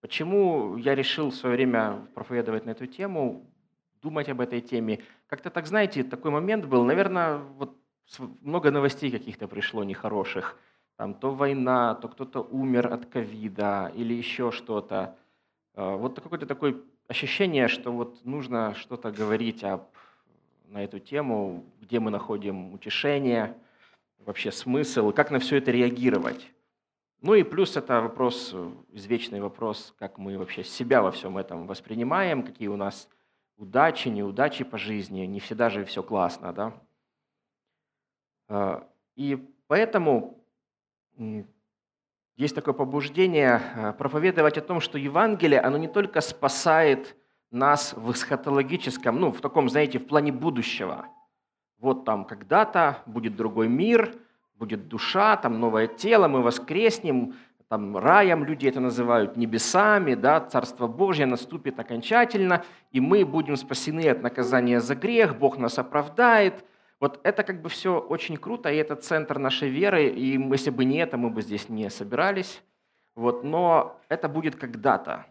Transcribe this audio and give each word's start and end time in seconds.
Почему 0.00 0.76
я 0.76 0.94
решил 0.94 1.30
в 1.30 1.34
свое 1.34 1.56
время 1.56 2.06
проповедовать 2.14 2.66
на 2.66 2.70
эту 2.70 2.86
тему, 2.86 3.44
думать 4.00 4.28
об 4.28 4.40
этой 4.40 4.60
теме? 4.60 5.00
Как-то 5.26 5.50
так, 5.50 5.66
знаете, 5.66 6.04
такой 6.04 6.30
момент 6.30 6.66
был, 6.66 6.84
наверное, 6.84 7.38
вот 7.38 7.76
много 8.40 8.70
новостей 8.70 9.10
каких-то 9.10 9.48
пришло 9.48 9.84
нехороших. 9.84 10.56
Там 10.96 11.14
то 11.14 11.32
война, 11.32 11.94
то 11.94 12.08
кто-то 12.08 12.40
умер 12.42 12.92
от 12.92 13.06
ковида 13.06 13.92
или 13.94 14.14
еще 14.14 14.50
что-то. 14.50 15.16
А, 15.74 15.96
вот 15.96 16.20
какое-то 16.20 16.46
такое 16.46 16.76
ощущение, 17.08 17.68
что 17.68 17.92
вот 17.92 18.24
нужно 18.24 18.74
что-то 18.74 19.10
говорить 19.10 19.64
об, 19.64 19.82
на 20.68 20.82
эту 20.84 20.98
тему, 20.98 21.64
где 21.80 22.00
мы 22.00 22.10
находим 22.10 22.72
утешение, 22.72 23.56
вообще 24.24 24.52
смысл, 24.52 25.12
как 25.12 25.30
на 25.30 25.38
все 25.38 25.56
это 25.56 25.70
реагировать. 25.70 26.52
Ну 27.20 27.34
и 27.34 27.42
плюс 27.42 27.76
это 27.76 28.00
вопрос, 28.00 28.54
извечный 28.90 29.40
вопрос, 29.40 29.92
как 29.98 30.18
мы 30.18 30.38
вообще 30.38 30.62
себя 30.62 31.02
во 31.02 31.10
всем 31.10 31.36
этом 31.36 31.66
воспринимаем, 31.66 32.44
какие 32.44 32.68
у 32.68 32.76
нас 32.76 33.08
удачи, 33.56 34.06
неудачи 34.06 34.62
по 34.62 34.78
жизни. 34.78 35.22
Не 35.22 35.40
всегда 35.40 35.68
же 35.68 35.84
все 35.84 36.04
классно, 36.04 36.52
да? 36.52 36.72
А, 38.48 38.88
и 39.16 39.36
поэтому 39.66 40.44
есть 42.36 42.54
такое 42.54 42.72
побуждение 42.72 43.62
а, 43.74 43.92
проповедовать 43.94 44.56
о 44.56 44.62
том, 44.62 44.78
что 44.78 44.96
Евангелие, 44.96 45.60
оно 45.60 45.76
не 45.76 45.88
только 45.88 46.20
спасает 46.20 47.16
нас 47.50 47.94
в 47.94 48.12
эсхатологическом, 48.12 49.18
ну, 49.18 49.32
в 49.32 49.40
таком, 49.40 49.68
знаете, 49.68 49.98
в 49.98 50.06
плане 50.06 50.30
будущего. 50.30 51.08
Вот 51.78 52.04
там 52.04 52.24
когда-то 52.24 53.02
будет 53.06 53.34
другой 53.34 53.66
мир– 53.66 54.14
будет 54.58 54.88
душа, 54.88 55.36
там 55.36 55.60
новое 55.60 55.86
тело, 55.86 56.28
мы 56.28 56.42
воскреснем, 56.42 57.34
там 57.68 57.96
раем 57.96 58.44
люди 58.44 58.66
это 58.66 58.80
называют, 58.80 59.36
небесами, 59.36 60.14
да, 60.14 60.40
Царство 60.40 60.86
Божье 60.86 61.26
наступит 61.26 61.78
окончательно, 61.78 62.64
и 62.90 63.00
мы 63.00 63.24
будем 63.24 63.56
спасены 63.56 64.08
от 64.08 64.22
наказания 64.22 64.80
за 64.80 64.94
грех, 64.94 65.38
Бог 65.38 65.58
нас 65.58 65.78
оправдает. 65.78 66.64
Вот 66.98 67.20
это 67.22 67.44
как 67.44 67.62
бы 67.62 67.68
все 67.68 67.98
очень 67.98 68.36
круто, 68.36 68.72
и 68.72 68.76
это 68.76 68.96
центр 68.96 69.38
нашей 69.38 69.68
веры, 69.68 70.08
и 70.08 70.40
если 70.50 70.70
бы 70.70 70.84
не 70.84 70.98
это, 70.98 71.16
мы 71.16 71.30
бы 71.30 71.42
здесь 71.42 71.68
не 71.68 71.90
собирались. 71.90 72.62
Вот, 73.14 73.44
но 73.44 74.00
это 74.08 74.28
будет 74.28 74.56
когда-то. 74.56 75.26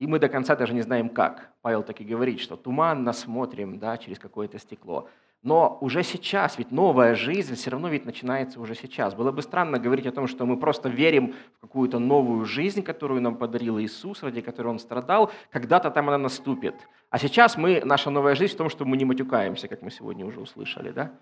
И 0.00 0.06
мы 0.06 0.18
до 0.18 0.28
конца 0.28 0.56
даже 0.56 0.74
не 0.74 0.82
знаем 0.82 1.08
как. 1.08 1.50
Павел 1.62 1.82
так 1.82 2.00
и 2.00 2.04
говорит, 2.04 2.40
что 2.40 2.56
туманно 2.56 3.12
смотрим 3.12 3.78
да, 3.78 3.96
через 3.96 4.18
какое-то 4.18 4.58
стекло. 4.58 5.08
Но 5.44 5.76
уже 5.82 6.02
сейчас, 6.02 6.56
ведь 6.56 6.70
новая 6.70 7.14
жизнь 7.14 7.54
все 7.54 7.70
равно 7.70 7.88
ведь 7.90 8.06
начинается 8.06 8.58
уже 8.58 8.74
сейчас. 8.74 9.14
Было 9.14 9.30
бы 9.30 9.42
странно 9.42 9.78
говорить 9.78 10.06
о 10.06 10.10
том, 10.10 10.26
что 10.26 10.46
мы 10.46 10.58
просто 10.58 10.88
верим 10.88 11.34
в 11.58 11.60
какую-то 11.60 11.98
новую 11.98 12.46
жизнь, 12.46 12.82
которую 12.82 13.20
нам 13.20 13.36
подарил 13.36 13.78
Иисус, 13.78 14.22
ради 14.22 14.40
которой 14.40 14.68
Он 14.68 14.78
страдал, 14.78 15.30
когда-то 15.50 15.90
там 15.90 16.08
она 16.08 16.16
наступит. 16.16 16.74
А 17.10 17.18
сейчас 17.18 17.58
мы, 17.58 17.82
наша 17.84 18.08
новая 18.08 18.34
жизнь 18.34 18.54
в 18.54 18.56
том, 18.56 18.70
что 18.70 18.86
мы 18.86 18.96
не 18.96 19.04
матюкаемся, 19.04 19.68
как 19.68 19.82
мы 19.82 19.90
сегодня 19.90 20.24
уже 20.24 20.40
услышали. 20.40 20.92
Да? 20.92 21.12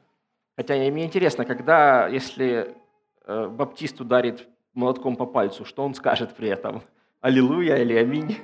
Хотя 0.55 0.75
мне 0.77 1.05
интересно, 1.05 1.45
когда, 1.45 2.07
если 2.07 2.77
э, 3.27 3.49
баптист 3.49 4.01
ударит 4.01 4.49
молотком 4.73 5.17
по 5.17 5.27
пальцу, 5.27 5.65
что 5.65 5.83
он 5.83 5.95
скажет 5.95 6.37
при 6.37 6.49
этом? 6.49 6.83
Аллилуйя 7.21 7.75
или 7.79 7.95
аминь? 7.95 8.39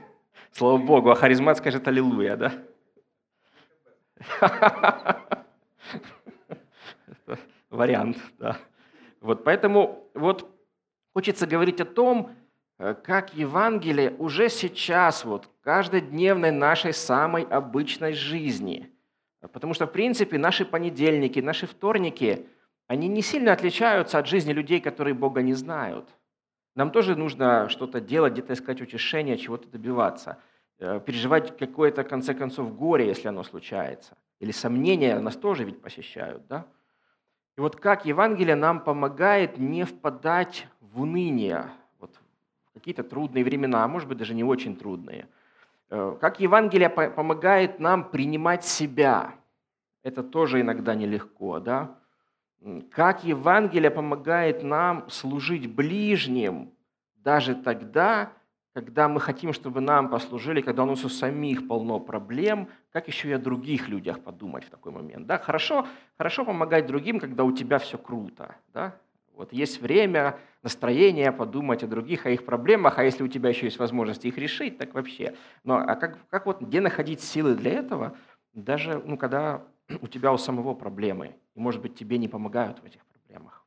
Слава 0.51 0.79
Богу, 0.79 1.11
а 1.11 1.15
харизмат 1.15 1.59
скажет 1.59 1.87
аллилуйя, 1.87 2.37
да? 2.37 2.53
Вариант, 7.70 8.17
да. 8.39 8.58
Вот 9.20 9.44
поэтому 9.44 10.11
вот 10.14 10.48
хочется 11.12 11.47
говорить 11.47 11.81
о 11.81 11.84
том, 11.84 12.31
э, 12.78 12.94
как 12.94 13.34
Евангелие 13.34 14.14
уже 14.19 14.48
сейчас, 14.48 15.25
вот, 15.25 15.50
каждодневной 15.62 16.50
нашей 16.50 16.92
самой 16.92 17.42
обычной 17.44 18.12
жизни. 18.12 18.91
Потому 19.53 19.75
что, 19.75 19.86
в 19.86 19.92
принципе, 19.92 20.39
наши 20.39 20.64
понедельники, 20.64 21.41
наши 21.41 21.66
вторники, 21.66 22.47
они 22.87 23.09
не 23.09 23.22
сильно 23.22 23.53
отличаются 23.53 24.19
от 24.19 24.27
жизни 24.27 24.53
людей, 24.53 24.81
которые 24.81 25.15
Бога 25.15 25.43
не 25.43 25.54
знают. 25.54 26.09
Нам 26.75 26.91
тоже 26.91 27.16
нужно 27.16 27.69
что-то 27.69 28.00
делать, 28.00 28.32
где-то 28.32 28.54
искать 28.54 28.81
утешение, 28.81 29.37
чего-то 29.37 29.69
добиваться. 29.69 30.38
Э, 30.78 31.00
переживать 31.04 31.56
какое-то, 31.59 32.03
в 32.03 32.09
конце 32.09 32.34
концов, 32.34 32.77
горе, 32.77 33.06
если 33.09 33.28
оно 33.28 33.43
случается– 33.43 34.16
или 34.41 34.50
сомнения 34.53 35.19
нас 35.19 35.37
тоже 35.37 35.65
ведь 35.65 35.81
посещают, 35.81 36.47
да? 36.47 36.66
И 37.56 37.60
вот 37.60 37.76
как 37.76 38.04
Евангелие 38.04 38.54
нам 38.54 38.81
помогает 38.81 39.59
не 39.59 39.84
впадать 39.84 40.69
в 40.81 41.03
уныние, 41.03 41.65
вот, 41.99 42.15
в 42.71 42.75
какие-то 42.75 43.03
трудные 43.03 43.43
времена, 43.44 43.82
а 43.84 43.88
может 43.88 44.09
быть 44.09 44.19
даже 44.19 44.34
не 44.34 44.44
очень 44.44 44.77
трудные. 44.77 45.28
Э, 45.91 46.16
как 46.21 46.38
Евангелие 46.38 46.88
помогает 46.88 47.81
нам 47.81 48.10
принимать 48.10 48.65
себя, 48.65 49.34
это 50.03 50.22
тоже 50.22 50.60
иногда 50.60 50.94
нелегко, 50.94 51.59
да? 51.59 51.98
Как 52.91 53.25
Евангелие 53.25 53.91
помогает 53.91 54.62
нам 54.62 55.09
служить 55.10 55.72
ближним 55.72 56.72
даже 57.16 57.54
тогда, 57.54 58.32
когда 58.78 59.09
мы 59.09 59.19
хотим, 59.19 59.53
чтобы 59.53 59.81
нам 59.81 60.09
послужили, 60.09 60.61
когда 60.61 60.84
у 60.84 60.87
нас 60.87 61.05
у 61.05 61.09
самих 61.09 61.66
полно 61.66 61.99
проблем, 61.99 62.69
как 62.93 63.09
еще 63.09 63.28
и 63.28 63.33
о 63.33 63.39
других 63.39 63.89
людях 63.89 64.21
подумать 64.21 64.62
в 64.62 64.71
такой 64.71 64.93
момент. 64.93 65.27
Да? 65.27 65.37
Хорошо, 65.37 65.84
хорошо 66.16 66.44
помогать 66.44 66.87
другим, 66.87 67.19
когда 67.19 67.43
у 67.43 67.50
тебя 67.50 67.81
все 67.81 67.99
круто. 67.99 68.55
Да? 68.72 68.94
Вот 69.34 69.53
есть 69.53 69.83
время, 69.83 70.39
настроение 70.62 71.33
подумать 71.33 71.83
о 71.83 71.89
других, 71.89 72.25
о 72.27 72.31
их 72.31 72.44
проблемах, 72.44 73.00
а 73.00 73.03
если 73.03 73.25
у 73.25 73.27
тебя 73.27 73.49
еще 73.49 73.66
есть 73.66 73.81
возможность 73.81 74.25
их 74.25 74.39
решить, 74.39 74.78
так 74.78 74.95
вообще. 74.95 75.34
Но 75.65 75.78
а 75.78 75.97
как, 75.97 76.16
как 76.28 76.47
вот, 76.47 76.60
где 76.60 76.81
находить 76.81 77.21
силы 77.21 77.56
для 77.56 77.72
этого, 77.72 78.16
даже 78.55 79.03
ну, 79.05 79.19
когда 79.19 79.65
у 80.00 80.06
тебя 80.06 80.33
у 80.33 80.39
самого 80.39 80.75
проблемы, 80.75 81.34
и, 81.56 81.59
может 81.59 81.83
быть, 81.83 81.97
тебе 81.97 82.16
не 82.16 82.28
помогают 82.28 82.78
в 82.78 82.84
этих 82.84 83.05
проблемах. 83.06 83.66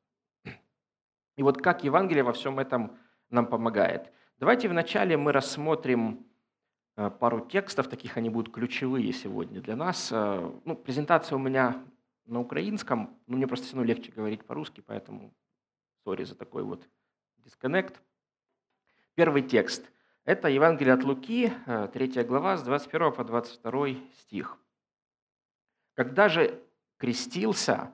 И 1.36 1.44
вот 1.44 1.62
как 1.62 1.84
Евангелие 1.84 2.24
во 2.24 2.32
всем 2.32 2.60
этом 2.60 2.98
нам 3.30 3.46
помогает– 3.46 4.10
Давайте 4.42 4.68
вначале 4.70 5.18
мы 5.18 5.34
рассмотрим 5.34 6.26
э, 6.96 7.12
пару 7.12 7.46
текстов, 7.46 7.88
таких 7.88 8.18
они 8.18 8.32
будут 8.32 8.52
ключевые 8.52 9.14
сегодня 9.14 9.62
для 9.62 9.76
нас. 9.76 10.10
Э, 10.12 10.52
ну, 10.66 10.76
презентация 10.76 11.36
у 11.36 11.40
меня 11.40 11.80
на 12.26 12.40
украинском, 12.40 13.16
но 13.28 13.38
мне 13.38 13.46
просто 13.46 13.68
все 13.68 13.76
равно 13.76 13.88
легче 13.88 14.12
говорить 14.12 14.44
по-русски, 14.44 14.82
поэтому 14.82 15.32
сори 16.04 16.24
за 16.24 16.34
такой 16.34 16.64
вот 16.64 16.90
дисконнект. 17.38 18.02
Первый 19.14 19.44
текст– 19.44 19.92
это 20.26 20.48
Евангелие 20.48 20.96
от 20.96 21.04
Луки, 21.04 21.54
3 21.94 22.12
э, 22.16 22.24
глава, 22.24 22.58
с 22.58 22.64
21 22.64 23.14
по 23.14 23.24
22 23.24 23.90
стих. 24.22 24.58
«Когда 25.94 26.30
же 26.30 26.60
крестился, 26.98 27.92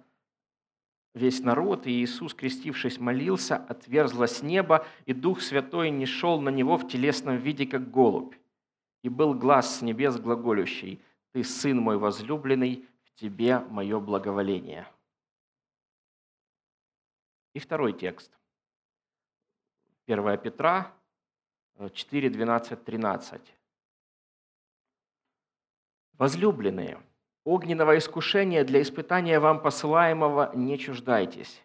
весь 1.18 1.42
народ, 1.42 1.88
и 1.88 1.92
Иисус, 1.92 2.34
крестившись, 2.34 3.00
молился, 3.00 3.58
отверзлось 3.58 4.42
небо, 4.42 4.86
и 5.06 5.14
Дух 5.14 5.42
Святой 5.42 5.90
не 5.90 6.06
шел 6.06 6.40
на 6.40 6.50
него 6.50 6.78
в 6.78 6.88
телесном 6.88 7.38
виде, 7.38 7.66
как 7.66 7.92
голубь. 7.92 8.36
И 9.04 9.10
был 9.10 9.34
глаз 9.34 9.80
с 9.80 9.82
небес 9.82 10.18
глаголющий, 10.18 11.02
«Ты, 11.34 11.44
Сын 11.44 11.78
мой 11.78 11.98
возлюбленный, 11.98 12.88
в 13.04 13.14
Тебе 13.20 13.60
мое 13.60 14.00
благоволение». 14.00 14.88
И 17.54 17.60
второй 17.60 17.94
текст. 17.94 18.32
1 20.06 20.38
Петра 20.38 20.94
4, 21.94 22.30
12, 22.30 22.84
13. 22.84 23.54
«Возлюбленные, 26.14 27.00
Огненного 27.48 27.98
искушения 27.98 28.66
для 28.66 28.82
испытания 28.82 29.40
вам 29.40 29.62
посылаемого 29.62 30.52
не 30.54 30.78
чуждайтесь, 30.78 31.64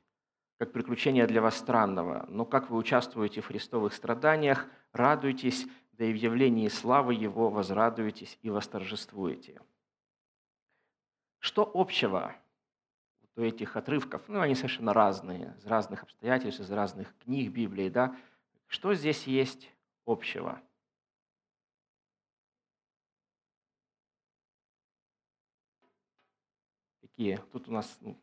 как 0.59 0.71
приключение 0.71 1.27
для 1.27 1.43
вас 1.43 1.57
странного, 1.57 2.25
но 2.29 2.45
как 2.45 2.71
вы 2.71 2.77
участвуете 2.77 3.41
в 3.41 3.47
христовых 3.47 3.93
страданиях, 3.93 4.69
радуйтесь, 4.93 5.67
да 5.95 6.05
и 6.05 6.13
в 6.13 6.15
явлении 6.15 6.69
славы 6.69 7.15
Его 7.15 7.51
возрадуетесь 7.51 8.39
и 8.43 8.49
восторжествуете. 8.49 9.61
Что 11.41 11.69
общего 11.75 12.33
у 13.35 13.41
этих 13.41 13.75
отрывков? 13.77 14.23
Ну, 14.29 14.39
они 14.39 14.55
совершенно 14.55 14.93
разные, 14.93 15.53
из 15.59 15.67
разных 15.67 16.05
обстоятельств, 16.05 16.61
из 16.61 16.71
разных 16.71 17.13
книг 17.25 17.51
Библии, 17.51 17.89
да? 17.89 18.15
Что 18.69 18.95
здесь 18.95 19.27
есть 19.27 19.69
общего? 20.07 20.63
Такие. 27.23 27.39
Тут 27.53 27.69
у 27.69 27.73
нас 27.73 27.99
ну, 28.01 28.17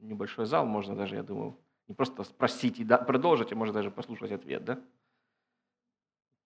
небольшой 0.00 0.46
зал, 0.46 0.66
можно 0.66 0.96
даже, 0.96 1.16
я 1.16 1.22
думаю, 1.22 1.56
не 1.88 1.94
просто 1.94 2.24
спросить 2.24 2.80
и 2.80 2.84
продолжить, 2.84 3.52
а 3.52 3.56
можно 3.56 3.74
даже 3.74 3.90
послушать 3.90 4.32
ответ, 4.32 4.64
да? 4.64 4.80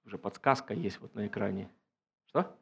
Уже 0.04 0.18
подсказка 0.18 0.74
есть 0.74 1.00
вот 1.00 1.14
на 1.14 1.26
экране. 1.26 1.68
Что? 2.26 2.54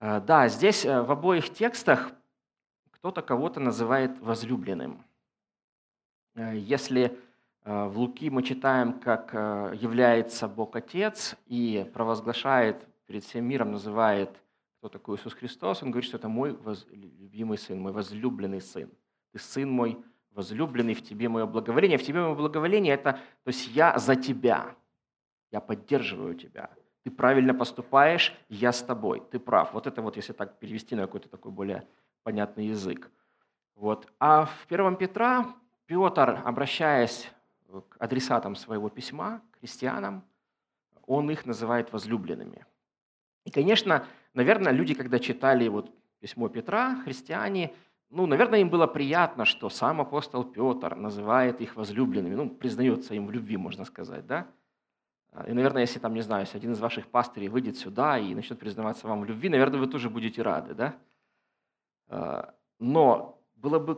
А, 0.00 0.20
да, 0.20 0.48
здесь 0.48 0.84
э, 0.84 1.02
в 1.02 1.10
обоих 1.10 1.52
текстах 1.52 2.12
кто-то 2.90 3.22
кого-то 3.22 3.60
называет 3.60 4.18
возлюбленным. 4.20 5.04
Э, 6.34 6.56
если 6.56 7.18
Э, 7.64 7.86
в 7.86 7.98
Луки 7.98 8.28
мы 8.30 8.42
читаем, 8.42 8.98
как 8.98 9.32
является 9.34 10.48
Бог 10.48 10.74
Отец 10.76 11.36
и 11.46 11.88
провозглашает 11.94 12.84
перед 13.06 13.24
всем 13.24 13.44
миром, 13.44 13.72
называет, 13.72 14.30
кто 14.82 14.88
такой 14.88 15.16
Иисус 15.16 15.32
Христос. 15.34 15.80
Он 15.84 15.92
говорит, 15.92 16.08
что 16.08 16.16
это 16.16 16.28
мой 16.28 16.58
любимый 16.90 17.56
сын, 17.56 17.78
мой 17.78 17.92
возлюбленный 17.92 18.60
сын. 18.60 18.90
Ты 19.30 19.38
сын 19.38 19.70
мой 19.70 19.96
возлюбленный, 20.32 20.94
в 20.94 21.04
тебе 21.04 21.28
мое 21.28 21.46
благоволение. 21.46 21.98
В 21.98 22.02
тебе 22.02 22.20
мое 22.20 22.34
благоволение– 22.34 22.94
это, 22.94 23.12
то 23.12 23.48
есть 23.48 23.68
я 23.68 23.96
за 23.96 24.16
тебя, 24.16 24.74
я 25.52 25.60
поддерживаю 25.60 26.34
тебя. 26.34 26.68
Ты 27.04 27.12
правильно 27.12 27.54
поступаешь, 27.54 28.34
я 28.48 28.72
с 28.72 28.82
тобой, 28.82 29.22
ты 29.30 29.38
прав. 29.38 29.72
Вот 29.72 29.86
это 29.86 30.02
вот, 30.02 30.16
если 30.16 30.32
так 30.32 30.58
перевести 30.58 30.96
на 30.96 31.02
какой-то 31.02 31.28
такой 31.28 31.52
более 31.52 31.86
понятный 32.24 32.66
язык. 32.66 33.08
Вот. 33.76 34.12
А 34.18 34.46
в 34.46 34.66
1 34.68 34.96
Петра 34.96 35.54
Петр, 35.86 36.42
обращаясь 36.44 37.30
к 37.88 37.96
адресатам 38.00 38.56
своего 38.56 38.88
письма, 38.88 39.42
христианам, 39.60 40.24
он 41.06 41.30
их 41.30 41.46
называет 41.46 41.92
возлюбленными. 41.92 42.66
И, 43.44 43.50
конечно, 43.52 44.06
наверное, 44.34 44.72
люди, 44.72 44.94
когда 44.94 45.18
читали 45.18 45.68
вот 45.68 45.92
письмо 46.20 46.48
Петра, 46.48 46.96
христиане, 47.04 47.72
ну, 48.10 48.26
наверное, 48.26 48.60
им 48.60 48.68
было 48.68 48.86
приятно, 48.86 49.44
что 49.44 49.70
сам 49.70 50.00
апостол 50.00 50.44
Петр 50.44 50.94
называет 50.96 51.60
их 51.60 51.76
возлюбленными, 51.76 52.34
ну, 52.34 52.50
признается 52.50 53.14
им 53.14 53.26
в 53.26 53.30
любви, 53.30 53.56
можно 53.56 53.84
сказать, 53.84 54.26
да? 54.26 54.46
И, 55.46 55.52
наверное, 55.52 55.80
если 55.80 55.98
там, 55.98 56.12
не 56.12 56.20
знаю, 56.20 56.42
если 56.42 56.58
один 56.58 56.72
из 56.72 56.80
ваших 56.80 57.06
пастырей 57.06 57.48
выйдет 57.48 57.78
сюда 57.78 58.18
и 58.18 58.34
начнет 58.34 58.58
признаваться 58.58 59.08
вам 59.08 59.22
в 59.22 59.24
любви, 59.24 59.48
наверное, 59.48 59.80
вы 59.80 59.86
тоже 59.86 60.10
будете 60.10 60.42
рады, 60.42 60.74
да? 60.74 60.94
А, 62.08 62.54
но 62.78 63.40
было 63.54 63.78
бы 63.78 63.96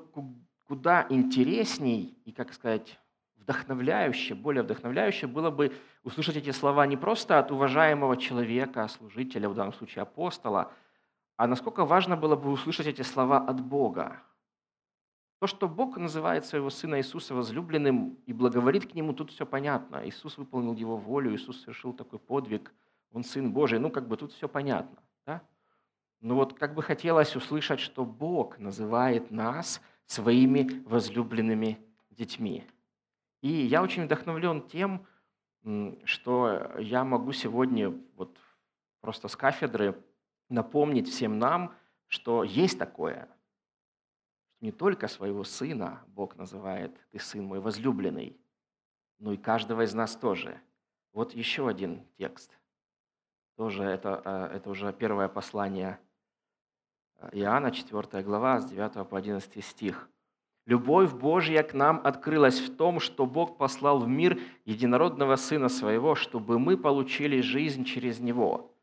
куда 0.65 1.07
интересней 1.11 2.17
и, 2.25 2.31
как 2.31 2.53
сказать, 2.53 3.01
вдохновляюще, 3.45 4.35
более 4.35 4.63
вдохновляюще 4.63 5.27
было 5.27 5.51
бы 5.51 5.73
услышать 6.03 6.37
эти 6.37 6.51
слова 6.51 6.87
не 6.87 6.97
просто 6.97 7.39
от 7.39 7.51
уважаемого 7.51 8.17
человека, 8.17 8.89
служителя, 8.89 9.49
в 9.49 9.55
данном 9.55 9.75
случае 9.75 10.03
апостола, 10.03 10.73
а 11.37 11.47
насколько 11.47 11.85
важно 11.85 12.17
было 12.17 12.37
бы 12.37 12.51
услышать 12.51 12.87
эти 12.87 13.03
слова 13.03 13.39
от 13.39 13.61
Бога. 13.61 14.23
То, 15.41 15.47
что 15.47 15.69
Бог 15.69 15.99
называет 15.99 16.47
своего 16.47 16.71
Сына 16.71 16.99
Иисуса 16.99 17.35
возлюбленным 17.35 18.17
и 18.25 18.33
благоволит 18.33 18.91
к 18.91 18.95
Нему, 18.95 19.13
тут 19.13 19.31
все 19.31 19.45
понятно. 19.45 20.01
Иисус 20.09 20.39
выполнил 20.39 20.75
Его 20.75 20.97
волю, 20.97 21.35
Иисус 21.35 21.61
совершил 21.61 21.93
такой 21.93 22.19
подвиг, 22.19 22.73
Он 23.13 23.25
Сын 23.25 23.53
Божий. 23.53 23.79
Ну, 23.79 23.91
как 23.91 24.09
бы 24.09 24.17
тут 24.17 24.33
все 24.33 24.49
понятно. 24.49 25.03
Да? 25.27 25.43
Но 26.21 26.37
вот 26.37 26.55
как 26.55 26.75
бы 26.75 26.83
хотелось 26.83 27.37
услышать, 27.37 27.81
что 27.81 28.07
Бог 28.07 28.59
называет 28.59 29.31
нас 29.31 29.83
своими 30.07 30.83
возлюбленными 30.87 31.79
детьми. 32.11 32.65
И 33.45 33.67
я 33.67 33.83
очень 33.83 34.05
вдохновлен 34.05 34.63
тем, 34.63 35.07
что 36.07 36.73
я 36.79 37.05
могу 37.05 37.33
сегодня 37.33 37.91
вот 38.17 38.39
просто 39.03 39.29
с 39.29 39.37
кафедры 39.37 40.03
напомнить 40.49 41.11
всем 41.11 41.39
нам, 41.39 41.75
что 42.07 42.43
есть 42.43 42.79
такое. 42.79 43.29
Не 44.63 44.73
только 44.73 45.09
своего 45.09 45.45
сына 45.45 46.03
Бог 46.07 46.37
называет 46.37 46.99
«ты 47.11 47.19
сын 47.19 47.45
мой 47.45 47.61
возлюбленный», 47.61 48.41
но 49.19 49.35
и 49.35 49.37
каждого 49.37 49.83
из 49.83 49.93
нас 49.93 50.17
тоже. 50.17 50.59
Вот 51.13 51.35
еще 51.35 51.69
один 51.69 52.03
текст. 52.17 52.59
Тоже 53.57 53.85
это, 53.85 54.23
э, 54.25 54.57
это 54.57 54.71
уже 54.71 54.91
первое 54.95 55.29
послание 55.29 56.01
Иоанна, 57.33 57.73
4 57.73 58.23
глава, 58.23 58.61
с 58.61 58.71
9 58.71 59.07
по 59.07 59.19
11 59.19 59.63
стих. 59.63 60.09
Любовь 60.67 61.13
Божья 61.13 61.63
к 61.63 61.75
нам 61.75 62.01
открылась 62.05 62.59
в 62.59 62.75
том, 62.75 62.99
что 62.99 63.27
Бог 63.27 63.59
послал 63.59 63.99
в 63.99 64.09
мир 64.09 64.41
единородного 64.65 65.37
Сына 65.37 65.69
Своего, 65.69 66.15
чтобы 66.15 66.59
мы 66.59 66.79
получили 66.79 67.43
жизнь 67.43 67.85
через 67.85 68.19
Него. 68.19 68.75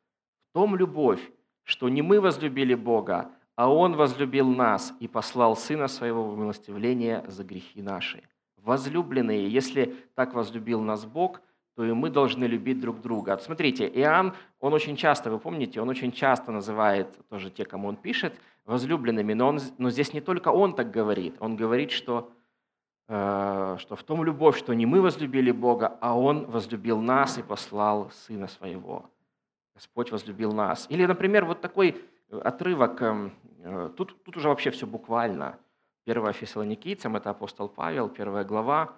В 0.49 0.53
том 0.53 0.75
любовь, 0.75 1.31
что 1.63 1.89
не 1.89 2.03
мы 2.03 2.21
возлюбили 2.21 2.75
Бога, 2.75 3.31
а 3.55 3.71
Он 3.71 3.95
возлюбил 3.95 4.47
нас 4.47 4.93
и 4.99 5.07
послал 5.07 5.55
Сына 5.55 5.87
Своего 5.87 6.29
в 6.29 6.37
милостивление 6.37 7.25
за 7.27 7.43
грехи 7.43 7.81
наши. 7.81 8.21
Возлюбленные, 8.57 9.49
если 9.49 9.95
так 10.13 10.35
возлюбил 10.35 10.81
нас 10.81 11.03
Бог, 11.05 11.41
то 11.75 11.85
и 11.85 11.91
мы 11.91 12.09
должны 12.09 12.45
любить 12.45 12.79
друг 12.79 13.01
друга. 13.01 13.37
Смотрите, 13.37 13.87
Иоанн, 13.87 14.33
он 14.59 14.73
очень 14.73 14.95
часто, 14.95 15.31
вы 15.31 15.39
помните, 15.39 15.81
он 15.81 15.89
очень 15.89 16.11
часто 16.11 16.51
называет 16.51 17.07
тоже 17.29 17.49
те, 17.49 17.65
кому 17.65 17.87
он 17.87 17.95
пишет, 17.95 18.33
возлюбленными, 18.65 19.33
но, 19.33 19.47
он, 19.47 19.59
но 19.77 19.89
здесь 19.89 20.13
не 20.13 20.21
только 20.21 20.49
он 20.49 20.75
так 20.75 20.91
говорит, 20.91 21.35
он 21.39 21.55
говорит, 21.55 21.91
что, 21.91 22.31
э, 23.07 23.77
что 23.79 23.95
в 23.95 24.03
том 24.03 24.23
любовь, 24.23 24.57
что 24.57 24.73
не 24.73 24.85
мы 24.85 25.01
возлюбили 25.01 25.51
Бога, 25.51 25.97
а 26.01 26.17
Он 26.17 26.45
возлюбил 26.45 27.01
нас 27.01 27.37
и 27.37 27.43
послал 27.43 28.11
Сына 28.11 28.47
Своего. 28.47 29.09
Господь 29.73 30.11
возлюбил 30.11 30.51
нас. 30.51 30.85
Или, 30.89 31.05
например, 31.05 31.45
вот 31.45 31.61
такой 31.61 32.03
отрывок, 32.29 33.01
эм, 33.01 33.33
э, 33.63 33.89
тут, 33.97 34.23
тут 34.23 34.37
уже 34.37 34.47
вообще 34.47 34.71
все 34.71 34.85
буквально. 34.85 35.57
1 36.05 36.33
Фессалоникийцам, 36.33 37.15
это 37.15 37.29
апостол 37.29 37.67
Павел, 37.69 38.09
первая 38.09 38.43
глава. 38.43 38.93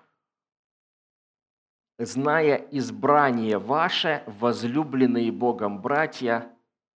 «Зная 1.99 2.55
избрание 2.71 3.59
ваше, 3.59 4.23
возлюбленные 4.25 5.31
Богом 5.31 5.79
братья, 5.79 6.49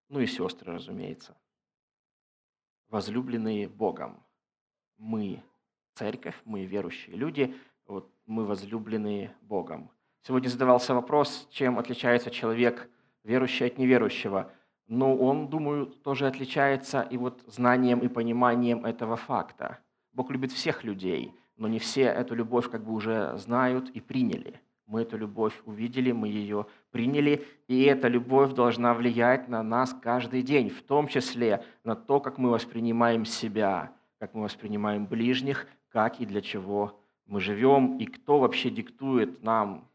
ну 0.10 0.20
и 0.20 0.26
сестры, 0.26 0.74
разумеется, 0.74 1.38
возлюбленные 2.90 3.68
Богом. 3.68 4.24
Мы 4.98 5.44
церковь, 5.94 6.36
мы 6.46 6.66
верующие 6.66 7.16
люди, 7.16 7.56
вот 7.86 8.12
мы 8.26 8.46
возлюбленные 8.46 9.36
Богом. 9.42 9.92
Сегодня 10.24 10.50
задавался 10.50 10.96
вопрос, 10.96 11.48
чем 11.52 11.78
отличается 11.78 12.32
человек 12.32 12.90
верующий 13.24 13.68
от 13.68 13.78
неверующего. 13.78 14.52
Но 14.88 15.16
он, 15.16 15.48
думаю, 15.48 15.86
тоже 15.86 16.26
отличается 16.26 17.02
и 17.02 17.18
вот 17.18 17.44
знанием 17.46 18.00
и 18.00 18.08
пониманием 18.08 18.84
этого 18.84 19.16
факта. 19.16 19.80
Бог 20.12 20.32
любит 20.32 20.52
всех 20.52 20.84
людей, 20.84 21.36
но 21.56 21.68
не 21.68 21.78
все 21.78 22.04
эту 22.04 22.34
любовь 22.34 22.70
как 22.72 22.84
бы 22.84 22.94
уже 22.94 23.38
знают 23.38 23.90
и 23.92 24.00
приняли– 24.00 24.60
мы 24.88 25.02
эту 25.02 25.18
любовь 25.18 25.54
увидели, 25.66 26.12
мы 26.12 26.30
ее 26.30 26.66
приняли, 26.92 27.46
и 27.68 27.84
эта 27.84 28.08
любовь 28.08 28.54
должна 28.54 28.94
влиять 28.94 29.50
на 29.50 29.62
нас 29.62 29.94
каждый 30.02 30.42
день, 30.42 30.70
в 30.70 30.82
том 30.82 31.08
числе 31.08 31.64
на 31.84 31.96
то, 31.96 32.20
как 32.20 32.38
мы 32.38 32.50
воспринимаем 32.50 33.26
себя, 33.26 33.92
как 34.18 34.34
мы 34.34 34.44
воспринимаем 34.44 35.06
ближних, 35.06 35.68
как 35.90 36.22
и 36.22 36.26
для 36.26 36.42
чего 36.42 37.00
мы 37.26 37.42
живем, 37.42 37.98
и 37.98 38.06
кто 38.06 38.40
вообще 38.40 38.70
диктует 38.70 39.44
нам, 39.44 39.90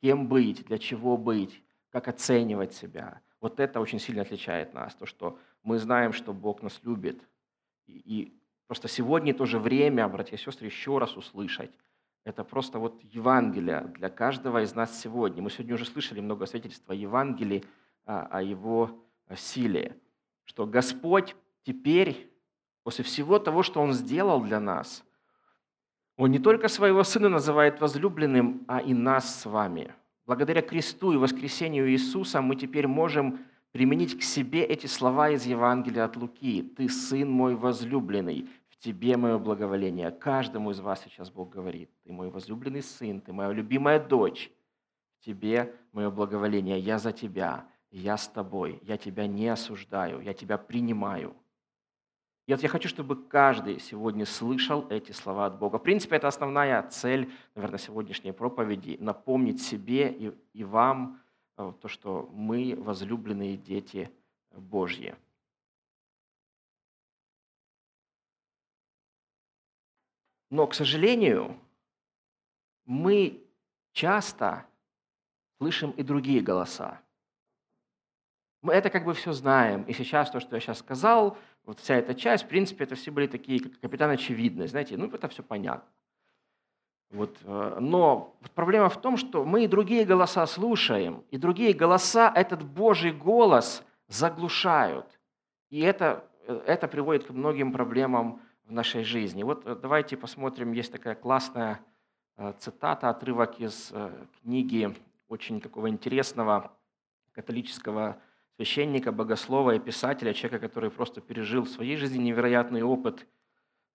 кем 0.00 0.28
быть, 0.28 0.64
для 0.64 0.78
чего 0.78 1.16
быть, 1.16 1.60
как 1.90 2.06
оценивать 2.06 2.72
себя. 2.72 3.20
Вот 3.40 3.58
это 3.58 3.80
очень 3.80 3.98
сильно 3.98 4.22
отличает 4.22 4.72
нас, 4.74 4.94
то, 4.94 5.06
что 5.06 5.38
мы 5.64 5.78
знаем, 5.78 6.12
что 6.12 6.32
Бог 6.32 6.62
нас 6.62 6.80
любит. 6.84 7.20
И, 7.86 7.92
и 8.04 8.32
просто 8.68 8.86
сегодня 8.86 9.34
тоже 9.34 9.58
время, 9.58 10.06
братья 10.08 10.36
и 10.36 10.38
сестры, 10.38 10.66
еще 10.66 10.98
раз 10.98 11.16
услышать, 11.16 11.72
это 12.26 12.42
просто 12.42 12.80
вот 12.80 13.00
Евангелие 13.04 13.82
для 13.94 14.10
каждого 14.10 14.60
из 14.60 14.74
нас 14.74 15.00
сегодня. 15.00 15.40
Мы 15.40 15.48
сегодня 15.48 15.76
уже 15.76 15.84
слышали 15.84 16.18
много 16.18 16.44
свидетельств 16.46 16.90
о 16.90 16.94
Евангелии, 16.94 17.62
о 18.04 18.42
его 18.42 18.98
силе, 19.36 19.96
что 20.44 20.66
Господь 20.66 21.36
теперь, 21.62 22.28
после 22.82 23.04
всего 23.04 23.38
того, 23.38 23.62
что 23.62 23.80
Он 23.80 23.92
сделал 23.92 24.40
для 24.42 24.58
нас, 24.58 25.04
Он 26.16 26.32
не 26.32 26.40
только 26.40 26.66
своего 26.66 27.04
Сына 27.04 27.28
называет 27.28 27.80
возлюбленным, 27.80 28.64
а 28.66 28.80
и 28.80 28.92
нас 28.92 29.42
с 29.42 29.46
вами. 29.46 29.94
Благодаря 30.26 30.62
кресту 30.62 31.12
и 31.12 31.16
воскресению 31.16 31.88
Иисуса 31.92 32.42
мы 32.42 32.56
теперь 32.56 32.88
можем 32.88 33.38
применить 33.70 34.18
к 34.18 34.22
себе 34.22 34.64
эти 34.64 34.88
слова 34.88 35.30
из 35.30 35.46
Евангелия 35.46 36.04
от 36.04 36.16
Луки. 36.16 36.62
«Ты 36.76 36.88
сын 36.88 37.30
мой 37.30 37.54
возлюбленный, 37.54 38.48
тебе 38.86 39.16
мое 39.16 39.36
благоволение. 39.38 40.12
Каждому 40.12 40.70
из 40.70 40.78
вас 40.78 41.02
сейчас 41.02 41.28
Бог 41.28 41.50
говорит, 41.50 41.90
ты 42.04 42.12
мой 42.12 42.30
возлюбленный 42.30 42.82
сын, 42.82 43.20
ты 43.20 43.32
моя 43.32 43.50
любимая 43.50 43.98
дочь. 43.98 44.52
Тебе 45.20 45.74
мое 45.92 46.08
благоволение, 46.08 46.78
я 46.78 46.98
за 46.98 47.10
тебя, 47.10 47.66
я 47.90 48.16
с 48.16 48.28
тобой, 48.28 48.78
я 48.82 48.96
тебя 48.96 49.26
не 49.26 49.48
осуждаю, 49.48 50.20
я 50.20 50.34
тебя 50.34 50.56
принимаю. 50.56 51.34
И 52.46 52.52
вот 52.52 52.62
я 52.62 52.68
хочу, 52.68 52.88
чтобы 52.88 53.16
каждый 53.16 53.80
сегодня 53.80 54.24
слышал 54.24 54.86
эти 54.88 55.10
слова 55.10 55.46
от 55.46 55.58
Бога. 55.58 55.78
В 55.78 55.82
принципе, 55.82 56.14
это 56.14 56.28
основная 56.28 56.80
цель, 56.84 57.32
наверное, 57.56 57.78
сегодняшней 57.78 58.30
проповеди– 58.30 58.98
напомнить 59.00 59.60
себе 59.60 60.12
и, 60.12 60.32
и 60.52 60.62
вам 60.62 61.20
э, 61.56 61.72
то, 61.82 61.88
что 61.88 62.30
мы 62.32 62.76
возлюбленные 62.78 63.56
дети 63.56 64.10
Божьи. 64.52 65.16
Но, 70.50 70.66
к 70.66 70.74
сожалению, 70.74 71.58
мы 72.84 73.42
часто 73.92 74.66
слышим 75.58 75.90
и 75.92 76.02
другие 76.02 76.40
голоса. 76.40 77.00
Мы 78.62 78.72
это 78.72 78.90
как 78.90 79.04
бы 79.04 79.14
все 79.14 79.32
знаем. 79.32 79.82
И 79.82 79.92
сейчас 79.92 80.30
то, 80.30 80.40
что 80.40 80.56
я 80.56 80.60
сейчас 80.60 80.78
сказал, 80.78 81.36
вот 81.64 81.80
вся 81.80 81.96
эта 81.96 82.14
часть, 82.14 82.44
в 82.44 82.48
принципе, 82.48 82.84
это 82.84 82.94
все 82.94 83.10
были 83.10 83.26
такие, 83.26 83.60
как 83.60 83.78
капитан 83.80 84.10
очевидность. 84.10 84.70
Знаете, 84.70 84.96
ну 84.96 85.06
это 85.06 85.28
все 85.28 85.42
понятно. 85.42 85.88
Вот. 87.10 87.36
Э, 87.44 87.78
но 87.80 88.36
проблема 88.54 88.88
в 88.88 89.00
том, 89.00 89.16
что 89.16 89.44
мы 89.44 89.64
и 89.64 89.68
другие 89.68 90.04
голоса 90.04 90.46
слушаем, 90.46 91.24
и 91.30 91.38
другие 91.38 91.72
голоса 91.72 92.32
этот 92.34 92.64
Божий 92.64 93.12
голос 93.12 93.82
заглушают. 94.08 95.06
И 95.70 95.80
это, 95.80 96.24
э, 96.46 96.62
это 96.66 96.88
приводит 96.88 97.26
к 97.26 97.30
многим 97.30 97.72
проблемам 97.72 98.40
в 98.66 98.72
нашей 98.72 99.04
жизни. 99.04 99.42
Вот 99.42 99.66
э, 99.66 99.74
давайте 99.74 100.16
посмотрим, 100.16 100.72
есть 100.72 100.92
такая 100.92 101.14
классная 101.14 101.80
цитата, 102.58 103.08
отрывок 103.08 103.60
из 103.60 103.94
книги 104.42 104.94
очень 105.28 105.58
такого 105.58 105.88
интересного 105.88 106.70
католического 107.32 108.20
священника, 108.56 109.10
богослова 109.10 109.74
и 109.74 109.78
писателя, 109.78 110.34
человека, 110.34 110.68
который 110.68 110.90
просто 110.90 111.22
пережил 111.22 111.62
в 111.62 111.70
своей 111.70 111.96
жизни 111.96 112.18
невероятный 112.18 112.82
опыт 112.82 113.26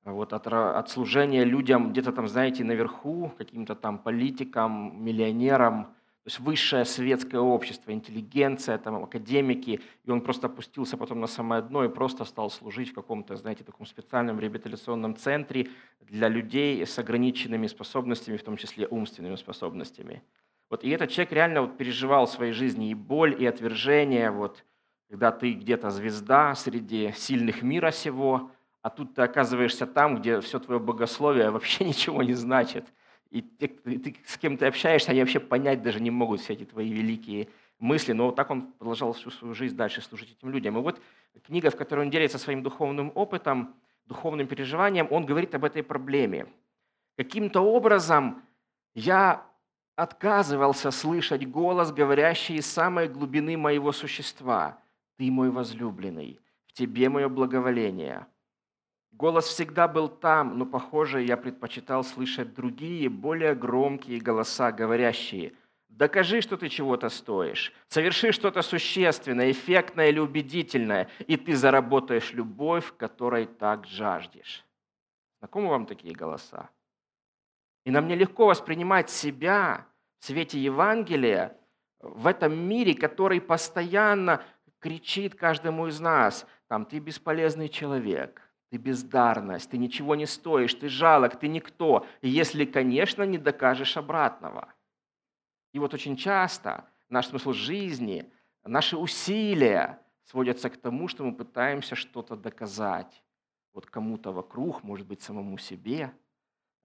вот 0.03 0.33
от, 0.33 0.47
от 0.47 0.89
служения 0.89 1.43
людям 1.43 1.91
где-то 1.91 2.11
там, 2.11 2.27
знаете, 2.27 2.63
наверху, 2.63 3.31
каким-то 3.37 3.75
там 3.75 3.99
политикам, 3.99 5.03
миллионерам, 5.03 5.93
то 6.23 6.27
есть 6.27 6.39
высшее 6.39 6.85
светское 6.85 7.41
общество, 7.41 7.91
интеллигенция, 7.91 8.77
там, 8.77 9.03
академики, 9.03 9.81
и 10.03 10.11
он 10.11 10.21
просто 10.21 10.45
опустился 10.45 10.95
потом 10.95 11.19
на 11.19 11.25
самое 11.25 11.63
дно 11.63 11.83
и 11.83 11.89
просто 11.89 12.25
стал 12.25 12.51
служить 12.51 12.91
в 12.91 12.93
каком-то, 12.93 13.35
знаете, 13.37 13.63
таком 13.63 13.87
специальном 13.87 14.39
реабилитационном 14.39 15.15
центре 15.15 15.69
для 15.99 16.27
людей 16.27 16.85
с 16.85 16.99
ограниченными 16.99 17.65
способностями, 17.65 18.37
в 18.37 18.43
том 18.43 18.55
числе 18.55 18.85
умственными 18.85 19.35
способностями. 19.35 20.21
Вот, 20.69 20.83
и 20.83 20.91
этот 20.91 21.09
человек 21.09 21.33
реально 21.33 21.61
вот 21.61 21.77
переживал 21.77 22.27
в 22.27 22.31
своей 22.31 22.53
жизни 22.53 22.91
и 22.91 22.93
боль, 22.93 23.35
и 23.41 23.47
отвержение, 23.47 24.29
вот, 24.29 24.63
когда 25.09 25.31
ты 25.31 25.53
где-то 25.53 25.89
звезда 25.89 26.53
среди 26.53 27.13
сильных 27.15 27.63
мира 27.63 27.89
сего, 27.89 28.51
а 28.83 28.91
тут 28.91 29.15
ты 29.15 29.23
оказываешься 29.23 29.87
там, 29.87 30.17
где 30.17 30.39
все 30.41 30.59
твое 30.59 30.79
богословие 30.79 31.49
вообще 31.51 31.83
ничего 31.83 32.21
не 32.21 32.35
значит– 32.35 32.85
и 33.31 33.41
ты, 33.41 33.69
ты, 33.69 34.15
с 34.25 34.37
кем 34.37 34.57
ты 34.57 34.65
общаешься, 34.65 35.11
они 35.11 35.21
вообще 35.21 35.39
понять 35.39 35.81
даже 35.81 36.01
не 36.01 36.11
могут 36.11 36.41
все 36.41 36.53
эти 36.53 36.65
твои 36.65 36.91
великие 36.91 37.47
мысли, 37.79 38.11
но 38.11 38.27
вот 38.27 38.35
так 38.35 38.51
он 38.51 38.73
продолжал 38.73 39.13
всю 39.13 39.31
свою 39.31 39.53
жизнь 39.53 39.75
дальше 39.75 40.01
служить 40.01 40.33
этим 40.37 40.49
людям. 40.49 40.77
И 40.77 40.81
вот 40.81 41.01
книга, 41.47 41.71
в 41.71 41.77
которой 41.77 42.01
он 42.01 42.09
делится 42.09 42.37
своим 42.37 42.61
духовным 42.61 43.11
опытом, 43.15 43.73
духовным 44.05 44.47
переживанием, 44.47 45.07
он 45.09 45.25
говорит 45.25 45.55
об 45.55 45.63
этой 45.63 45.81
проблеме. 45.81 46.47
Каким-то 47.17 47.61
образом 47.61 48.43
я 48.93 49.45
отказывался 49.95 50.91
слышать 50.91 51.49
голос, 51.49 51.93
говорящий 51.93 52.57
из 52.57 52.65
самой 52.65 53.07
глубины 53.07 53.57
моего 53.57 53.93
существа. 53.93 54.77
«Ты 55.17 55.31
мой 55.31 55.51
возлюбленный, 55.51 56.39
в 56.67 56.73
тебе 56.73 57.07
мое 57.07 57.29
благоволение». 57.29 58.27
Голос 59.11 59.47
всегда 59.47 59.87
был 59.87 60.07
там, 60.07 60.57
но, 60.57 60.65
похоже, 60.65 61.21
я 61.21 61.35
предпочитал 61.35 62.03
слышать 62.03 62.53
другие, 62.53 63.09
более 63.09 63.55
громкие 63.55 64.19
голоса, 64.19 64.71
говорящие 64.71 65.53
«Докажи, 65.89 66.39
что 66.39 66.55
ты 66.55 66.69
чего-то 66.69 67.09
стоишь, 67.09 67.73
соверши 67.89 68.31
что-то 68.31 68.61
существенное, 68.61 69.51
эффектное 69.51 70.07
или 70.07 70.19
убедительное, 70.19 71.09
и 71.27 71.35
ты 71.35 71.55
заработаешь 71.55 72.31
любовь, 72.31 72.93
которой 72.97 73.45
так 73.45 73.85
жаждешь». 73.85 74.65
Знакомы 75.39 75.67
вам 75.67 75.85
такие 75.85 76.15
голоса? 76.15 76.69
И 77.83 77.91
нам 77.91 78.07
нелегко 78.07 78.45
воспринимать 78.45 79.09
себя 79.09 79.85
в 80.19 80.25
свете 80.25 80.57
Евангелия 80.59 81.57
в 81.99 82.25
этом 82.27 82.57
мире, 82.57 82.93
который 82.93 83.41
постоянно 83.41 84.41
кричит 84.79 85.35
каждому 85.35 85.87
из 85.87 85.99
нас, 85.99 86.47
там, 86.69 86.85
ты 86.85 86.99
бесполезный 86.99 87.67
человек– 87.67 88.41
ты 88.71 88.77
бездарность, 88.77 89.69
ты 89.69 89.77
ничего 89.77 90.15
не 90.15 90.25
стоишь, 90.25 90.73
ты 90.73 90.87
жалок, 90.87 91.37
ты 91.37 91.49
никто, 91.49 92.07
если, 92.21 92.63
конечно, 92.63 93.23
не 93.23 93.37
докажешь 93.37 93.97
обратного. 93.97 94.73
И 95.73 95.79
вот 95.79 95.93
очень 95.93 96.15
часто 96.15 96.85
наш 97.09 97.27
смысл 97.27 97.51
жизни, 97.51 98.31
наши 98.63 98.95
усилия 98.95 99.99
сводятся 100.23 100.69
к 100.69 100.77
тому, 100.77 101.09
что 101.09 101.25
мы 101.25 101.35
пытаемся 101.35 101.95
что-то 101.95 102.37
доказать. 102.37 103.21
Вот 103.73 103.87
кому-то 103.87 104.31
вокруг, 104.31 104.83
может 104.83 105.05
быть, 105.05 105.21
самому 105.21 105.57
себе, 105.57 106.13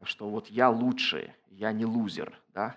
что 0.03 0.29
вот 0.29 0.49
я 0.49 0.69
лучше, 0.71 1.37
я 1.47 1.71
не 1.71 1.85
лузер, 1.85 2.41
да? 2.49 2.77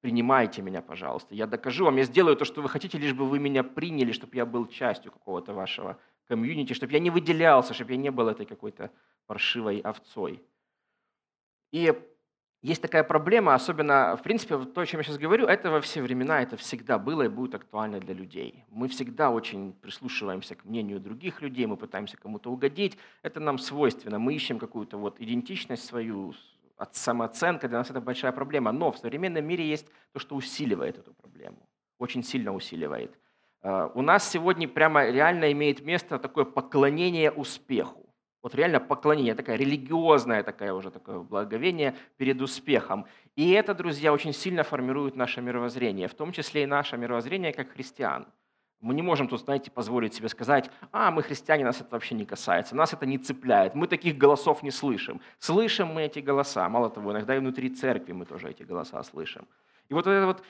Принимайте 0.00 0.60
меня, 0.60 0.82
пожалуйста. 0.82 1.36
Я 1.36 1.46
докажу 1.46 1.84
вам, 1.84 1.96
я 1.96 2.02
сделаю 2.02 2.36
то, 2.36 2.44
что 2.44 2.62
вы 2.62 2.68
хотите, 2.68 2.98
лишь 2.98 3.14
бы 3.14 3.26
вы 3.26 3.38
меня 3.38 3.62
приняли, 3.62 4.10
чтобы 4.10 4.34
я 4.34 4.44
был 4.44 4.66
частью 4.66 5.12
какого-то 5.12 5.54
вашего 5.54 5.98
комьюнити, 6.28 6.72
чтобы 6.72 6.92
я 6.92 6.98
не 6.98 7.10
выделялся, 7.10 7.74
чтобы 7.74 7.92
я 7.92 7.98
не 7.98 8.10
был 8.10 8.28
этой 8.28 8.46
какой-то 8.46 8.90
паршивой 9.26 9.80
овцой. 9.80 10.42
И 11.72 11.92
есть 12.62 12.80
такая 12.80 13.04
проблема, 13.04 13.54
особенно, 13.54 14.16
в 14.16 14.22
принципе, 14.22 14.56
то, 14.56 14.80
о 14.80 14.86
чем 14.86 15.00
я 15.00 15.04
сейчас 15.04 15.18
говорю, 15.18 15.46
это 15.46 15.70
во 15.70 15.80
все 15.80 16.00
времена, 16.00 16.40
это 16.40 16.56
всегда 16.56 16.98
было 16.98 17.22
и 17.22 17.28
будет 17.28 17.54
актуально 17.54 18.00
для 18.00 18.14
людей. 18.14 18.64
Мы 18.70 18.88
всегда 18.88 19.30
очень 19.30 19.74
прислушиваемся 19.74 20.54
к 20.54 20.64
мнению 20.64 20.98
других 20.98 21.42
людей, 21.42 21.66
мы 21.66 21.76
пытаемся 21.76 22.16
кому-то 22.16 22.50
угодить, 22.50 22.96
это 23.22 23.38
нам 23.38 23.58
свойственно, 23.58 24.18
мы 24.18 24.34
ищем 24.34 24.58
какую-то 24.58 24.96
вот 24.96 25.20
идентичность 25.20 25.84
свою, 25.84 26.32
самооценка, 26.92 27.68
для 27.68 27.78
нас 27.78 27.90
это 27.90 28.00
большая 28.00 28.32
проблема. 28.32 28.72
Но 28.72 28.92
в 28.92 28.98
современном 28.98 29.44
мире 29.44 29.68
есть 29.68 29.86
то, 30.12 30.18
что 30.18 30.34
усиливает 30.34 30.96
эту 30.96 31.12
проблему, 31.12 31.68
очень 31.98 32.22
сильно 32.22 32.54
усиливает. 32.54 33.14
Э, 33.64 33.88
у 33.94 34.02
нас 34.02 34.30
сегодня 34.30 34.68
прямо 34.68 35.06
реально 35.06 35.50
имеет 35.52 35.84
место 35.84 36.18
такое 36.18 36.44
поклонение 36.44 37.32
успеху. 37.32 38.00
Вот 38.42 38.54
реально 38.54 38.78
поклонение, 38.78 39.34
такая 39.34 39.56
религиозная 39.56 40.42
такая 40.42 40.74
уже 40.74 40.90
такое 40.90 41.20
благовение 41.20 41.96
перед 42.18 42.42
успехом. 42.42 43.06
И 43.36 43.50
это, 43.52 43.74
друзья, 43.74 44.12
очень 44.12 44.34
сильно 44.34 44.62
формирует 44.62 45.16
наше 45.16 45.40
мировоззрение, 45.40 46.08
в 46.08 46.14
том 46.14 46.30
числе 46.30 46.64
и 46.64 46.66
наше 46.66 46.98
мировоззрение 46.98 47.54
как 47.54 47.72
христиан. 47.72 48.26
Мы 48.80 48.92
не 48.92 49.00
можем 49.00 49.28
тут, 49.28 49.40
знаете, 49.40 49.70
позволить 49.70 50.12
себе 50.12 50.28
сказать, 50.28 50.70
а, 50.92 51.10
мы 51.10 51.22
христиане, 51.22 51.64
нас 51.64 51.80
это 51.80 51.88
вообще 51.92 52.14
не 52.14 52.26
касается, 52.26 52.76
нас 52.76 52.92
это 52.92 53.06
не 53.06 53.16
цепляет, 53.16 53.74
мы 53.74 53.86
таких 53.86 54.18
голосов 54.18 54.62
не 54.62 54.70
слышим. 54.70 55.22
Слышим 55.38 55.88
мы 55.88 56.02
эти 56.02 56.18
голоса, 56.18 56.68
мало 56.68 56.90
того, 56.90 57.12
иногда 57.12 57.34
и 57.34 57.38
внутри 57.38 57.70
церкви 57.70 58.12
мы 58.12 58.26
тоже 58.26 58.50
эти 58.50 58.62
голоса 58.62 59.02
слышим. 59.04 59.48
И 59.88 59.94
вот 59.94 60.06
это 60.06 60.26
вот 60.26 60.42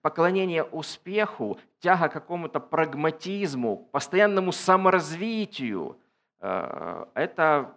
поклонение 0.00 0.64
успеху, 0.64 1.58
тяга 1.80 2.08
к 2.08 2.12
какому-то 2.12 2.60
прагматизму, 2.60 3.88
постоянному 3.92 4.52
саморазвитию, 4.52 5.98
э, 6.40 7.06
это 7.14 7.74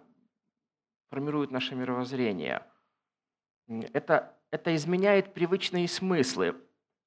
формирует 1.10 1.50
наше 1.50 1.74
мировоззрение. 1.74 2.62
Это, 3.92 4.34
это 4.50 4.74
изменяет 4.74 5.34
привычные 5.34 5.88
смыслы. 5.88 6.56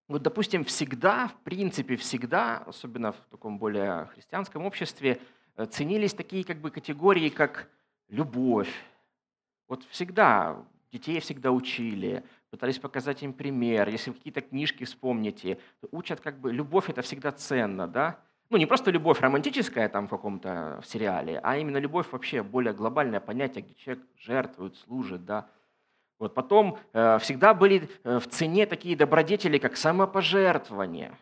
Вот, 0.07 0.23
допустим, 0.23 0.63
всегда, 0.63 1.27
в 1.27 1.35
принципе, 1.43 1.95
всегда, 1.95 2.57
особенно 2.65 3.11
в 3.11 3.19
таком 3.29 3.59
более 3.59 4.05
христианском 4.07 4.65
обществе, 4.65 5.21
э, 5.55 5.65
ценились 5.65 6.13
такие 6.13 6.43
как 6.43 6.57
бы 6.57 6.71
категории, 6.71 7.29
как 7.29 7.69
любовь. 8.07 8.73
Вот 9.67 9.83
всегда 9.85 10.65
детей 10.91 11.19
всегда 11.19 11.51
учили, 11.51 12.23
пытались 12.49 12.79
показать 12.79 13.23
им 13.23 13.33
пример. 13.33 13.89
Если 13.89 14.11
вы 14.11 14.17
какие-то 14.17 14.41
книжки 14.41 14.83
вспомните, 14.83 15.59
то 15.81 15.87
учат 15.91 16.19
как 16.19 16.39
бы, 16.39 16.51
любовь 16.51 16.89
это 16.89 17.01
всегда 17.01 17.31
ценно, 17.31 17.87
да? 17.87 18.19
Ну, 18.49 18.57
не 18.57 18.65
просто 18.65 18.89
любовь 18.89 19.21
романтическая 19.21 19.89
там 19.89 20.07
в 20.07 20.09
каком-то 20.09 20.81
сериале, 20.83 21.39
а 21.43 21.57
именно 21.57 21.77
любовь 21.77 22.07
вообще 22.11 22.41
более 22.41 22.73
глобальное 22.73 23.19
понятие, 23.19 23.63
где 23.63 23.75
человек 23.75 24.03
жертвует, 24.17 24.75
служит, 24.77 25.25
да? 25.25 25.47
Вот 26.17 26.33
потом 26.33 26.77
э, 26.93 27.19
всегда 27.19 27.53
были 27.53 27.89
э, 28.03 28.19
в 28.19 28.27
цене 28.27 28.65
такие 28.65 28.95
добродетели, 28.97 29.57
как 29.57 29.77
самопожертвование. 29.77 31.17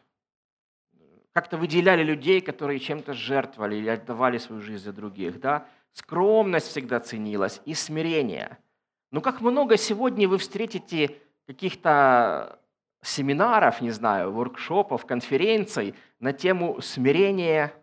Как-то 1.33 1.57
выделяли 1.57 2.01
людей, 2.01 2.41
которые 2.41 2.79
чем-то 2.79 3.13
жертвовали 3.13 3.75
или 3.75 3.89
отдавали 3.89 4.39
свою 4.39 4.61
жизнь 4.61 4.83
за 4.83 4.93
других, 4.93 5.39
да? 5.39 5.67
Скромность 5.91 6.67
всегда 6.67 6.99
ценилась 6.99 7.61
и 7.65 7.73
смирение– 7.73 8.57
но 9.11 9.21
как 9.21 9.41
много 9.41 9.77
сегодня 9.77 10.27
вы 10.27 10.37
встретите 10.37 11.21
каких-то 11.45 12.59
семинаров, 13.01 13.81
не 13.81 13.91
знаю, 13.91 14.31
воркшопов, 14.31 15.05
конференций 15.05 15.95
на 16.19 16.33
тему 16.33 16.81
смирения 16.81 17.73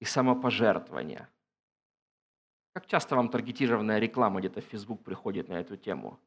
и 0.00 0.04
самопожертвования. 0.04 1.28
Как 2.72 2.86
часто 2.86 3.16
вам 3.16 3.28
таргетированная 3.28 3.98
реклама 3.98 4.40
где-то 4.40 4.62
в 4.62 4.64
Facebook 4.64 5.04
приходит 5.04 5.48
на 5.48 5.54
эту 5.54 5.76
тему? 5.76 6.18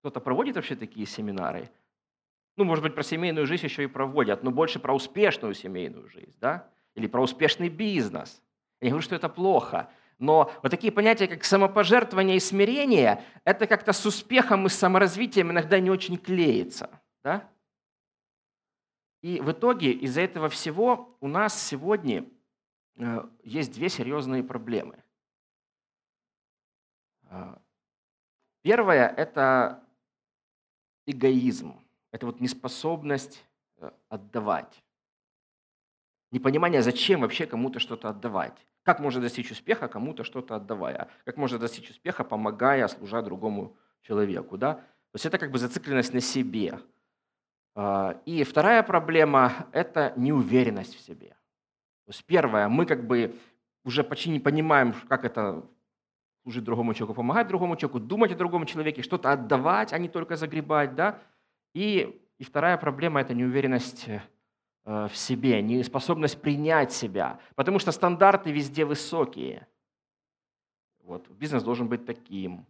Кто-то 0.00 0.20
проводит 0.20 0.56
вообще 0.56 0.74
такие 0.74 1.06
семинары? 1.06 1.70
Ну, 2.56 2.64
может 2.64 2.82
быть, 2.82 2.94
про 2.94 3.02
семейную 3.02 3.46
жизнь 3.46 3.64
еще 3.64 3.84
и 3.84 3.88
проводят, 3.88 4.42
но 4.42 4.50
больше 4.50 4.78
про 4.78 4.94
успешную 4.94 5.54
семейную 5.54 6.08
жизнь, 6.08 6.36
да? 6.40 6.68
Или 6.94 7.06
про 7.06 7.22
успешный 7.22 7.68
бизнес. 7.68 8.42
Я 8.80 8.86
не 8.86 8.90
говорю, 8.90 9.02
что 9.02 9.16
это 9.16 9.28
плохо. 9.28 9.88
Но 10.18 10.52
вот 10.62 10.70
такие 10.70 10.92
понятия, 10.92 11.26
как 11.26 11.44
самопожертвование 11.44 12.36
и 12.36 12.40
смирение, 12.40 13.22
это 13.44 13.66
как-то 13.66 13.92
с 13.92 14.06
успехом 14.06 14.66
и 14.66 14.68
саморазвитием 14.68 15.50
иногда 15.50 15.80
не 15.80 15.90
очень 15.90 16.16
клеится. 16.16 17.00
Да? 17.22 17.50
И 19.22 19.40
в 19.40 19.52
итоге 19.52 19.92
из-за 19.92 20.20
этого 20.20 20.48
всего 20.48 21.16
у 21.20 21.28
нас 21.28 21.60
сегодня 21.60 22.26
э, 22.96 23.26
есть 23.42 23.72
две 23.72 23.88
серьезные 23.88 24.44
проблемы. 24.44 25.02
Э, 27.30 27.56
первое– 28.62 29.08
это 29.16 29.82
эгоизм. 31.06 31.80
Это 32.12 32.26
вот 32.26 32.40
неспособность 32.40 33.44
э, 33.78 33.90
отдавать. 34.08 34.84
Непонимание, 36.30 36.82
зачем 36.82 37.22
вообще 37.22 37.46
кому-то 37.46 37.80
что-то 37.80 38.10
отдавать. 38.10 38.66
Как 38.84 39.00
можно 39.00 39.20
достичь 39.20 39.50
успеха, 39.50 39.88
кому-то 39.88 40.24
что-то 40.24 40.56
отдавая? 40.56 41.08
Как 41.24 41.38
можно 41.38 41.58
достичь 41.58 41.90
успеха, 41.90 42.22
помогая, 42.22 42.86
служа 42.88 43.22
другому 43.22 43.76
человеку? 44.02 44.58
Да? 44.58 44.74
То 44.74 45.16
есть 45.16 45.26
это 45.26 45.38
как 45.38 45.50
бы 45.50 45.58
зацикленность 45.58 46.12
на 46.12 46.20
себе. 46.20 46.78
А, 47.74 48.20
и 48.26 48.44
вторая 48.44 48.82
проблема– 48.82 49.66
это 49.72 50.12
неуверенность 50.16 50.94
в 50.94 51.00
себе. 51.00 51.30
То 51.30 52.10
есть 52.10 52.24
первое, 52.26 52.68
мы 52.68 52.84
как 52.84 53.06
бы 53.06 53.34
уже 53.84 54.04
почти 54.04 54.28
не 54.28 54.38
понимаем, 54.38 54.94
как 55.08 55.24
это 55.24 55.64
служить 56.42 56.64
другому 56.64 56.92
человеку, 56.92 57.14
помогать 57.14 57.48
другому 57.48 57.76
человеку, 57.76 58.00
думать 58.00 58.32
о 58.32 58.36
другом 58.36 58.66
человеке, 58.66 59.00
что-то 59.00 59.32
отдавать, 59.32 59.94
а 59.94 59.98
не 59.98 60.10
только 60.10 60.36
загребать. 60.36 60.94
Да? 60.94 61.18
И, 61.72 62.20
и 62.38 62.44
вторая 62.44 62.76
проблема– 62.76 63.20
это 63.22 63.32
неуверенность 63.32 64.08
в 64.84 65.12
себе, 65.14 65.62
неспособность 65.62 66.40
принять 66.40 66.92
себя, 66.92 67.40
потому 67.54 67.78
что 67.78 67.90
стандарты 67.90 68.52
везде 68.52 68.84
высокие. 68.84 69.66
Вот, 71.02 71.28
бизнес 71.30 71.62
должен 71.62 71.88
быть 71.88 72.04
таким, 72.04 72.66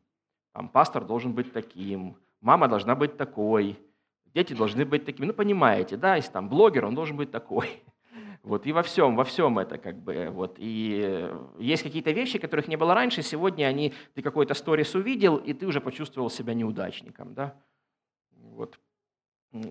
там, 0.52 0.68
пастор 0.68 1.04
должен 1.04 1.32
быть 1.32 1.52
таким, 1.52 2.16
мама 2.40 2.68
должна 2.68 2.94
быть 2.94 3.16
такой, 3.16 3.78
дети 4.34 4.52
должны 4.52 4.84
быть 4.84 5.04
такими. 5.04 5.26
Ну, 5.26 5.32
понимаете, 5.32 5.96
да, 5.96 6.16
если 6.16 6.30
там 6.30 6.48
блогер, 6.48 6.84
он 6.84 6.94
должен 6.94 7.16
быть 7.16 7.30
такой. 7.30 7.82
Вот, 8.42 8.66
и 8.66 8.72
во 8.72 8.82
всем, 8.82 9.16
во 9.16 9.24
всем 9.24 9.58
это 9.58 9.78
как 9.78 9.96
бы, 10.02 10.28
вот, 10.28 10.56
и 10.58 11.32
есть 11.58 11.82
какие-то 11.82 12.10
вещи, 12.10 12.38
которых 12.38 12.68
не 12.68 12.76
было 12.76 12.92
раньше, 12.92 13.22
сегодня 13.22 13.64
они, 13.64 13.94
ты 14.12 14.20
какой-то 14.20 14.52
сторис 14.52 14.94
увидел, 14.94 15.38
и 15.38 15.54
ты 15.54 15.66
уже 15.66 15.80
почувствовал 15.80 16.28
себя 16.28 16.52
неудачником, 16.52 17.32
да, 17.32 17.54
вот. 18.32 18.78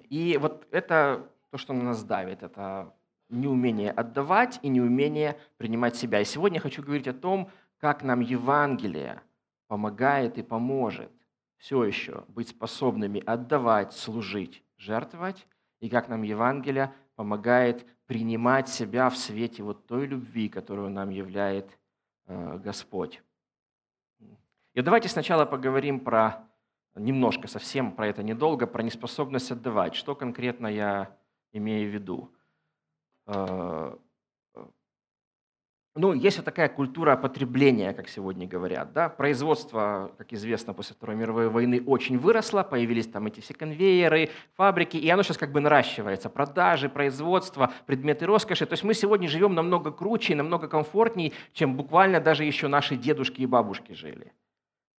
И 0.10 0.40
вот 0.42 0.68
это 0.72 1.30
то, 1.54 1.60
что 1.60 1.74
на 1.74 1.84
нас 1.84 2.04
давит, 2.04 2.42
это 2.42 2.96
неумение 3.30 3.92
отдавать 3.92 4.58
и 4.64 4.70
неумение 4.70 5.38
принимать 5.58 5.96
себя. 5.96 6.20
И 6.20 6.26
сегодня 6.26 6.58
я 6.58 6.62
хочу 6.62 6.82
говорить 6.82 7.08
о 7.08 7.14
том, 7.14 7.48
как 7.78 8.02
нам 8.02 8.22
Евангелие 8.22 9.22
помогает 9.68 10.40
и 10.40 10.42
поможет 10.42 11.12
все 11.58 11.84
еще 11.84 12.24
быть 12.28 12.48
способными 12.48 13.22
отдавать, 13.24 13.94
служить, 13.94 14.64
жертвовать, 14.78 15.46
и 15.80 15.90
как 15.90 16.10
нам 16.10 16.24
Евангелие 16.24 16.92
помогает 17.16 17.86
принимать 18.08 18.68
себя 18.68 19.12
в 19.12 19.16
свете 19.16 19.62
вот 19.62 19.86
той 19.86 20.08
любви, 20.08 20.50
которую 20.50 20.90
нам 20.90 21.12
являет 21.12 21.78
э, 22.26 22.58
Господь. 22.64 23.22
И 24.74 24.82
давайте 24.82 25.08
сначала 25.08 25.46
поговорим 25.46 26.00
про, 26.00 26.48
немножко 26.96 27.48
совсем 27.48 27.92
про 27.92 28.08
это 28.08 28.24
недолго, 28.24 28.66
про 28.66 28.82
неспособность 28.82 29.52
отдавать. 29.52 29.94
Что 29.94 30.16
конкретно 30.16 30.66
я 30.66 31.16
имею 31.54 31.90
в 31.90 31.94
виду. 31.94 32.30
Э, 33.28 33.96
э, 34.56 34.66
ну, 35.96 36.14
есть 36.14 36.38
вот 36.38 36.46
такая 36.46 36.70
культура 36.70 37.16
потребления, 37.16 37.94
как 37.94 38.10
сегодня 38.10 38.48
говорят. 38.48 38.94
Да? 38.94 39.10
Производство, 39.10 40.12
как 40.18 40.34
известно, 40.34 40.74
после 40.74 40.96
Второй 40.96 41.16
мировой 41.16 41.50
войны 41.50 41.82
очень 41.86 42.18
выросло, 42.18 42.64
появились 42.64 43.08
там 43.08 43.28
эти 43.28 43.40
все 43.40 43.54
конвейеры, 43.54 44.32
фабрики, 44.56 44.98
и 44.98 45.08
оно 45.10 45.24
сейчас 45.24 45.38
как 45.38 45.52
бы 45.52 45.62
наращивается. 45.62 46.30
Продажи, 46.30 46.90
производство, 46.90 47.72
предметы 47.86 48.26
роскоши. 48.26 48.66
То 48.66 48.74
есть 48.74 48.84
мы 48.84 48.94
сегодня 48.96 49.28
живем 49.28 49.54
намного 49.54 49.92
круче 49.92 50.34
и 50.34 50.36
намного 50.36 50.68
комфортнее, 50.68 51.32
чем 51.54 51.76
буквально 51.76 52.20
даже 52.20 52.44
еще 52.44 52.68
наши 52.68 52.98
дедушки 52.98 53.42
и 53.42 53.46
бабушки 53.46 53.94
жили. 53.94 54.34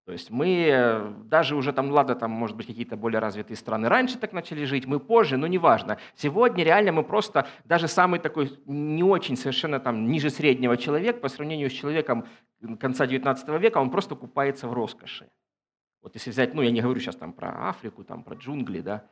То 0.05 0.13
есть 0.13 0.31
мы 0.31 0.67
э, 0.71 1.13
даже 1.25 1.57
уже 1.57 1.73
там, 1.73 1.91
ладно, 1.91 2.15
там, 2.15 2.31
может 2.31 2.57
быть, 2.57 2.67
какие-то 2.67 2.97
более 2.97 3.21
развитые 3.21 3.57
страны 3.57 3.89
раньше 3.89 4.19
так 4.19 4.35
начали 4.35 4.65
жить, 4.65 4.87
мы 4.87 5.01
позже, 5.01 5.39
но 5.39 5.47
неважно. 5.47 5.97
Сегодня 6.15 6.63
реально 6.63 6.93
мы 6.93 7.05
просто, 7.05 7.47
даже 7.65 7.89
самый 7.89 8.21
такой 8.21 8.53
не 8.67 9.03
очень 9.03 9.37
совершенно 9.37 9.81
там 9.81 10.07
ниже 10.11 10.29
среднего 10.29 10.77
человек 10.77 11.23
по 11.23 11.29
сравнению 11.29 11.71
с 11.71 11.73
человеком 11.73 12.27
конца 12.79 13.07
19 13.07 13.49
века, 13.61 13.79
он 13.79 13.91
просто 13.91 14.15
купается 14.15 14.69
в 14.69 14.75
роскоши. 14.75 15.31
Вот 16.03 16.15
если 16.15 16.31
взять, 16.31 16.53
ну 16.53 16.61
я 16.61 16.71
не 16.71 16.83
говорю 16.83 17.01
сейчас 17.01 17.17
там 17.17 17.33
про 17.33 17.71
Африку, 17.71 18.05
там 18.05 18.25
про 18.25 18.35
джунгли, 18.35 18.81
да. 18.81 19.09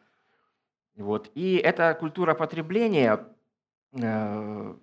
Вот. 0.95 1.31
И 1.35 1.57
эта 1.57 1.95
культура 1.95 2.35
потребления, 2.35 3.29
э, 3.99 4.75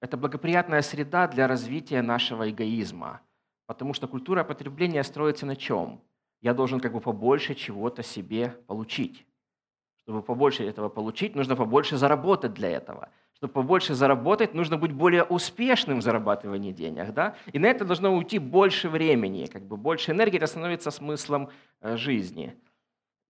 это 0.00 0.16
благоприятная 0.18 0.82
среда 0.82 1.26
для 1.26 1.48
развития 1.48 2.02
нашего 2.02 2.50
эгоизма– 2.50 3.22
Потому 3.68 3.92
что 3.92 4.08
культура 4.08 4.44
потребления 4.44 5.04
строится 5.04 5.44
на 5.44 5.54
чем? 5.54 6.00
Я 6.40 6.54
должен 6.54 6.80
как 6.80 6.92
бы 6.94 7.00
побольше 7.00 7.54
чего-то 7.54 8.02
себе 8.02 8.48
получить. 8.66 9.26
Чтобы 9.98 10.22
побольше 10.22 10.64
этого 10.64 10.88
получить, 10.88 11.36
нужно 11.36 11.54
побольше 11.54 11.98
заработать 11.98 12.54
для 12.54 12.70
этого. 12.70 13.10
Чтобы 13.34 13.52
побольше 13.52 13.94
заработать, 13.94 14.54
нужно 14.54 14.78
быть 14.78 14.92
более 14.92 15.22
успешным 15.22 15.98
в 15.98 16.02
зарабатывании 16.02 16.72
денег. 16.72 17.12
Да? 17.12 17.36
И 17.52 17.58
на 17.58 17.66
это 17.66 17.84
должно 17.84 18.16
уйти 18.16 18.38
больше 18.38 18.88
времени, 18.88 19.44
как 19.44 19.66
бы 19.66 19.76
больше 19.76 20.12
энергии, 20.12 20.38
это 20.38 20.46
становится 20.46 20.90
смыслом 20.90 21.50
э, 21.82 21.98
жизни. 21.98 22.56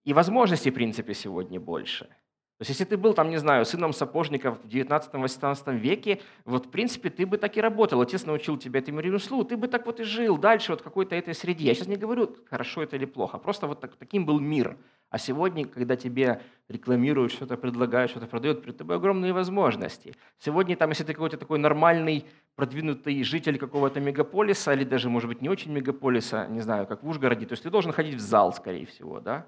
И 0.04 0.12
возможностей, 0.12 0.70
в 0.70 0.74
принципе, 0.74 1.14
сегодня 1.14 1.58
больше– 1.58 2.06
то 2.58 2.62
есть, 2.62 2.70
если 2.70 2.84
ты 2.86 2.96
был, 2.96 3.14
там, 3.14 3.30
не 3.30 3.36
знаю, 3.36 3.64
сыном 3.64 3.92
сапожника 3.92 4.50
в 4.50 4.66
19-18 4.66 5.78
веке, 5.78 6.20
вот, 6.44 6.66
в 6.66 6.70
принципе, 6.70 7.08
ты 7.08 7.24
бы 7.24 7.38
так 7.38 7.56
и 7.56 7.60
работал. 7.60 8.00
Отец 8.00 8.26
научил 8.26 8.58
тебя 8.58 8.80
этому 8.80 8.98
ремеслу, 8.98 9.44
ты 9.44 9.56
бы 9.56 9.68
так 9.68 9.86
вот 9.86 10.00
и 10.00 10.02
жил 10.02 10.36
дальше 10.36 10.72
вот 10.72 10.82
какой-то 10.82 11.14
этой 11.14 11.34
среде. 11.34 11.66
Я 11.66 11.74
сейчас 11.74 11.86
не 11.86 11.94
говорю, 11.94 12.34
хорошо 12.50 12.82
это 12.82 12.96
или 12.96 13.04
плохо, 13.04 13.38
просто 13.38 13.68
вот 13.68 13.80
так, 13.80 13.94
таким 13.94 14.26
был 14.26 14.40
мир. 14.40 14.76
А 15.08 15.18
сегодня, 15.18 15.68
когда 15.68 15.94
тебе 15.94 16.42
рекламируют, 16.66 17.30
что-то 17.30 17.56
предлагают, 17.56 18.10
что-то 18.10 18.26
продают, 18.26 18.62
перед 18.62 18.76
тобой 18.76 18.96
огромные 18.96 19.32
возможности. 19.32 20.16
Сегодня, 20.40 20.76
там, 20.76 20.90
если 20.90 21.04
ты 21.04 21.12
какой-то 21.12 21.36
такой 21.36 21.60
нормальный, 21.60 22.26
продвинутый 22.56 23.22
житель 23.22 23.56
какого-то 23.56 24.00
мегаполиса, 24.00 24.72
или 24.72 24.82
даже, 24.82 25.08
может 25.08 25.28
быть, 25.28 25.42
не 25.42 25.48
очень 25.48 25.70
мегаполиса, 25.70 26.48
не 26.48 26.60
знаю, 26.60 26.88
как 26.88 27.04
в 27.04 27.08
Ужгороде, 27.08 27.46
то 27.46 27.52
есть 27.52 27.62
ты 27.62 27.70
должен 27.70 27.92
ходить 27.92 28.16
в 28.16 28.20
зал, 28.20 28.52
скорее 28.52 28.84
всего, 28.84 29.20
да? 29.20 29.46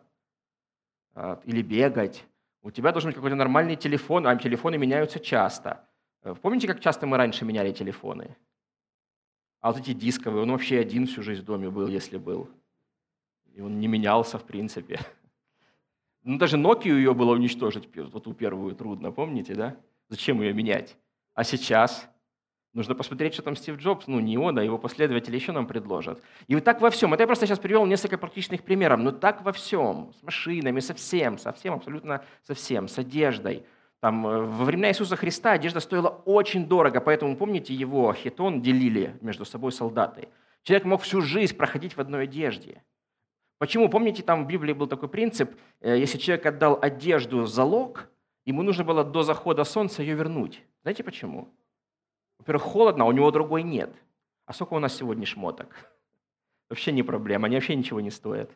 А, 1.16 1.40
или 1.44 1.60
бегать 1.60 2.24
у 2.62 2.70
тебя 2.70 2.92
должен 2.92 3.08
быть 3.08 3.16
какой-то 3.16 3.36
нормальный 3.36 3.76
телефон, 3.76 4.26
а 4.26 4.36
телефоны 4.36 4.76
меняются 4.78 5.18
часто. 5.18 5.88
Э, 6.22 6.34
помните, 6.34 6.66
как 6.66 6.80
часто 6.80 7.06
мы 7.06 7.16
раньше 7.16 7.44
меняли 7.44 7.72
телефоны? 7.72 8.36
А 9.60 9.72
вот 9.72 9.80
эти 9.80 9.92
дисковые, 9.92 10.42
он 10.42 10.50
вообще 10.50 10.78
один 10.78 11.06
всю 11.06 11.22
жизнь 11.22 11.42
в 11.42 11.44
доме 11.44 11.70
был, 11.70 11.86
если 11.86 12.18
был. 12.18 12.50
И 13.54 13.60
он 13.60 13.78
не 13.78 13.88
менялся, 13.88 14.38
в 14.38 14.44
принципе. 14.44 15.00
Ну, 16.22 16.36
даже 16.36 16.58
Nokia 16.58 16.94
ее 16.94 17.14
было 17.14 17.32
уничтожить, 17.32 17.88
вот 17.96 18.24
ту 18.24 18.34
первую 18.34 18.76
трудно, 18.76 19.10
помните, 19.10 19.54
да? 19.54 19.80
Зачем 20.10 20.42
ее 20.42 20.52
менять? 20.52 20.98
А 21.32 21.44
сейчас 21.44 22.09
Нужно 22.72 22.94
посмотреть, 22.94 23.34
что 23.34 23.42
там 23.42 23.56
Стив 23.56 23.76
Джобс, 23.78 24.06
ну 24.06 24.20
не 24.20 24.38
он, 24.38 24.56
а 24.56 24.62
его 24.62 24.78
последователи 24.78 25.34
еще 25.34 25.50
нам 25.50 25.66
предложат. 25.66 26.22
И 26.46 26.54
вот 26.54 26.62
так 26.62 26.80
во 26.80 26.90
всем. 26.90 27.12
Это 27.12 27.24
я 27.24 27.26
просто 27.26 27.46
сейчас 27.46 27.58
привел 27.58 27.84
несколько 27.84 28.16
практичных 28.16 28.62
примеров, 28.62 29.00
но 29.00 29.10
так 29.10 29.42
во 29.42 29.52
всем. 29.52 30.12
С 30.20 30.22
машинами, 30.22 30.78
со 30.78 30.94
всем, 30.94 31.36
со 31.36 31.52
всем, 31.52 31.74
абсолютно 31.74 32.24
со 32.46 32.54
всем, 32.54 32.86
с 32.86 32.96
одеждой. 32.98 33.64
Там, 33.98 34.24
э, 34.24 34.40
во 34.42 34.64
времена 34.64 34.88
Иисуса 34.88 35.16
Христа 35.16 35.52
одежда 35.52 35.80
стоила 35.80 36.08
очень 36.24 36.66
дорого, 36.66 37.00
поэтому, 37.00 37.36
помните, 37.36 37.74
его 37.74 38.12
хитон 38.14 38.62
делили 38.62 39.16
между 39.20 39.44
собой 39.44 39.72
солдаты. 39.72 40.28
Человек 40.62 40.84
мог 40.84 41.02
всю 41.02 41.22
жизнь 41.22 41.56
проходить 41.56 41.96
в 41.96 42.00
одной 42.00 42.24
одежде. 42.24 42.82
Почему? 43.58 43.88
Помните, 43.88 44.22
там 44.22 44.44
в 44.44 44.46
Библии 44.46 44.72
был 44.72 44.86
такой 44.86 45.08
принцип, 45.08 45.50
э, 45.80 45.98
если 45.98 46.18
человек 46.18 46.46
отдал 46.46 46.78
одежду 46.80 47.42
в 47.42 47.48
залог, 47.48 48.08
ему 48.46 48.62
нужно 48.62 48.84
было 48.84 49.02
до 49.02 49.22
захода 49.22 49.64
солнца 49.64 50.02
ее 50.02 50.14
вернуть. 50.14 50.62
Знаете 50.82 51.02
почему? 51.02 51.48
Во-первых, 52.40 52.62
холодно, 52.62 53.04
а 53.04 53.06
у 53.06 53.12
него 53.12 53.30
другой 53.30 53.62
нет. 53.62 53.90
А 54.46 54.52
сколько 54.52 54.74
у 54.74 54.78
нас 54.78 54.96
сегодня 54.96 55.26
шмоток? 55.26 55.68
Вообще 56.70 56.90
не 56.90 57.02
проблема, 57.02 57.46
они 57.46 57.56
вообще 57.56 57.74
ничего 57.76 58.00
не 58.00 58.10
стоят. 58.10 58.50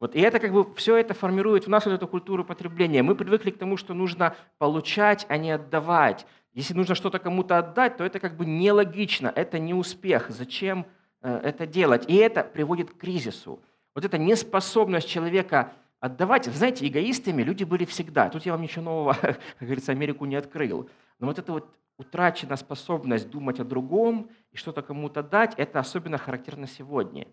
Вот, 0.00 0.14
и 0.14 0.20
это 0.20 0.38
как 0.38 0.52
бы 0.52 0.74
все 0.74 0.96
это 0.96 1.12
формирует 1.12 1.66
в 1.66 1.68
нас 1.68 1.84
вот 1.84 1.92
эту 1.92 2.06
культуру 2.06 2.44
потребления. 2.44 3.02
Мы 3.02 3.16
привыкли 3.16 3.50
к 3.50 3.58
тому, 3.58 3.76
что 3.76 3.94
нужно 3.94 4.36
получать, 4.58 5.26
а 5.28 5.36
не 5.36 5.50
отдавать. 5.50 6.24
Если 6.54 6.72
нужно 6.72 6.94
что-то 6.94 7.18
кому-то 7.18 7.58
отдать, 7.58 7.96
то 7.96 8.04
это 8.04 8.20
как 8.20 8.36
бы 8.36 8.46
нелогично, 8.46 9.32
это 9.34 9.58
не 9.58 9.74
успех. 9.74 10.30
Зачем 10.30 10.86
э, 11.20 11.40
это 11.42 11.66
делать? 11.66 12.04
И 12.08 12.14
это 12.14 12.44
приводит 12.44 12.92
к 12.92 12.96
кризису. 12.96 13.60
Вот 13.94 14.04
эта 14.04 14.18
неспособность 14.18 15.08
человека 15.08 15.72
отдавать. 16.00 16.46
Знаете, 16.46 16.86
эгоистами 16.86 17.42
люди 17.42 17.64
были 17.64 17.84
всегда. 17.84 18.30
Тут 18.30 18.46
я 18.46 18.52
вам 18.52 18.62
ничего 18.62 18.84
нового, 18.84 19.14
как 19.20 19.38
говорится, 19.60 19.92
Америку 19.92 20.24
не 20.24 20.36
открыл. 20.36 20.88
Но 21.18 21.26
вот 21.26 21.38
это 21.38 21.52
вот 21.52 21.68
утрачена 21.98 22.56
способность 22.56 23.28
думать 23.28 23.60
о 23.60 23.64
другом 23.64 24.30
и 24.52 24.56
что-то 24.56 24.82
кому-то 24.82 25.22
дать, 25.22 25.54
это 25.56 25.80
особенно 25.80 26.16
характерно 26.16 26.66
сегодня. 26.66 27.26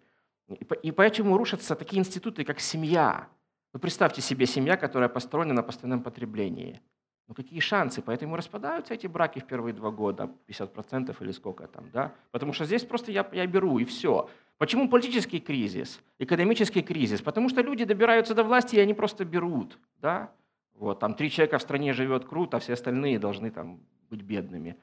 И 0.84 0.92
поэтому 0.92 1.38
рушатся 1.38 1.76
такие 1.76 2.00
институты, 2.00 2.44
как 2.44 2.60
семья. 2.60 3.28
Ну, 3.74 3.80
представьте 3.80 4.22
себе 4.22 4.46
семья, 4.46 4.78
которая 4.78 5.10
построена 5.10 5.54
на 5.54 5.64
постоянном 5.64 6.04
потреблении. 6.04 6.82
Ну 7.28 7.34
какие 7.34 7.60
шансы? 7.60 8.02
Поэтому 8.02 8.36
распадаются 8.36 8.94
эти 8.94 9.08
браки 9.08 9.40
в 9.40 9.46
первые 9.46 9.74
два 9.74 9.90
года, 9.90 10.30
50% 10.48 11.16
или 11.20 11.32
сколько 11.32 11.68
там, 11.68 11.90
да? 11.92 12.14
Потому 12.32 12.54
что 12.54 12.66
здесь 12.66 12.84
просто 12.84 13.12
я, 13.12 13.28
я 13.32 13.48
беру 13.48 13.80
и 13.80 13.86
все. 13.86 14.30
Почему 14.58 14.88
политический 14.88 15.40
кризис, 15.40 16.00
экономический 16.20 16.84
кризис? 16.84 17.22
Потому 17.22 17.50
что 17.50 17.62
люди 17.62 17.84
добираются 17.84 18.36
до 18.36 18.44
власти, 18.44 18.76
и 18.76 18.80
они 18.80 18.94
просто 18.94 19.26
берут, 19.26 19.80
да? 20.02 20.32
Вот, 20.76 21.00
там 21.00 21.16
три 21.16 21.32
человека 21.32 21.58
в 21.58 21.62
стране 21.62 21.94
живет 21.94 22.26
круто, 22.26 22.58
а 22.58 22.60
все 22.60 22.74
остальные 22.74 23.18
должны 23.18 23.50
там 23.50 23.80
быть 24.10 24.22
бедными. 24.22 24.76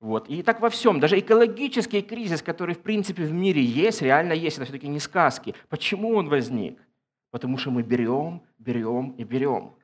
Вот. 0.00 0.28
И 0.28 0.42
так 0.42 0.60
во 0.60 0.70
всем. 0.70 0.98
Даже 0.98 1.18
экологический 1.18 2.00
кризис, 2.00 2.42
который 2.42 2.74
в 2.74 2.80
принципе 2.80 3.24
в 3.24 3.32
мире 3.32 3.62
есть, 3.62 4.00
реально 4.00 4.32
есть, 4.32 4.56
это 4.56 4.64
все-таки 4.64 4.88
не 4.88 4.98
сказки. 4.98 5.54
Почему 5.68 6.16
он 6.16 6.28
возник? 6.28 6.78
Потому 7.30 7.58
что 7.58 7.70
мы 7.70 7.82
берем, 7.82 8.42
берем 8.58 9.10
и 9.10 9.24
берем. 9.24 9.74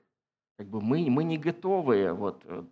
Как 0.56 0.68
бы 0.68 0.80
мы, 0.80 1.10
мы 1.10 1.22
не 1.22 1.36
готовы. 1.36 2.12
Вот. 2.12 2.42
Э, 2.46 2.64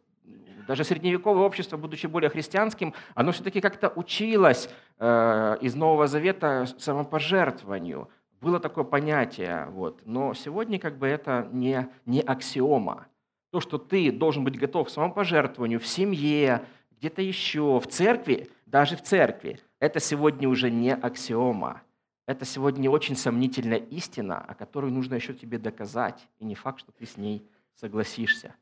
даже 0.66 0.84
средневековое 0.84 1.44
общество, 1.44 1.76
будучи 1.76 2.06
более 2.06 2.30
христианским, 2.30 2.94
оно 3.14 3.32
все-таки 3.32 3.60
как-то 3.60 3.90
училось 3.94 4.70
э, 4.98 5.56
из 5.60 5.74
Нового 5.74 6.06
Завета 6.06 6.66
самопожертвованию. 6.78 8.08
Было 8.40 8.58
такое 8.58 8.84
понятие. 8.84 9.66
Вот. 9.70 10.00
Но 10.06 10.32
сегодня 10.32 10.78
как 10.78 10.96
бы 10.96 11.06
это 11.06 11.46
не, 11.52 11.88
не 12.06 12.20
аксиома. 12.20 13.06
То, 13.54 13.60
что 13.60 13.78
ты 13.78 14.10
должен 14.10 14.42
быть 14.42 14.58
готов 14.58 14.88
к 14.88 14.90
самопожертвованию 14.90 15.78
в 15.78 15.86
семье, 15.86 16.66
где-то 16.98 17.22
еще, 17.22 17.78
в 17.78 17.86
церкви, 17.86 18.50
даже 18.66 18.96
в 18.96 19.02
церкви, 19.02 19.60
это 19.78 20.00
сегодня 20.00 20.48
уже 20.48 20.72
не 20.72 20.92
аксиома. 20.92 21.80
Это 22.26 22.44
сегодня 22.44 22.90
очень 22.90 23.14
сомнительная 23.14 23.78
истина, 23.78 24.38
о 24.38 24.56
которой 24.56 24.90
нужно 24.90 25.14
еще 25.14 25.34
тебе 25.34 25.58
доказать. 25.58 26.26
И 26.40 26.44
не 26.44 26.56
факт, 26.56 26.80
что 26.80 26.90
ты 26.90 27.06
с 27.06 27.16
ней 27.16 27.48
согласишься. 27.76 28.56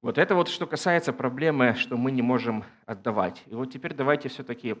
Вот 0.00 0.16
это 0.16 0.34
вот 0.34 0.48
что 0.48 0.66
касается 0.66 1.12
проблемы, 1.12 1.74
что 1.74 1.98
мы 1.98 2.10
не 2.10 2.22
можем 2.22 2.64
отдавать. 2.86 3.42
И 3.44 3.54
вот 3.54 3.70
теперь 3.70 3.92
давайте 3.92 4.30
все-таки... 4.30 4.76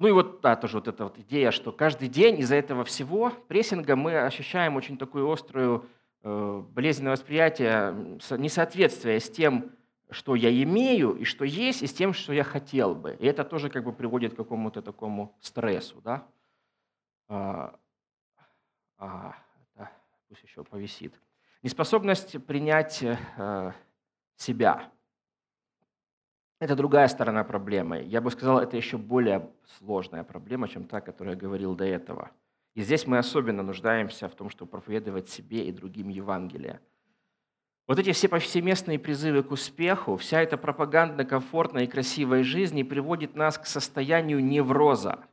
Э, 0.00 0.02
э, 0.02 0.06
ну 0.06 0.08
и 0.08 0.12
вот, 0.12 0.40
да, 0.40 0.56
тоже 0.56 0.78
вот 0.78 0.88
эта 0.88 1.04
вот 1.04 1.18
идея, 1.18 1.50
что 1.50 1.72
каждый 1.72 2.08
день 2.08 2.40
из-за 2.40 2.56
этого 2.56 2.84
всего 2.84 3.30
прессинга 3.48 3.96
мы 3.96 4.18
ощущаем 4.18 4.76
очень 4.76 4.96
такую 4.96 5.30
острую 5.30 5.86
э, 6.22 6.62
болезненное 6.70 7.12
восприятие, 7.12 8.18
несоответствие 8.38 9.20
с 9.20 9.30
тем, 9.30 9.72
что 10.10 10.34
я 10.34 10.50
имею 10.50 11.14
и 11.14 11.24
что 11.24 11.44
есть, 11.44 11.82
и 11.82 11.86
с 11.86 11.92
тем, 11.92 12.12
что 12.12 12.32
я 12.32 12.44
хотел 12.44 12.94
бы. 12.94 13.16
И 13.20 13.26
это 13.26 13.44
тоже 13.44 13.68
как 13.70 13.84
бы 13.84 13.92
приводит 13.92 14.32
к 14.32 14.36
какому-то 14.36 14.82
такому 14.82 15.36
стрессу. 15.40 16.00
Да? 16.02 16.26
А, 17.28 17.74
а, 18.98 19.34
пусть 20.28 20.42
еще 20.42 20.64
повисит. 20.64 21.14
Неспособность 21.62 22.44
принять 22.46 23.02
э, 23.02 23.72
себя. 24.36 24.90
Это 26.60 26.76
другая 26.76 27.08
сторона 27.08 27.42
проблемы. 27.42 28.02
Я 28.02 28.20
бы 28.20 28.30
сказал, 28.30 28.60
это 28.60 28.76
еще 28.76 28.98
более 28.98 29.50
сложная 29.78 30.24
проблема, 30.24 30.68
чем 30.68 30.84
та, 30.84 30.98
о 30.98 31.00
которой 31.00 31.30
я 31.30 31.36
говорил 31.36 31.74
до 31.74 31.84
этого. 31.84 32.30
И 32.74 32.82
здесь 32.82 33.06
мы 33.06 33.18
особенно 33.18 33.62
нуждаемся 33.62 34.28
в 34.28 34.34
том, 34.34 34.50
чтобы 34.50 34.70
проповедовать 34.70 35.30
себе 35.30 35.64
и 35.64 35.72
другим 35.72 36.08
Евангелие. 36.08 36.80
Вот 37.88 37.98
эти 37.98 38.12
все 38.12 38.28
повсеместные 38.28 38.98
призывы 38.98 39.42
к 39.42 39.50
успеху, 39.50 40.16
вся 40.16 40.42
эта 40.42 40.56
пропаганда 40.56 41.24
комфортной 41.24 41.84
и 41.84 41.88
красивой 41.88 42.44
жизни 42.44 42.82
приводит 42.82 43.34
нас 43.34 43.58
к 43.58 43.66
состоянию 43.66 44.44
невроза– 44.44 45.24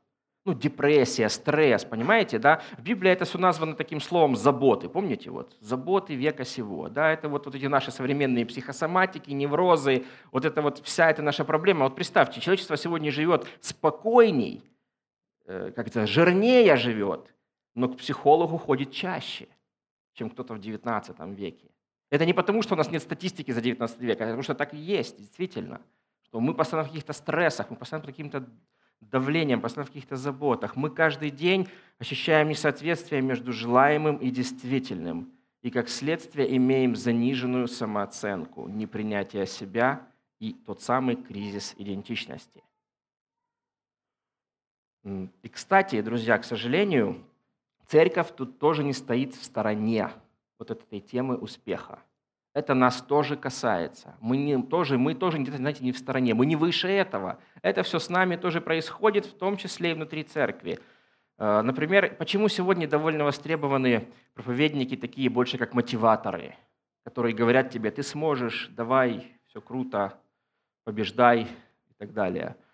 ну, 0.48 0.54
депрессия, 0.54 1.28
стресс, 1.28 1.84
понимаете, 1.84 2.40
да? 2.40 2.62
В 2.78 2.82
Библии 2.82 3.12
это 3.12 3.26
все 3.26 3.38
названо 3.38 3.76
таким 3.76 4.00
словом 4.00 4.38
заботы, 4.38 4.88
помните, 4.88 5.30
вот, 5.30 5.58
заботы 5.60 6.16
века 6.16 6.46
сего, 6.46 6.88
да, 6.88 7.12
это 7.12 7.28
вот, 7.28 7.46
вот 7.46 7.56
эти 7.56 7.66
наши 7.66 7.92
современные 7.92 8.46
психосоматики, 8.46 9.32
неврозы, 9.32 10.06
вот 10.32 10.46
это 10.46 10.62
вот 10.62 10.80
вся 10.86 11.10
эта 11.10 11.22
наша 11.22 11.44
проблема. 11.44 11.84
Вот 11.84 11.96
представьте, 11.96 12.40
человечество 12.40 12.78
сегодня 12.78 13.12
живет 13.12 13.46
спокойней, 13.60 14.64
э, 15.48 15.74
как 15.76 15.90
это, 15.90 16.08
жирнее 16.08 16.78
живет, 16.78 17.36
но 17.76 17.90
к 17.90 17.98
психологу 17.98 18.58
ходит 18.58 18.94
чаще, 18.94 19.50
чем 20.14 20.30
кто-то 20.30 20.54
в 20.54 20.60
19 20.60 21.20
веке. 21.36 21.68
Это 22.10 22.26
не 22.26 22.34
потому, 22.34 22.62
что 22.62 22.76
у 22.76 22.78
нас 22.78 22.90
нет 22.90 23.02
статистики 23.02 23.52
за 23.52 23.60
19 23.60 24.00
век, 24.00 24.22
а 24.22 24.24
потому 24.24 24.44
что 24.44 24.56
так 24.56 24.74
и 24.74 24.78
есть, 24.78 25.18
действительно. 25.18 25.82
Что 26.24 26.40
мы 26.40 26.54
постоянно 26.54 26.88
в 26.88 26.92
каких-то 26.92 27.12
стрессах, 27.12 27.70
мы 27.70 27.76
постоянно 27.76 28.06
под 28.06 28.16
каким-то 28.16 28.48
давлением, 29.02 29.62
постоянно 29.62 29.86
в 29.86 29.94
каких-то 29.94 30.16
заботах. 30.16 30.76
Мы 30.76 30.90
каждый 30.90 31.30
день 31.30 31.68
ощущаем 32.00 32.50
несоответствие 32.50 33.22
между 33.22 33.54
желаемым 33.54 34.18
и 34.18 34.30
действительным. 34.30 35.32
И 35.62 35.72
как 35.72 35.90
следствие 35.90 36.56
имеем 36.56 36.96
заниженную 36.96 37.68
самооценку, 37.68 38.68
непринятие 38.68 39.46
себя 39.48 40.08
и 40.40 40.54
тот 40.54 40.82
самый 40.82 41.16
кризис 41.16 41.74
идентичности. 41.78 42.64
И, 45.04 45.50
кстати, 45.50 46.02
друзья, 46.02 46.38
к 46.38 46.44
сожалению, 46.44 47.24
церковь 47.88 48.36
тут 48.36 48.60
тоже 48.60 48.84
не 48.84 48.94
стоит 48.94 49.34
в 49.36 49.44
стороне 49.44 50.10
вот 50.60 50.72
этой 50.72 51.00
темы 51.00 51.38
успеха 51.38 52.00
это 52.58 52.74
нас 52.74 53.04
тоже 53.04 53.38
касается. 53.38 54.16
Мы, 54.20 54.36
не, 54.38 54.60
тоже, 54.64 54.98
мы 54.98 55.14
тоже, 55.14 55.46
знаете, 55.46 55.84
не 55.84 55.92
в 55.92 55.98
стороне, 56.00 56.34
мы 56.34 56.48
не 56.48 56.56
выше 56.56 56.88
этого. 56.88 57.38
Это 57.62 57.84
все 57.84 58.00
с 58.00 58.10
нами 58.10 58.36
тоже 58.36 58.62
происходит, 58.62 59.28
в 59.28 59.38
том 59.38 59.58
числе 59.58 59.92
и 59.92 59.94
внутри 59.94 60.24
церкви. 60.24 60.80
Э, 61.38 61.62
например, 61.62 62.16
почему 62.18 62.48
сегодня 62.50 62.88
довольно 62.88 63.26
востребованы 63.26 64.08
проповедники 64.34 64.98
такие 64.98 65.30
больше 65.30 65.60
как 65.60 65.76
мотиваторы, 65.76 66.56
которые 67.04 67.36
говорят 67.36 67.70
тебе, 67.70 67.92
ты 67.92 68.02
сможешь, 68.02 68.70
давай, 68.72 69.40
все 69.46 69.62
круто, 69.62 70.20
побеждай 70.84 71.44
и 71.44 71.94
так 72.00 72.12
далее– 72.12 72.56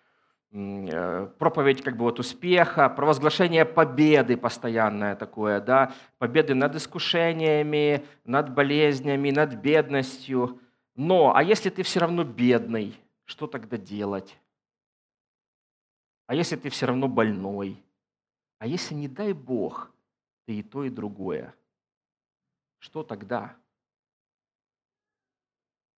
проповедь 0.54 1.82
как 1.82 1.96
бы 1.96 2.04
вот 2.04 2.20
успеха, 2.20 2.88
провозглашение 2.88 3.64
победы 3.64 4.36
постоянное 4.36 5.16
такое, 5.16 5.60
да, 5.60 5.92
победы 6.18 6.54
над 6.54 6.76
искушениями, 6.76 8.06
над 8.24 8.54
болезнями, 8.54 9.32
над 9.32 9.54
бедностью. 9.54 10.60
Но, 10.94 11.34
а 11.34 11.42
если 11.42 11.70
ты 11.70 11.82
все 11.82 11.98
равно 11.98 12.22
бедный, 12.22 12.96
что 13.24 13.48
тогда 13.48 13.76
делать? 13.76 14.38
А 16.26 16.36
если 16.36 16.54
ты 16.54 16.70
все 16.70 16.86
равно 16.86 17.08
больной? 17.08 17.82
А 18.60 18.68
если, 18.68 18.94
не 18.94 19.08
дай 19.08 19.32
Бог, 19.32 19.90
ты 20.46 20.60
и 20.60 20.62
то, 20.62 20.84
и 20.84 20.88
другое? 20.88 21.52
Что 22.78 23.02
тогда? 23.02 23.56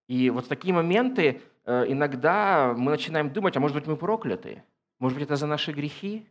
И 0.09 0.31
вот 0.31 0.49
такие 0.49 0.73
моменты 0.73 1.43
Э, 1.56 1.56
иногда 1.67 2.75
мы 2.77 2.93
начинаем 2.93 3.31
думать, 3.31 3.57
а 3.57 3.61
может 3.61 3.77
быть 3.77 3.87
мы 3.87 3.97
прокляты? 3.97 4.63
Может 4.99 5.19
быть 5.19 5.27
это 5.27 5.37
за 5.37 5.47
наши 5.47 5.73
грехи? 5.73 6.27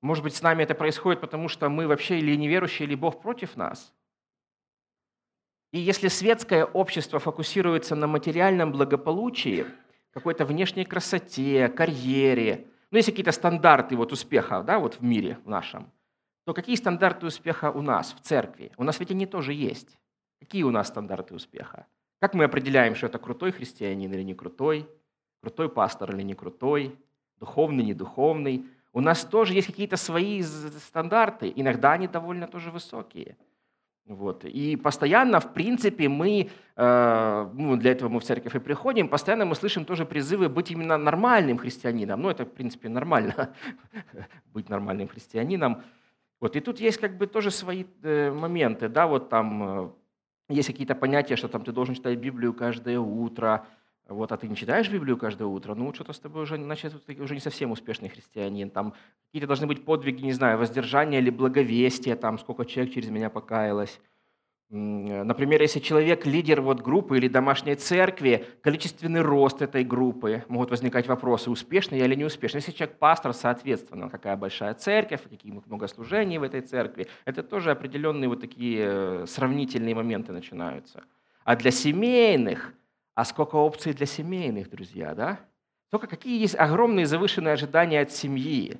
Может 0.00 0.24
быть 0.24 0.34
с 0.34 0.42
нами 0.42 0.62
это 0.62 0.74
происходит, 0.74 1.20
потому 1.20 1.48
что 1.48 1.68
мы 1.68 1.86
вообще 1.86 2.18
или 2.18 2.36
неверующие, 2.36 2.86
или 2.86 2.94
Бог 2.94 3.20
против 3.22 3.56
нас? 3.56 3.92
И 5.72 5.78
если 5.78 6.08
светское 6.08 6.64
общество 6.64 7.18
фокусируется 7.18 7.94
на 7.94 8.06
материальном 8.06 8.72
благополучии, 8.72 9.66
какой-то 10.12 10.44
внешней 10.44 10.84
красоте, 10.84 11.68
карьере, 11.68 12.66
ну, 12.90 12.96
есть 12.96 13.08
какие-то 13.10 13.32
стандарты 13.32 13.96
вот 13.96 14.12
успеха 14.12 14.62
да, 14.62 14.78
вот 14.78 14.94
в 14.94 15.02
мире 15.02 15.38
в 15.44 15.48
нашем, 15.48 15.90
то 16.44 16.54
какие 16.54 16.76
стандарты 16.76 17.26
успеха 17.26 17.70
у 17.70 17.82
нас 17.82 18.14
в 18.14 18.20
церкви? 18.20 18.72
У 18.78 18.84
нас 18.84 18.98
ведь 18.98 19.10
они 19.10 19.26
тоже 19.26 19.52
есть. 19.52 19.98
Какие 20.40 20.62
у 20.62 20.70
нас 20.70 20.88
стандарты 20.88 21.34
успеха? 21.34 21.86
Как 22.20 22.34
мы 22.34 22.44
определяем, 22.44 22.94
что 22.94 23.06
это 23.06 23.18
крутой 23.18 23.52
христианин 23.52 24.12
или 24.12 24.22
не 24.22 24.34
крутой, 24.34 24.88
крутой 25.40 25.68
пастор 25.68 26.14
или 26.14 26.22
не 26.22 26.34
крутой, 26.34 26.96
духовный, 27.38 27.84
не 27.84 27.94
духовный? 27.94 28.66
У 28.92 29.00
нас 29.00 29.24
тоже 29.24 29.54
есть 29.54 29.68
какие-то 29.68 29.96
свои 29.96 30.42
стандарты, 30.42 31.52
иногда 31.54 31.92
они 31.92 32.08
довольно 32.08 32.48
тоже 32.48 32.70
высокие. 32.70 33.36
Вот. 34.08 34.44
И 34.46 34.76
постоянно, 34.76 35.38
в 35.38 35.52
принципе, 35.52 36.08
мы, 36.08 36.50
э, 36.76 37.50
ну, 37.52 37.76
для 37.76 37.92
этого 37.92 38.08
мы 38.08 38.20
в 38.20 38.24
церковь 38.24 38.54
и 38.54 38.58
приходим, 38.58 39.08
постоянно 39.08 39.44
мы 39.44 39.54
слышим 39.54 39.84
тоже 39.84 40.06
призывы 40.06 40.48
быть 40.48 40.70
именно 40.70 40.96
нормальным 40.96 41.58
христианином. 41.58 42.22
Ну, 42.22 42.30
это, 42.30 42.46
в 42.46 42.50
принципе, 42.50 42.88
нормально, 42.88 43.54
быть 44.54 44.70
нормальным 44.70 45.08
христианином. 45.08 45.82
Вот. 46.40 46.56
И 46.56 46.60
тут 46.60 46.80
есть 46.80 46.98
как 46.98 47.18
бы 47.18 47.26
тоже 47.26 47.50
свои 47.50 47.84
э, 48.02 48.32
моменты, 48.32 48.88
да, 48.88 49.06
вот 49.06 49.28
там 49.28 49.62
э, 49.62 49.90
есть 50.48 50.68
какие-то 50.68 50.94
понятия, 50.94 51.36
что 51.36 51.48
там 51.48 51.64
ты 51.64 51.72
должен 51.72 51.94
читать 51.94 52.18
Библию 52.18 52.54
каждое 52.54 52.98
утро, 52.98 53.66
вот, 54.08 54.32
а 54.32 54.36
ты 54.38 54.48
не 54.48 54.56
читаешь 54.56 54.88
Библию 54.88 55.18
каждое 55.18 55.44
утро, 55.44 55.74
ну, 55.74 55.92
что-то 55.92 56.14
с 56.14 56.18
тобой 56.18 56.42
уже, 56.44 56.56
значит, 56.56 57.04
ты 57.04 57.22
уже 57.22 57.34
не 57.34 57.40
совсем 57.40 57.70
успешный 57.72 58.08
христианин. 58.08 58.70
Там 58.70 58.94
какие-то 59.26 59.46
должны 59.46 59.66
быть 59.66 59.84
подвиги, 59.84 60.22
не 60.22 60.32
знаю, 60.32 60.58
воздержания 60.58 61.18
или 61.18 61.28
благовестия, 61.28 62.16
там, 62.16 62.38
сколько 62.38 62.64
человек 62.64 62.94
через 62.94 63.10
меня 63.10 63.28
покаялось. 63.28 64.00
Например, 64.70 65.62
если 65.62 65.80
человек 65.80 66.26
лидер 66.26 66.60
вот 66.60 66.82
группы 66.82 67.16
или 67.16 67.26
домашней 67.26 67.74
церкви, 67.74 68.44
количественный 68.60 69.22
рост 69.22 69.62
этой 69.62 69.82
группы, 69.82 70.44
могут 70.48 70.70
возникать 70.70 71.08
вопросы, 71.08 71.50
успешный 71.50 71.98
я 71.98 72.04
или 72.04 72.14
не 72.14 72.24
успешный. 72.24 72.58
Если 72.58 72.72
человек 72.72 72.98
пастор, 72.98 73.32
соответственно, 73.32 74.10
какая 74.10 74.36
большая 74.36 74.74
церковь, 74.74 75.22
какие 75.22 75.52
много 75.52 75.88
служений 75.88 76.36
в 76.36 76.42
этой 76.42 76.60
церкви, 76.60 77.06
это 77.24 77.42
тоже 77.42 77.70
определенные 77.70 78.28
вот 78.28 78.42
такие 78.42 78.80
э, 78.80 79.26
сравнительные 79.26 79.94
моменты 79.94 80.32
начинаются. 80.32 81.02
А 81.44 81.56
для 81.56 81.70
семейных, 81.70 82.74
а 83.14 83.24
сколько 83.24 83.56
опций 83.56 83.94
для 83.94 84.04
семейных, 84.04 84.68
друзья, 84.68 85.14
да? 85.14 85.40
Только 85.90 86.06
какие 86.06 86.38
есть 86.38 86.54
огромные 86.54 87.06
завышенные 87.06 87.54
ожидания 87.54 88.02
от 88.02 88.12
семьи 88.12 88.78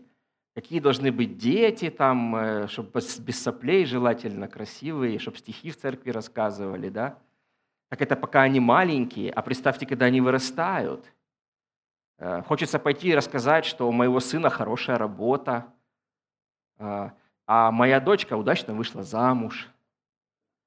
какие 0.60 0.80
должны 0.80 1.12
быть 1.12 1.38
дети, 1.38 1.88
там, 1.88 2.34
э, 2.34 2.66
чтобы 2.66 2.90
без 3.20 3.40
соплей 3.40 3.84
желательно, 3.84 4.48
красивые, 4.48 5.20
чтобы 5.20 5.36
стихи 5.36 5.70
в 5.70 5.76
церкви 5.76 6.10
рассказывали, 6.10 6.88
да? 6.88 7.16
Так 7.90 8.02
это 8.02 8.16
пока 8.16 8.42
они 8.42 8.58
маленькие, 8.58 9.30
а 9.30 9.42
представьте, 9.42 9.86
когда 9.86 10.06
они 10.06 10.20
вырастают. 10.20 11.12
Э, 12.18 12.42
хочется 12.42 12.80
пойти 12.80 13.10
и 13.10 13.14
рассказать, 13.14 13.66
что 13.66 13.88
у 13.88 13.92
моего 13.92 14.18
сына 14.18 14.50
хорошая 14.50 14.98
работа, 14.98 15.72
э, 16.78 17.10
а 17.46 17.70
моя 17.70 18.00
дочка 18.00 18.36
удачно 18.36 18.74
вышла 18.74 19.04
замуж, 19.04 19.68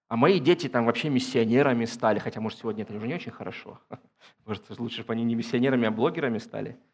а 0.08 0.16
мои 0.16 0.40
дети 0.40 0.70
там 0.70 0.86
вообще 0.86 1.10
миссионерами 1.10 1.84
стали, 1.84 2.20
хотя, 2.20 2.40
может, 2.40 2.60
сегодня 2.60 2.84
это 2.84 2.94
уже 2.94 3.10
не 3.10 3.16
очень 3.16 3.34
хорошо. 3.34 3.78
Может, 4.46 4.70
лучше 4.80 5.04
бы 5.04 5.12
они 5.12 5.26
не 5.26 5.36
миссионерами, 5.36 5.86
а 5.86 5.92
блогерами 5.92 6.38
стали– 6.38 6.80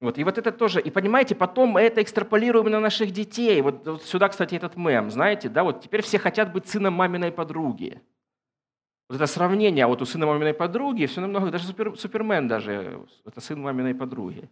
вот, 0.00 0.18
и 0.18 0.24
вот 0.24 0.36
это 0.36 0.52
тоже, 0.52 0.80
и 0.80 0.90
понимаете, 0.90 1.34
потом 1.34 1.70
мы 1.70 1.80
это 1.80 2.02
экстраполируем 2.02 2.70
на 2.70 2.80
наших 2.80 3.12
детей. 3.12 3.62
Вот, 3.62 3.86
вот 3.86 4.02
сюда, 4.02 4.28
кстати, 4.28 4.54
этот 4.54 4.76
мем, 4.76 5.10
знаете, 5.10 5.48
да, 5.48 5.64
вот 5.64 5.80
теперь 5.80 6.02
все 6.02 6.18
хотят 6.18 6.52
быть 6.52 6.68
сыном 6.68 6.94
маминой 6.94 7.32
подруги. 7.32 8.02
Вот 9.08 9.16
это 9.16 9.26
сравнение, 9.26 9.84
а 9.84 9.88
вот 9.88 10.02
у 10.02 10.04
сына 10.04 10.26
маминой 10.26 10.52
подруги 10.52 11.06
все 11.06 11.20
намного, 11.20 11.50
даже 11.50 11.66
супер, 11.66 11.96
Супермен 11.96 12.48
даже, 12.48 13.06
это 13.24 13.40
сын 13.40 13.60
маминой 13.60 13.94
подруги. 13.94 14.50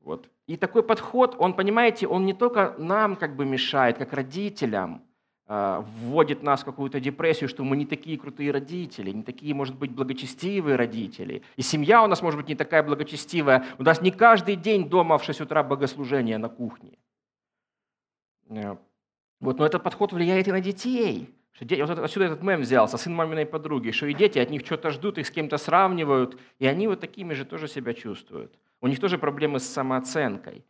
Вот. 0.00 0.28
И 0.46 0.56
такой 0.56 0.82
подход, 0.82 1.36
он, 1.38 1.52
понимаете, 1.52 2.08
он 2.08 2.24
не 2.24 2.32
только 2.32 2.74
нам 2.78 3.14
как 3.14 3.36
бы 3.36 3.44
мешает, 3.44 3.98
как 3.98 4.12
родителям, 4.14 5.02
вводит 5.48 6.42
нас 6.42 6.60
в 6.60 6.64
какую-то 6.66 7.00
депрессию, 7.00 7.48
что 7.48 7.64
мы 7.64 7.78
не 7.78 7.86
такие 7.86 8.18
крутые 8.18 8.50
родители, 8.50 9.10
не 9.10 9.22
такие, 9.22 9.54
может 9.54 9.76
быть, 9.76 9.90
благочестивые 9.90 10.76
родители. 10.76 11.42
И 11.56 11.62
семья 11.62 12.02
у 12.02 12.06
нас, 12.06 12.20
может 12.20 12.38
быть, 12.38 12.48
не 12.48 12.54
такая 12.54 12.82
благочестивая. 12.82 13.64
У 13.78 13.82
нас 13.82 14.02
не 14.02 14.10
каждый 14.10 14.56
день 14.56 14.90
дома 14.90 15.16
в 15.16 15.24
6 15.24 15.40
утра 15.40 15.62
богослужение 15.62 16.36
на 16.36 16.50
кухне. 16.50 16.98
Э, 18.50 18.76
вот, 19.40 19.58
но 19.58 19.64
этот 19.64 19.82
подход 19.82 20.12
влияет 20.12 20.48
и 20.48 20.52
на 20.52 20.60
детей. 20.60 21.34
Вот 21.60 21.98
отсюда 21.98 22.26
этот 22.26 22.42
мем 22.42 22.60
взялся, 22.60 22.98
сын 22.98 23.14
маминой 23.14 23.46
подруги, 23.46 23.90
что 23.90 24.06
и 24.06 24.14
дети 24.14 24.38
от 24.38 24.50
них 24.50 24.64
что-то 24.64 24.90
ждут, 24.90 25.18
их 25.18 25.26
с 25.26 25.30
кем-то 25.30 25.56
сравнивают, 25.58 26.38
и 26.58 26.66
они 26.66 26.86
вот 26.86 27.00
такими 27.00 27.34
же 27.34 27.44
тоже 27.44 27.68
себя 27.68 27.94
чувствуют. 27.94 28.56
У 28.80 28.86
них 28.86 29.00
тоже 29.00 29.18
проблемы 29.18 29.58
с 29.58 29.66
самооценкой. 29.66 30.64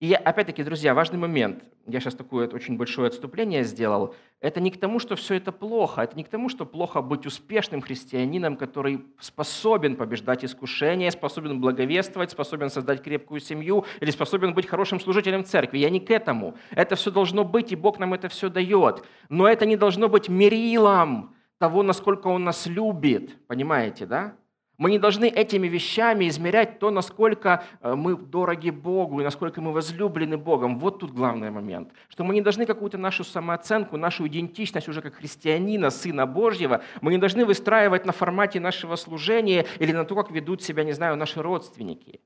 И 0.00 0.14
опять-таки, 0.14 0.62
друзья, 0.62 0.94
важный 0.94 1.18
момент. 1.18 1.62
Я 1.86 2.00
сейчас 2.00 2.14
такое 2.14 2.48
очень 2.48 2.78
большое 2.78 3.08
отступление 3.08 3.64
сделал. 3.64 4.14
Это 4.40 4.58
не 4.58 4.70
к 4.70 4.80
тому, 4.80 4.98
что 4.98 5.14
все 5.14 5.34
это 5.34 5.52
плохо. 5.52 6.00
Это 6.00 6.16
не 6.16 6.24
к 6.24 6.28
тому, 6.30 6.48
что 6.48 6.64
плохо 6.64 7.02
быть 7.02 7.26
успешным 7.26 7.82
христианином, 7.82 8.56
который 8.56 9.04
способен 9.20 9.96
побеждать 9.96 10.42
искушения, 10.42 11.10
способен 11.10 11.60
благовествовать, 11.60 12.30
способен 12.30 12.70
создать 12.70 13.02
крепкую 13.02 13.40
семью 13.40 13.84
или 14.00 14.10
способен 14.10 14.54
быть 14.54 14.66
хорошим 14.66 15.00
служителем 15.00 15.44
церкви. 15.44 15.76
Я 15.76 15.90
не 15.90 16.00
к 16.00 16.10
этому. 16.10 16.54
Это 16.70 16.96
все 16.96 17.10
должно 17.10 17.44
быть, 17.44 17.70
и 17.70 17.76
Бог 17.76 17.98
нам 17.98 18.14
это 18.14 18.30
все 18.30 18.48
дает. 18.48 19.04
Но 19.28 19.46
это 19.46 19.66
не 19.66 19.76
должно 19.76 20.08
быть 20.08 20.30
мерилом 20.30 21.34
того, 21.58 21.82
насколько 21.82 22.28
Он 22.28 22.44
нас 22.44 22.66
любит. 22.66 23.36
Понимаете, 23.48 24.06
да? 24.06 24.34
Мы 24.80 24.90
не 24.90 24.98
должны 24.98 25.26
этими 25.26 25.68
вещами 25.68 26.26
измерять 26.26 26.78
то, 26.78 26.90
насколько 26.90 27.62
э, 27.82 27.94
мы 27.94 28.16
дороги 28.16 28.70
Богу 28.70 29.20
и 29.20 29.24
насколько 29.24 29.60
мы 29.60 29.72
возлюблены 29.72 30.38
Богом. 30.38 30.78
Вот 30.78 31.00
тут 31.00 31.12
главный 31.12 31.50
момент. 31.50 31.92
Что 32.08 32.24
мы 32.24 32.32
не 32.32 32.40
должны 32.40 32.64
какую-то 32.64 32.96
нашу 32.96 33.22
самооценку, 33.22 33.98
нашу 33.98 34.26
идентичность 34.26 34.88
уже 34.88 35.02
как 35.02 35.16
христианина, 35.16 35.90
Сына 35.90 36.24
Божьего, 36.24 36.82
мы 37.02 37.12
не 37.12 37.18
должны 37.18 37.44
выстраивать 37.44 38.06
на 38.06 38.12
формате 38.12 38.58
нашего 38.58 38.96
служения 38.96 39.66
или 39.78 39.92
на 39.92 40.06
то, 40.06 40.14
как 40.14 40.30
ведут 40.30 40.62
себя, 40.62 40.82
не 40.82 40.92
знаю, 40.92 41.16
наши 41.16 41.42
родственники. 41.42 42.20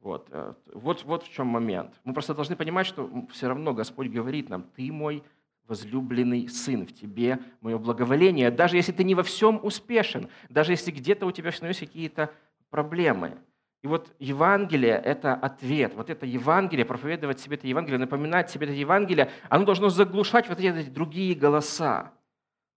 Вот, 0.00 0.26
э, 0.32 0.54
вот, 0.74 1.04
вот 1.04 1.22
в 1.22 1.32
чем 1.32 1.46
момент. 1.46 1.94
Мы 2.02 2.12
просто 2.12 2.34
должны 2.34 2.56
понимать, 2.56 2.88
что 2.88 3.08
все 3.30 3.46
равно 3.46 3.72
Господь 3.72 4.08
говорит 4.08 4.48
нам, 4.48 4.64
ты 4.74 4.90
мой 4.90 5.22
возлюбленный 5.68 6.48
сын, 6.48 6.86
в 6.86 6.92
тебе 6.92 7.38
мое 7.60 7.78
благоволение, 7.78 8.50
даже 8.50 8.76
если 8.76 8.90
ты 8.90 9.04
не 9.04 9.14
во 9.14 9.22
всем 9.22 9.60
успешен, 9.62 10.28
даже 10.48 10.72
если 10.72 10.90
где-то 10.90 11.26
у 11.26 11.30
тебя 11.30 11.52
становятся 11.52 11.86
какие-то 11.86 12.32
проблемы. 12.70 13.38
И 13.82 13.86
вот 13.86 14.12
Евангелие– 14.18 15.00
это 15.04 15.34
ответ. 15.34 15.94
Вот 15.94 16.10
это 16.10 16.26
Евангелие, 16.26 16.84
проповедовать 16.84 17.38
себе 17.38 17.56
это 17.56 17.68
Евангелие, 17.68 17.98
напоминать 17.98 18.50
себе 18.50 18.66
это 18.66 18.74
Евангелие, 18.74 19.30
оно 19.48 19.64
должно 19.64 19.88
заглушать 19.88 20.48
вот 20.48 20.58
эти 20.58 20.88
другие 20.88 21.34
голоса. 21.36 22.12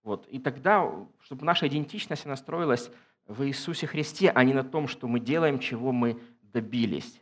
Вот. 0.03 0.27
И 0.27 0.37
тогда, 0.37 0.87
чтобы 1.21 1.45
наша 1.45 1.67
идентичность 1.67 2.25
настроилась 2.25 2.91
в 3.25 3.43
Иисусе 3.45 3.87
Христе, 3.87 4.29
а 4.29 4.43
не 4.43 4.53
на 4.53 4.63
том, 4.63 4.87
что 4.87 5.07
мы 5.07 5.19
делаем, 5.19 5.57
чего 5.57 5.91
мы 5.91 6.19
добились. 6.41 7.19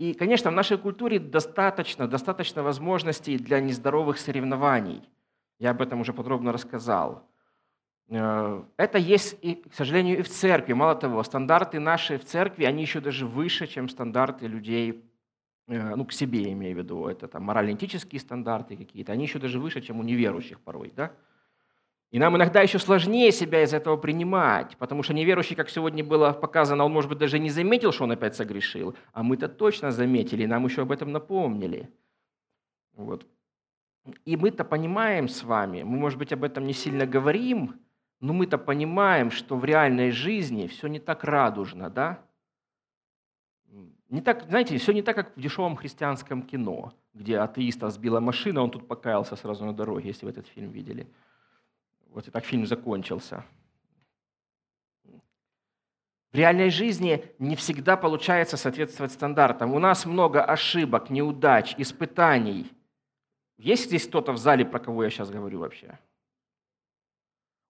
И, 0.00 0.14
конечно, 0.14 0.50
в 0.50 0.54
нашей 0.54 0.78
культуре 0.78 1.18
достаточно, 1.18 2.08
достаточно 2.08 2.62
возможностей 2.62 3.36
для 3.36 3.60
нездоровых 3.60 4.18
соревнований. 4.18 5.06
Я 5.58 5.72
об 5.72 5.82
этом 5.82 6.00
уже 6.00 6.14
подробно 6.14 6.52
рассказал. 6.52 7.28
Э, 8.08 8.62
это 8.78 8.96
есть, 8.96 9.36
и, 9.42 9.56
к 9.56 9.74
сожалению, 9.74 10.18
и 10.18 10.22
в 10.22 10.28
церкви. 10.30 10.72
Мало 10.72 10.94
того, 10.94 11.22
стандарты 11.22 11.80
наши 11.80 12.16
в 12.16 12.24
церкви, 12.24 12.64
они 12.64 12.80
еще 12.80 13.00
даже 13.00 13.26
выше, 13.26 13.66
чем 13.66 13.90
стандарты 13.90 14.46
людей, 14.46 15.04
э, 15.68 15.94
ну, 15.94 16.06
к 16.06 16.14
себе 16.14 16.50
имею 16.50 16.76
в 16.76 16.78
виду. 16.78 17.06
Это 17.06 17.28
там 17.28 17.42
морально-этические 17.42 18.20
стандарты 18.20 18.78
какие-то. 18.78 19.12
Они 19.12 19.24
еще 19.24 19.38
даже 19.38 19.60
выше, 19.60 19.82
чем 19.82 20.00
у 20.00 20.02
неверующих 20.02 20.60
порой, 20.60 20.94
да? 20.96 21.12
И 22.10 22.18
нам 22.18 22.36
иногда 22.36 22.60
еще 22.60 22.80
сложнее 22.80 23.30
себя 23.30 23.62
из 23.62 23.72
этого 23.72 23.96
принимать, 23.96 24.76
потому 24.78 25.04
что 25.04 25.14
неверующий, 25.14 25.54
как 25.54 25.70
сегодня 25.70 26.02
было 26.02 26.32
показано, 26.32 26.84
он, 26.84 26.92
может 26.92 27.08
быть, 27.08 27.18
даже 27.18 27.38
не 27.38 27.50
заметил, 27.50 27.92
что 27.92 28.04
он 28.04 28.10
опять 28.10 28.34
согрешил, 28.34 28.96
а 29.12 29.22
мы-то 29.22 29.48
точно 29.48 29.92
заметили, 29.92 30.44
нам 30.44 30.64
еще 30.64 30.82
об 30.82 30.90
этом 30.90 31.12
напомнили. 31.12 31.88
Вот. 32.94 33.26
И 34.24 34.36
мы-то 34.36 34.64
понимаем 34.64 35.28
с 35.28 35.44
вами, 35.44 35.84
мы, 35.84 35.98
может 35.98 36.18
быть, 36.18 36.32
об 36.32 36.42
этом 36.42 36.64
не 36.64 36.72
сильно 36.72 37.06
говорим, 37.06 37.80
но 38.18 38.32
мы-то 38.32 38.58
понимаем, 38.58 39.30
что 39.30 39.56
в 39.56 39.64
реальной 39.64 40.10
жизни 40.10 40.66
все 40.66 40.88
не 40.88 40.98
так 40.98 41.22
радужно, 41.22 41.90
да? 41.90 42.24
Не 44.08 44.20
так, 44.20 44.46
знаете, 44.48 44.76
все 44.78 44.92
не 44.92 45.02
так, 45.02 45.14
как 45.14 45.36
в 45.36 45.40
дешевом 45.40 45.76
христианском 45.76 46.42
кино, 46.42 46.92
где 47.14 47.38
атеиста 47.38 47.88
сбила 47.90 48.18
машина, 48.18 48.62
он 48.62 48.70
тут 48.72 48.88
покаялся 48.88 49.36
сразу 49.36 49.64
на 49.64 49.72
дороге, 49.72 50.08
если 50.08 50.26
вы 50.26 50.32
этот 50.32 50.48
фильм 50.48 50.72
видели– 50.72 51.06
вот 52.12 52.28
и 52.28 52.30
так 52.30 52.44
фильм 52.44 52.66
закончился. 52.66 53.44
В 56.32 56.36
реальной 56.36 56.70
жизни 56.70 57.24
не 57.38 57.56
всегда 57.56 57.96
получается 57.96 58.56
соответствовать 58.56 59.12
стандартам. 59.12 59.74
У 59.74 59.80
нас 59.80 60.06
много 60.06 60.44
ошибок, 60.44 61.10
неудач, 61.10 61.74
испытаний. 61.76 62.70
Есть 63.58 63.86
здесь 63.86 64.06
кто-то 64.06 64.32
в 64.32 64.38
зале, 64.38 64.64
про 64.64 64.78
кого 64.78 65.04
я 65.04 65.10
сейчас 65.10 65.30
говорю 65.30 65.58
вообще? 65.58 65.98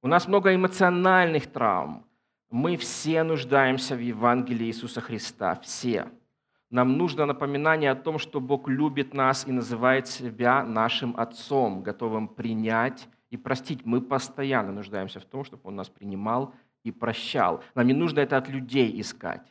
У 0.02 0.08
нас 0.08 0.28
много 0.28 0.54
эмоциональных 0.54 1.46
травм. 1.46 2.06
Мы 2.50 2.76
все 2.76 3.22
нуждаемся 3.22 3.96
в 3.96 4.00
Евангелии 4.00 4.66
Иисуса 4.66 5.00
Христа. 5.00 5.54
Все. 5.62 6.08
Нам 6.68 6.98
нужно 6.98 7.26
напоминание 7.26 7.90
о 7.90 7.96
том, 7.96 8.18
что 8.18 8.40
Бог 8.40 8.68
любит 8.68 9.14
нас 9.14 9.46
и 9.46 9.52
называет 9.52 10.06
себя 10.06 10.64
нашим 10.64 11.18
Отцом, 11.18 11.82
готовым 11.82 12.28
принять 12.28 13.08
и 13.30 13.36
простить. 13.36 13.86
Мы 13.86 14.00
постоянно 14.00 14.72
нуждаемся 14.72 15.20
в 15.20 15.24
том, 15.24 15.44
чтобы 15.44 15.62
Он 15.68 15.76
нас 15.76 15.88
принимал 15.88 16.54
и 16.82 16.90
прощал. 16.90 17.62
Нам 17.74 17.86
не 17.86 17.94
нужно 17.94 18.20
это 18.20 18.36
от 18.36 18.48
людей 18.48 19.00
искать. 19.00 19.46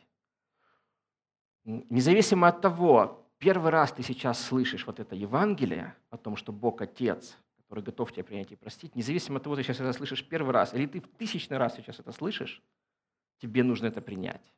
Независимо 1.64 2.48
от 2.48 2.60
того, 2.60 3.26
первый 3.38 3.70
раз 3.70 3.92
ты 3.92 4.02
сейчас 4.02 4.42
слышишь 4.42 4.86
вот 4.86 5.00
это 5.00 5.14
Евангелие 5.14 5.96
о 6.10 6.16
том, 6.16 6.36
что 6.36 6.52
Бог 6.52 6.80
Отец, 6.82 7.36
который 7.56 7.82
готов 7.82 8.12
тебя 8.12 8.24
принять 8.24 8.52
и 8.52 8.56
простить, 8.56 8.94
независимо 8.94 9.38
от 9.38 9.44
того, 9.44 9.56
ты 9.56 9.62
сейчас 9.62 9.80
это 9.80 9.92
слышишь 9.92 10.26
первый 10.26 10.52
раз, 10.52 10.74
или 10.74 10.86
ты 10.86 11.00
в 11.00 11.08
тысячный 11.08 11.58
раз 11.58 11.76
сейчас 11.76 11.98
это 12.00 12.12
слышишь, 12.12 12.62
тебе 13.38 13.62
нужно 13.62 13.86
это 13.86 14.00
принять. 14.00 14.52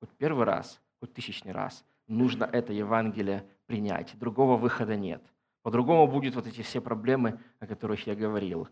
Хоть 0.00 0.10
первый 0.10 0.44
раз, 0.44 0.80
хоть 1.00 1.12
тысячный 1.12 1.52
раз 1.52 1.84
нужно 2.06 2.44
это 2.44 2.72
Евангелие 2.72 3.44
принять. 3.66 4.18
Другого 4.18 4.56
выхода 4.56 4.96
нет– 4.96 5.22
по-другому 5.62 6.06
будут 6.06 6.34
вот 6.34 6.46
эти 6.46 6.62
все 6.62 6.80
проблемы, 6.80 7.38
о 7.58 7.66
которых 7.66 8.06
я 8.06 8.14
говорил. 8.14 8.68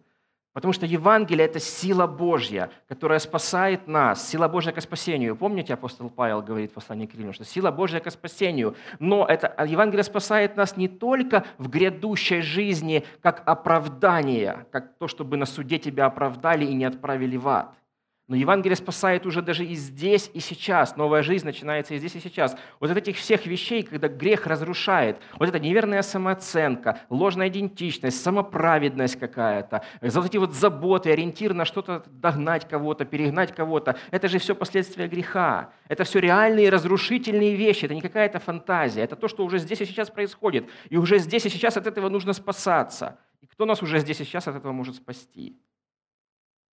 Потому 0.55 0.73
что 0.73 0.87
Евангелие– 0.87 1.47
это 1.47 1.61
сила 1.61 2.07
Божья, 2.07 2.71
которая 2.89 3.19
спасает 3.19 3.87
нас, 3.87 4.29
сила 4.29 4.49
Божья 4.49 4.73
к 4.73 4.81
спасению. 4.81 5.37
Помните, 5.37 5.75
апостол 5.75 6.11
Павел 6.11 6.43
говорит 6.43 6.73
в 6.73 6.75
послании 6.75 7.07
к 7.07 7.13
Римлянам, 7.13 7.35
что 7.35 7.45
сила 7.45 7.71
Божья 7.71 8.01
к 8.01 8.11
спасению. 8.11 8.75
Но 8.99 9.25
это, 9.25 9.47
а 9.47 9.67
Евангелие 9.67 10.03
спасает 10.03 10.57
нас 10.57 10.77
не 10.77 10.89
только 10.89 11.45
в 11.59 11.69
грядущей 11.69 12.41
жизни, 12.41 13.05
как 13.21 13.43
оправдание, 13.47 14.67
как 14.73 14.97
то, 14.99 15.07
чтобы 15.07 15.37
на 15.37 15.47
суде 15.47 15.79
тебя 15.79 16.07
оправдали 16.07 16.65
и 16.65 16.75
не 16.75 16.87
отправили 16.87 17.37
в 17.37 17.47
ад– 17.47 17.75
но 18.29 18.37
Евангелие 18.37 18.77
спасает 18.77 19.25
уже 19.25 19.41
даже 19.41 19.65
и 19.65 19.75
здесь, 19.75 20.31
и 20.35 20.41
сейчас. 20.41 20.97
Новая 20.97 21.23
жизнь 21.23 21.47
начинается 21.47 21.95
и 21.95 21.99
здесь, 21.99 22.15
и 22.15 22.21
сейчас. 22.21 22.55
Вот 22.79 22.91
от 22.91 22.99
этих 22.99 23.17
всех 23.17 23.47
вещей, 23.47 23.83
когда 23.83 24.09
грех 24.09 24.47
разрушает, 24.47 25.17
вот 25.39 25.49
эта 25.49 25.59
неверная 25.59 26.03
самооценка, 26.03 27.01
ложная 27.09 27.49
идентичность, 27.49 28.23
самоправедность 28.23 29.19
какая-то, 29.19 29.83
вот 30.03 30.27
эти 30.27 30.37
вот 30.37 30.53
заботы, 30.53 31.11
ориентир 31.11 31.55
на 31.55 31.65
что-то 31.65 32.05
догнать 32.07 32.69
кого-то, 32.69 33.07
перегнать 33.07 33.55
кого-то, 33.55 33.97
это 34.11 34.29
же 34.29 34.39
все 34.39 34.55
последствия 34.55 35.09
греха. 35.09 35.73
Это 35.89 36.05
все 36.05 36.21
реальные 36.21 36.69
разрушительные 36.69 37.55
вещи, 37.55 37.87
это 37.87 37.95
не 37.95 38.03
какая-то 38.03 38.41
фантазия, 38.41 39.01
это 39.01 39.17
то, 39.17 39.29
что 39.29 39.43
уже 39.43 39.59
здесь 39.59 39.81
и 39.81 39.87
сейчас 39.87 40.11
происходит. 40.11 40.69
И 40.91 40.99
уже 40.99 41.19
здесь 41.19 41.47
и 41.47 41.49
сейчас 41.49 41.79
от 41.79 41.87
этого 41.87 42.11
нужно 42.11 42.35
спасаться. 42.35 43.19
И 43.41 43.47
кто 43.47 43.65
нас 43.65 43.83
уже 43.83 44.01
здесь 44.01 44.21
и 44.21 44.25
сейчас 44.25 44.47
от 44.49 44.57
этого 44.57 44.73
может 44.73 44.97
спасти? 44.97 45.57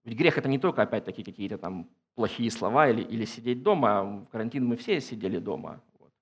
Ведь 0.05 0.17
грех– 0.17 0.37
это 0.37 0.47
не 0.47 0.59
только, 0.59 0.83
опять-таки, 0.83 1.23
какие-то 1.23 1.57
там 1.57 1.89
плохие 2.13 2.51
слова 2.51 2.87
или, 2.87 3.01
или 3.01 3.25
сидеть 3.25 3.63
дома. 3.63 4.03
В 4.03 4.27
карантин 4.27 4.65
мы 4.65 4.77
все 4.77 5.01
сидели 5.01 5.39
дома. 5.39 5.81
Вот. 5.99 6.13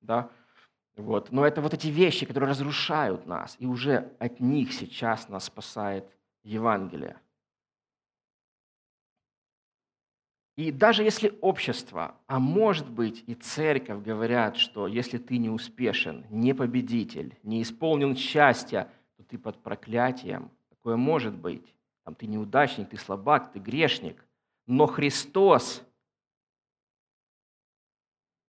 Да? 0.00 0.30
Вот. 0.96 1.32
Но 1.32 1.44
это 1.44 1.60
вот 1.60 1.74
эти 1.74 1.88
вещи, 1.88 2.24
которые 2.24 2.50
разрушают 2.50 3.26
нас, 3.26 3.56
и 3.58 3.66
уже 3.66 4.12
от 4.20 4.38
них 4.38 4.72
сейчас 4.72 5.28
нас 5.28 5.44
спасает 5.44 6.08
Евангелие. 6.44 7.16
И 10.56 10.70
даже 10.70 11.02
если 11.02 11.36
общество, 11.42 12.14
а 12.28 12.38
может 12.38 12.88
быть 12.88 13.24
и 13.26 13.34
церковь 13.34 14.02
говорят, 14.02 14.56
что 14.56 14.86
если 14.86 15.18
ты 15.18 15.36
не 15.36 15.50
успешен, 15.50 16.24
не 16.30 16.54
победитель, 16.54 17.36
не 17.42 17.60
исполнен 17.60 18.16
счастья, 18.16 18.88
то 19.16 19.24
ты 19.24 19.36
под 19.36 19.62
проклятием, 19.62 20.50
такое 20.70 20.96
может 20.96 21.36
быть 21.36 21.75
там, 22.06 22.14
ты 22.14 22.28
неудачник, 22.28 22.90
ты 22.90 22.96
слабак, 22.98 23.50
ты 23.50 23.58
грешник. 23.58 24.24
Но 24.66 24.86
Христос 24.86 25.82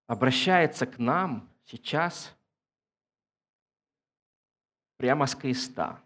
обращается 0.06 0.86
к 0.86 1.00
нам 1.00 1.50
сейчас 1.66 2.36
прямо 4.98 5.26
с 5.26 5.34
креста. 5.34 6.00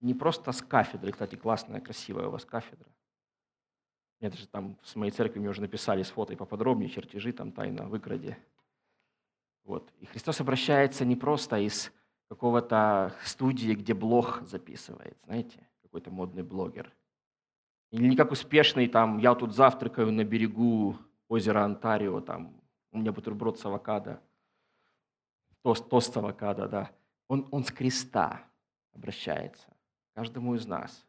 Не 0.00 0.14
просто 0.14 0.50
с 0.50 0.60
кафедры. 0.60 1.12
Кстати, 1.12 1.36
классная, 1.36 1.80
красивая 1.80 2.26
у 2.26 2.32
вас 2.32 2.44
кафедра. 2.44 2.90
Это 4.18 4.36
же 4.36 4.48
там 4.48 4.76
с 4.82 4.96
моей 4.96 5.12
церкви 5.12 5.38
мне 5.38 5.48
уже 5.48 5.60
написали 5.60 6.02
с 6.02 6.10
фото 6.10 6.32
и 6.32 6.36
поподробнее, 6.36 6.90
чертежи 6.90 7.32
там 7.32 7.52
тайно 7.52 7.86
выкради. 7.86 8.36
Вот. 9.62 9.92
И 10.00 10.06
Христос 10.06 10.40
обращается 10.40 11.04
не 11.04 11.14
просто 11.14 11.58
из 11.58 11.92
какого-то 12.28 13.14
студии, 13.22 13.74
где 13.74 13.94
блог 13.94 14.42
записывает, 14.42 15.16
знаете, 15.22 15.64
какой-то 15.92 16.10
модный 16.10 16.42
блогер. 16.42 16.90
Или 17.90 18.08
не 18.08 18.16
как 18.16 18.32
успешный, 18.32 18.88
там, 18.88 19.18
я 19.18 19.34
тут 19.34 19.54
завтракаю 19.54 20.10
на 20.10 20.24
берегу 20.24 20.96
озера 21.28 21.64
Онтарио, 21.64 22.22
там, 22.22 22.58
у 22.92 22.98
меня 22.98 23.12
бутерброд 23.12 23.58
с 23.58 23.66
авокадо, 23.66 24.22
тост, 25.60 25.86
тост 25.90 26.14
с 26.14 26.16
авокадо, 26.16 26.66
да. 26.66 26.90
Он, 27.28 27.46
он 27.50 27.62
с 27.64 27.70
креста 27.70 28.40
обращается 28.94 29.66
к 29.68 30.16
каждому 30.16 30.54
из 30.54 30.66
нас. 30.66 31.04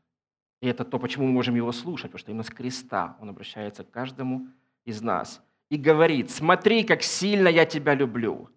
И 0.60 0.68
это 0.68 0.84
то, 0.84 1.00
почему 1.00 1.28
мы 1.28 1.32
можем 1.32 1.56
его 1.56 1.72
слушать, 1.72 2.12
потому 2.12 2.20
что 2.20 2.32
именно 2.32 2.44
с 2.44 2.50
креста 2.50 3.16
он 3.22 3.30
обращается 3.30 3.86
к 3.86 3.92
каждому 3.92 4.48
из 4.84 5.02
нас 5.02 5.42
и 5.70 5.78
говорит, 5.78 6.30
смотри, 6.30 6.84
как 6.84 7.04
сильно 7.04 7.48
я 7.48 7.66
тебя 7.66 7.94
люблю. 7.94 8.50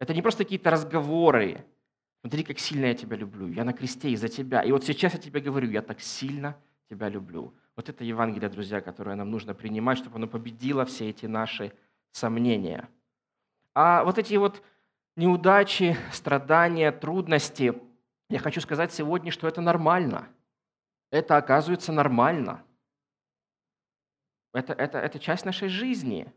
Это 0.00 0.14
не 0.14 0.22
просто 0.22 0.42
какие-то 0.42 0.70
разговоры, 0.70 1.64
Смотри, 2.28 2.44
как 2.44 2.58
сильно 2.58 2.84
я 2.84 2.94
тебя 2.94 3.16
люблю. 3.16 3.48
Я 3.48 3.64
на 3.64 3.72
кресте 3.72 4.10
из-за 4.10 4.28
тебя. 4.28 4.60
И 4.60 4.70
вот 4.70 4.84
сейчас 4.84 5.14
я 5.14 5.18
тебе 5.18 5.40
говорю, 5.40 5.70
я 5.70 5.80
так 5.80 5.98
сильно 6.02 6.58
тебя 6.90 7.08
люблю. 7.08 7.54
Вот 7.74 7.88
это 7.88 8.04
Евангелие, 8.04 8.50
друзья, 8.50 8.82
которое 8.82 9.16
нам 9.16 9.30
нужно 9.30 9.54
принимать, 9.54 9.96
чтобы 9.96 10.16
оно 10.16 10.26
победило 10.26 10.84
все 10.84 11.08
эти 11.08 11.24
наши 11.24 11.72
сомнения. 12.12 12.86
А 13.74 14.04
вот 14.04 14.18
эти 14.18 14.34
вот 14.34 14.62
неудачи, 15.16 15.96
страдания, 16.12 16.92
трудности, 16.92 17.80
я 18.28 18.40
хочу 18.40 18.60
сказать 18.60 18.92
сегодня, 18.92 19.32
что 19.32 19.48
это 19.48 19.62
нормально. 19.62 20.28
Это 21.10 21.38
оказывается 21.38 21.92
нормально. 21.92 22.62
Это, 24.52 24.74
это, 24.74 24.98
это 24.98 25.18
часть 25.18 25.46
нашей 25.46 25.70
жизни 25.70 26.30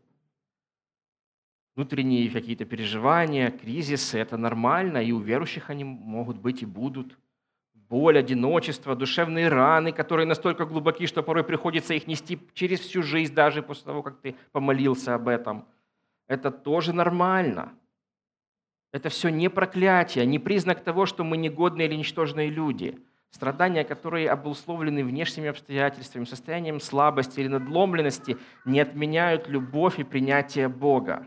внутренние 1.74 2.30
какие-то 2.30 2.64
переживания, 2.64 3.50
кризисы, 3.50 4.18
это 4.18 4.36
нормально, 4.36 4.98
и 4.98 5.12
у 5.12 5.20
верующих 5.20 5.70
они 5.70 5.84
могут 5.84 6.38
быть 6.38 6.62
и 6.62 6.66
будут. 6.66 7.18
Боль, 7.74 8.18
одиночество, 8.18 8.96
душевные 8.96 9.48
раны, 9.48 9.92
которые 9.92 10.26
настолько 10.26 10.64
глубоки, 10.64 11.06
что 11.06 11.22
порой 11.22 11.44
приходится 11.44 11.94
их 11.94 12.06
нести 12.06 12.38
через 12.54 12.80
всю 12.80 13.02
жизнь, 13.02 13.34
даже 13.34 13.62
после 13.62 13.84
того, 13.84 14.02
как 14.02 14.20
ты 14.20 14.34
помолился 14.52 15.14
об 15.14 15.28
этом. 15.28 15.66
Это 16.26 16.50
тоже 16.50 16.94
нормально. 16.94 17.72
Это 18.92 19.08
все 19.08 19.30
не 19.30 19.48
проклятие, 19.48 20.26
не 20.26 20.38
признак 20.38 20.82
того, 20.84 21.06
что 21.06 21.24
мы 21.24 21.36
негодные 21.36 21.88
или 21.88 21.96
ничтожные 21.96 22.50
люди. 22.50 22.98
Страдания, 23.30 23.84
которые 23.84 24.30
обусловлены 24.30 25.02
внешними 25.04 25.48
обстоятельствами, 25.48 26.24
состоянием 26.24 26.80
слабости 26.80 27.40
или 27.40 27.48
надломленности, 27.48 28.36
не 28.66 28.80
отменяют 28.80 29.48
любовь 29.48 29.98
и 29.98 30.04
принятие 30.04 30.68
Бога. 30.68 31.26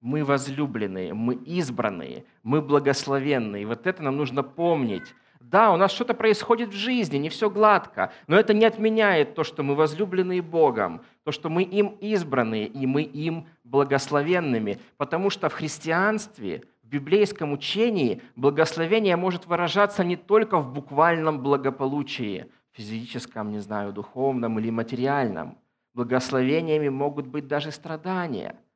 Мы 0.00 0.24
возлюбленные, 0.24 1.12
мы 1.12 1.34
избранные, 1.34 2.24
мы 2.44 2.62
благословенные. 2.62 3.66
Вот 3.66 3.86
это 3.86 4.02
нам 4.02 4.16
нужно 4.16 4.44
помнить. 4.44 5.14
Да, 5.40 5.72
у 5.72 5.76
нас 5.76 5.92
что-то 5.92 6.14
происходит 6.14 6.70
в 6.70 6.76
жизни, 6.76 7.16
не 7.16 7.30
все 7.30 7.48
гладко, 7.48 8.12
но 8.26 8.38
это 8.38 8.52
не 8.54 8.64
отменяет 8.64 9.34
то, 9.34 9.44
что 9.44 9.62
мы 9.62 9.74
возлюбленные 9.74 10.42
Богом, 10.42 11.00
то, 11.24 11.32
что 11.32 11.48
мы 11.48 11.62
им 11.62 11.96
избранные 12.00 12.66
и 12.66 12.86
мы 12.86 13.02
им 13.02 13.46
благословенными. 13.64 14.78
Потому 14.98 15.30
что 15.30 15.48
в 15.48 15.54
христианстве, 15.54 16.64
в 16.82 16.88
библейском 16.88 17.52
учении 17.52 18.20
благословение 18.36 19.16
может 19.16 19.46
выражаться 19.46 20.04
не 20.04 20.16
только 20.16 20.58
в 20.58 20.72
буквальном 20.72 21.40
благополучии, 21.42 22.46
физическом, 22.72 23.50
не 23.50 23.60
знаю, 23.60 23.92
духовном 23.92 24.58
или 24.58 24.70
материальном. 24.70 25.58
Благословениями 25.94 26.88
могут 26.88 27.26
быть 27.26 27.48
даже 27.48 27.72
страдания– 27.72 28.56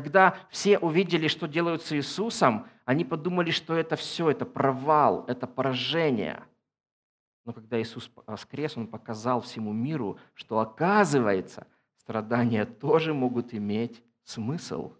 когда 0.00 0.36
все 0.50 0.78
увидели, 0.78 1.28
что 1.28 1.48
делают 1.48 1.82
с 1.82 1.92
Иисусом, 1.92 2.66
они 2.84 3.04
подумали, 3.04 3.50
что 3.50 3.74
это 3.74 3.96
все, 3.96 4.30
это 4.30 4.46
провал, 4.46 5.24
это 5.26 5.46
поражение. 5.46 6.42
Но 7.44 7.52
когда 7.52 7.80
Иисус 7.80 8.10
воскрес, 8.26 8.76
Он 8.76 8.86
показал 8.86 9.40
всему 9.40 9.72
миру, 9.72 10.18
что 10.34 10.60
оказывается, 10.60 11.66
страдания 11.96 12.64
тоже 12.64 13.12
могут 13.12 13.52
иметь 13.54 14.02
смысл, 14.22 14.92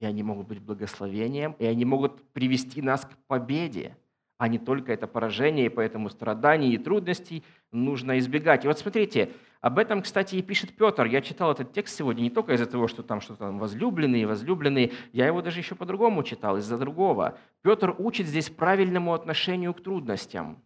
и 0.00 0.06
они 0.06 0.22
могут 0.22 0.46
быть 0.46 0.60
благословением, 0.60 1.56
и 1.58 1.66
они 1.66 1.84
могут 1.84 2.22
привести 2.32 2.80
нас 2.80 3.04
к 3.04 3.16
победе, 3.26 3.96
а 4.38 4.48
не 4.48 4.58
только 4.58 4.92
это 4.92 5.06
поражение, 5.06 5.66
и 5.66 5.70
поэтому 5.70 6.10
страданий 6.10 6.72
и 6.74 6.78
трудностей 6.78 7.42
нужно 7.72 8.18
избегать. 8.18 8.64
И 8.64 8.68
вот 8.68 8.78
смотрите, 8.78 9.32
об 9.64 9.78
этом, 9.78 10.02
кстати, 10.02 10.36
и 10.36 10.42
пишет 10.42 10.76
Петр. 10.76 11.06
Я 11.06 11.22
читал 11.22 11.50
этот 11.50 11.72
текст 11.72 11.96
сегодня 11.96 12.20
не 12.20 12.28
только 12.28 12.52
из-за 12.52 12.66
того, 12.66 12.86
что 12.86 13.02
там 13.02 13.22
что-то 13.22 13.46
там 13.46 13.58
возлюбленные, 13.58 14.26
возлюбленные. 14.26 14.92
Я 15.14 15.26
его 15.26 15.40
даже 15.40 15.60
еще 15.60 15.74
по-другому 15.74 16.22
читал, 16.22 16.58
из-за 16.58 16.76
другого. 16.76 17.38
Петр 17.62 17.94
учит 17.96 18.26
здесь 18.26 18.50
правильному 18.50 19.14
отношению 19.14 19.72
к 19.72 19.82
трудностям. 19.82 20.62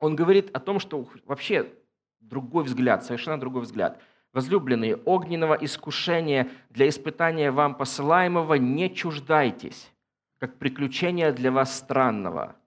Он 0.00 0.16
говорит 0.16 0.48
о 0.56 0.60
том, 0.60 0.80
что 0.80 1.06
вообще 1.26 1.70
другой 2.20 2.64
взгляд, 2.64 3.04
совершенно 3.04 3.38
другой 3.38 3.60
взгляд. 3.60 4.00
Возлюбленные, 4.32 4.96
огненного 4.96 5.52
искушения 5.52 6.48
для 6.70 6.88
испытания 6.88 7.50
вам 7.50 7.74
посылаемого 7.74 8.54
не 8.54 8.88
чуждайтесь, 8.94 9.92
как 10.38 10.56
приключения 10.56 11.30
для 11.30 11.52
вас 11.52 11.76
странного– 11.76 12.56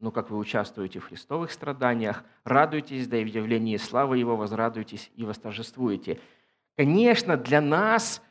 но 0.00 0.10
как 0.10 0.30
вы 0.30 0.38
участвуете 0.38 0.98
в 0.98 1.04
христовых 1.04 1.52
страданиях, 1.52 2.24
радуйтесь, 2.44 3.06
да 3.06 3.18
и 3.18 3.24
в 3.24 3.28
явлении 3.28 3.76
славы 3.76 4.18
Его 4.18 4.36
возрадуйтесь 4.36 5.10
и 5.14 5.24
восторжествуете. 5.24 6.18
Конечно, 6.76 7.36
для 7.36 7.60
нас 7.60 8.22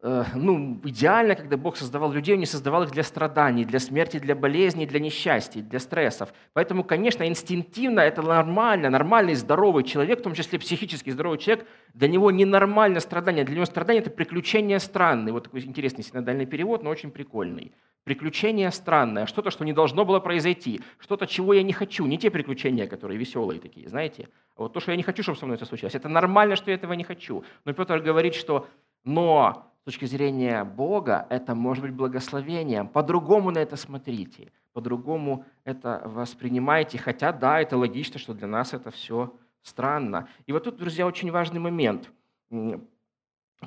ну, 0.00 0.80
идеально, 0.84 1.34
когда 1.34 1.56
Бог 1.56 1.76
создавал 1.76 2.12
людей, 2.12 2.34
Он 2.34 2.40
не 2.40 2.46
создавал 2.46 2.84
их 2.84 2.92
для 2.92 3.02
страданий, 3.02 3.64
для 3.64 3.80
смерти, 3.80 4.20
для 4.20 4.36
болезней, 4.36 4.86
для 4.86 5.00
несчастий, 5.00 5.60
для 5.60 5.80
стрессов. 5.80 6.32
Поэтому, 6.52 6.84
конечно, 6.84 7.26
инстинктивно 7.26 8.00
это 8.00 8.22
нормально, 8.22 8.90
нормальный, 8.90 9.34
здоровый 9.34 9.82
человек, 9.82 10.20
в 10.20 10.22
том 10.22 10.34
числе 10.34 10.60
психически 10.60 11.10
здоровый 11.10 11.38
человек, 11.38 11.66
для 11.94 12.06
него 12.06 12.30
ненормально 12.30 13.00
страдание. 13.00 13.44
Для 13.44 13.56
него 13.56 13.64
страдание– 13.64 14.00
это 14.02 14.10
приключение 14.10 14.78
странное. 14.78 15.32
Вот 15.32 15.44
такой 15.44 15.64
интересный 15.64 16.04
синодальный 16.04 16.46
перевод, 16.46 16.84
но 16.84 16.90
очень 16.90 17.10
прикольный. 17.10 17.72
Приключение 18.04 18.70
странное, 18.70 19.26
что-то, 19.26 19.50
что 19.50 19.64
не 19.64 19.72
должно 19.72 20.04
было 20.04 20.20
произойти, 20.20 20.80
что-то, 20.98 21.26
чего 21.26 21.52
я 21.52 21.62
не 21.64 21.72
хочу, 21.72 22.06
не 22.06 22.18
те 22.18 22.30
приключения, 22.30 22.86
которые 22.86 23.18
веселые 23.18 23.60
такие, 23.60 23.88
знаете, 23.88 24.28
а 24.56 24.62
вот 24.62 24.72
то, 24.72 24.80
что 24.80 24.92
я 24.92 24.96
не 24.96 25.02
хочу, 25.02 25.22
чтобы 25.22 25.38
со 25.38 25.44
мной 25.44 25.56
это 25.56 25.66
случилось. 25.66 25.94
Это 25.94 26.08
нормально, 26.08 26.56
что 26.56 26.70
я 26.70 26.76
этого 26.76 26.92
не 26.94 27.04
хочу. 27.04 27.44
Но 27.64 27.72
Петр 27.72 27.98
говорит, 27.98 28.34
что 28.34 28.66
«но 29.04 29.68
точки 29.88 30.04
зрения 30.04 30.64
Бога 30.64 31.26
это 31.30 31.54
может 31.54 31.82
быть 31.82 31.94
благословением. 31.94 32.88
По-другому 32.88 33.50
на 33.50 33.58
это 33.58 33.76
смотрите, 33.76 34.52
по-другому 34.74 35.46
это 35.64 36.02
воспринимайте. 36.04 36.98
Хотя, 36.98 37.32
да, 37.32 37.58
это 37.62 37.78
логично, 37.78 38.18
что 38.18 38.34
для 38.34 38.46
нас 38.46 38.74
это 38.74 38.90
все 38.90 39.34
странно. 39.62 40.28
И 40.46 40.52
вот 40.52 40.64
тут, 40.64 40.76
друзья, 40.76 41.06
очень 41.06 41.30
важный 41.30 41.58
момент. 41.58 42.10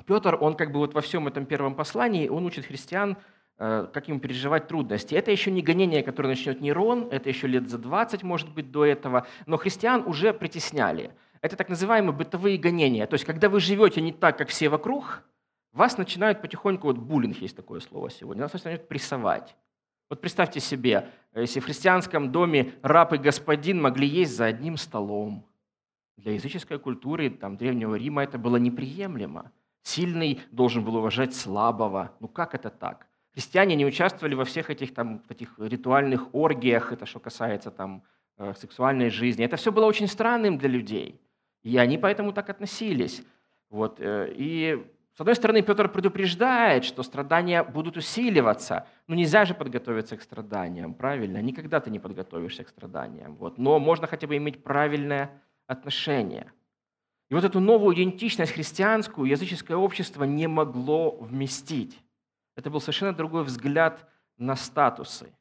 Петр, 0.06 0.38
он 0.40 0.54
как 0.54 0.70
бы 0.70 0.78
вот 0.78 0.94
во 0.94 1.00
всем 1.00 1.26
этом 1.26 1.44
первом 1.44 1.74
послании, 1.74 2.28
он 2.28 2.46
учит 2.46 2.66
христиан, 2.66 3.16
э, 3.58 3.88
как 3.92 4.08
им 4.08 4.20
переживать 4.20 4.68
трудности. 4.68 5.16
Это 5.16 5.32
еще 5.32 5.50
не 5.50 5.60
гонение, 5.60 6.04
которое 6.04 6.28
начнет 6.28 6.60
Нерон, 6.60 7.08
это 7.10 7.30
еще 7.30 7.48
лет 7.48 7.68
за 7.68 7.78
20, 7.78 8.22
может 8.22 8.48
быть, 8.54 8.70
до 8.70 8.84
этого, 8.84 9.26
но 9.46 9.56
христиан 9.56 10.04
уже 10.06 10.32
притесняли. 10.32 11.10
Это 11.40 11.56
так 11.56 11.68
называемые 11.68 12.12
бытовые 12.12 12.58
гонения. 12.58 13.08
То 13.08 13.14
есть, 13.14 13.24
когда 13.24 13.48
вы 13.48 13.58
живете 13.58 14.00
не 14.00 14.12
так, 14.12 14.38
как 14.38 14.48
все 14.50 14.68
вокруг, 14.68 15.24
вас 15.72 15.98
начинают 15.98 16.42
потихоньку, 16.42 16.88
вот 16.88 16.98
буллинг 16.98 17.38
есть 17.38 17.56
такое 17.56 17.80
слово 17.80 18.10
сегодня, 18.10 18.42
нас 18.42 18.52
начинают 18.52 18.88
прессовать. 18.88 19.56
Вот 20.10 20.20
представьте 20.20 20.60
себе, 20.60 21.08
если 21.34 21.60
в 21.60 21.64
христианском 21.64 22.30
доме 22.30 22.74
раб 22.82 23.14
и 23.14 23.16
господин 23.16 23.80
могли 23.80 24.06
есть 24.06 24.36
за 24.36 24.44
одним 24.44 24.76
столом. 24.76 25.46
Для 26.18 26.32
языческой 26.34 26.78
культуры 26.78 27.30
там, 27.30 27.56
Древнего 27.56 27.94
Рима 27.94 28.22
это 28.22 28.36
было 28.36 28.58
неприемлемо. 28.58 29.50
Сильный 29.82 30.42
должен 30.50 30.84
был 30.84 30.96
уважать 30.96 31.34
слабого. 31.34 32.12
Ну 32.20 32.28
как 32.28 32.54
это 32.54 32.68
так? 32.68 33.06
Христиане 33.32 33.74
не 33.74 33.86
участвовали 33.86 34.34
во 34.34 34.44
всех 34.44 34.68
этих, 34.68 34.92
там, 34.92 35.22
этих 35.30 35.58
ритуальных 35.58 36.34
оргиях, 36.34 36.92
это 36.92 37.06
что 37.06 37.18
касается 37.18 37.70
там, 37.70 38.02
э, 38.36 38.52
сексуальной 38.54 39.08
жизни. 39.08 39.44
Это 39.46 39.56
все 39.56 39.72
было 39.72 39.86
очень 39.86 40.06
странным 40.06 40.58
для 40.58 40.68
людей. 40.68 41.18
И 41.62 41.78
они 41.78 41.96
поэтому 41.96 42.34
так 42.34 42.50
относились. 42.50 43.22
Вот. 43.70 43.98
Э, 43.98 44.30
и 44.36 44.84
с 45.14 45.20
одной 45.20 45.36
стороны, 45.36 45.60
Петр 45.60 45.88
предупреждает, 45.90 46.84
что 46.84 47.02
страдания 47.02 47.62
будут 47.62 47.98
усиливаться. 47.98 48.86
Но 49.06 49.14
нельзя 49.14 49.44
же 49.44 49.54
подготовиться 49.54 50.16
к 50.16 50.22
страданиям, 50.22 50.94
правильно? 50.94 51.42
Никогда 51.42 51.80
ты 51.80 51.90
не 51.90 51.98
подготовишься 51.98 52.64
к 52.64 52.70
страданиям. 52.70 53.36
Вот. 53.36 53.58
Но 53.58 53.78
можно 53.78 54.06
хотя 54.06 54.26
бы 54.26 54.38
иметь 54.38 54.64
правильное 54.64 55.42
отношение. 55.66 56.50
И 57.28 57.34
вот 57.34 57.44
эту 57.44 57.60
новую 57.60 57.94
идентичность 57.94 58.52
христианскую 58.52 59.28
языческое 59.28 59.76
общество 59.76 60.24
не 60.24 60.46
могло 60.46 61.10
вместить. 61.10 61.98
Это 62.56 62.70
был 62.70 62.80
совершенно 62.80 63.12
другой 63.12 63.44
взгляд 63.44 64.08
на 64.38 64.56
статусы, 64.56 65.34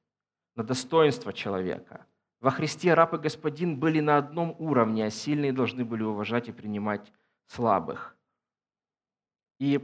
на 0.56 0.64
достоинство 0.64 1.32
человека. 1.32 2.06
Во 2.42 2.52
Христе 2.52 2.94
раб 2.94 3.14
и 3.14 3.18
господин 3.18 3.80
были 3.80 4.02
на 4.02 4.18
одном 4.18 4.54
уровне, 4.60 5.06
а 5.06 5.10
сильные 5.10 5.54
должны 5.54 5.86
были 5.86 6.04
уважать 6.04 6.50
и 6.50 6.52
принимать 6.52 7.10
слабых– 7.48 8.18
и, 9.62 9.80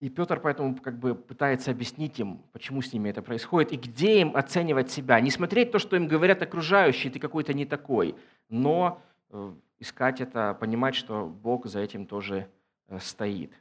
и 0.00 0.08
Петр 0.08 0.40
поэтому 0.40 0.74
как 0.76 0.98
бы 0.98 1.14
пытается 1.14 1.70
объяснить 1.70 2.18
им, 2.18 2.38
почему 2.52 2.80
с 2.80 2.94
ними 2.94 3.10
это 3.10 3.20
происходит, 3.20 3.72
и 3.72 3.76
где 3.76 4.22
им 4.22 4.34
оценивать 4.34 4.90
себя. 4.90 5.20
Не 5.20 5.30
смотреть 5.30 5.70
то, 5.70 5.78
что 5.78 5.96
им 5.96 6.08
говорят 6.08 6.40
окружающие, 6.40 7.12
ты 7.12 7.18
какой-то 7.18 7.52
не 7.52 7.66
такой, 7.66 8.14
но 8.48 9.02
э, 9.28 9.52
искать 9.80 10.22
это, 10.22 10.54
понимать, 10.54 10.94
что 10.94 11.26
Бог 11.26 11.66
за 11.66 11.80
этим 11.80 12.06
тоже 12.06 12.48
э, 12.88 12.98
стоит. 13.00 13.52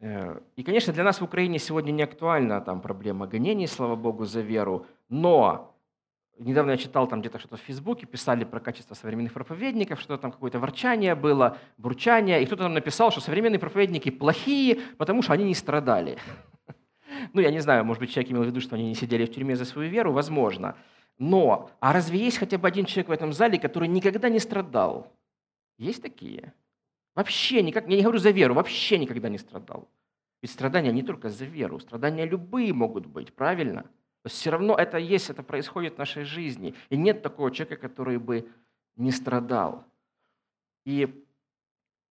Э, 0.00 0.40
и, 0.56 0.62
конечно, 0.62 0.94
для 0.94 1.04
нас 1.04 1.20
в 1.20 1.24
Украине 1.24 1.58
сегодня 1.58 1.92
не 1.92 2.02
актуальна 2.02 2.62
там 2.62 2.80
проблема 2.80 3.26
гонений, 3.26 3.66
слава 3.66 3.94
Богу, 3.94 4.24
за 4.24 4.40
веру, 4.40 4.86
но 5.10 5.77
Недавно 6.38 6.72
я 6.72 6.76
читал 6.76 7.08
там 7.08 7.20
где-то 7.20 7.40
что-то 7.40 7.56
в 7.56 7.60
Фейсбуке, 7.60 8.06
писали 8.06 8.44
про 8.44 8.60
качество 8.60 8.94
современных 8.94 9.32
проповедников, 9.32 10.00
что 10.00 10.16
там 10.16 10.30
какое-то 10.30 10.60
ворчание 10.60 11.16
было, 11.16 11.58
бурчание, 11.78 12.42
и 12.42 12.46
кто-то 12.46 12.64
там 12.64 12.74
написал, 12.74 13.10
что 13.10 13.20
современные 13.20 13.58
проповедники 13.58 14.10
плохие, 14.10 14.78
потому 14.98 15.22
что 15.22 15.32
они 15.32 15.44
не 15.44 15.54
страдали. 15.54 16.18
Ну, 17.32 17.40
я 17.40 17.50
не 17.50 17.58
знаю, 17.58 17.84
может 17.84 18.00
быть, 18.00 18.12
человек 18.12 18.30
имел 18.30 18.42
в 18.42 18.46
виду, 18.46 18.60
что 18.60 18.76
они 18.76 18.86
не 18.86 18.94
сидели 18.94 19.24
в 19.24 19.34
тюрьме 19.34 19.56
за 19.56 19.64
свою 19.64 19.90
веру, 19.90 20.12
возможно. 20.12 20.76
Но, 21.18 21.70
а 21.80 21.92
разве 21.92 22.18
есть 22.18 22.38
хотя 22.38 22.58
бы 22.58 22.68
один 22.68 22.84
человек 22.84 23.08
в 23.08 23.12
этом 23.12 23.32
зале, 23.32 23.58
который 23.58 23.88
никогда 23.88 24.28
не 24.28 24.38
страдал? 24.38 25.12
Есть 25.78 26.02
такие? 26.02 26.52
Вообще 27.16 27.62
никак, 27.62 27.88
я 27.88 27.96
не 27.96 28.02
говорю 28.02 28.18
за 28.18 28.30
веру, 28.30 28.54
вообще 28.54 28.98
никогда 28.98 29.28
не 29.28 29.38
страдал. 29.38 29.88
Ведь 30.42 30.52
страдания 30.52 30.92
не 30.92 31.02
только 31.02 31.30
за 31.30 31.44
веру, 31.44 31.80
страдания 31.80 32.24
любые 32.24 32.72
могут 32.72 33.06
быть, 33.06 33.34
правильно? 33.34 33.90
Все 34.28 34.50
равно 34.50 34.74
это 34.74 34.98
есть, 34.98 35.30
это 35.30 35.42
происходит 35.42 35.94
в 35.94 35.98
нашей 35.98 36.24
жизни. 36.24 36.74
И 36.90 36.96
нет 36.96 37.22
такого 37.22 37.50
человека, 37.50 37.88
который 37.88 38.18
бы 38.18 38.48
не 38.96 39.10
страдал. 39.10 39.84
И 40.84 41.24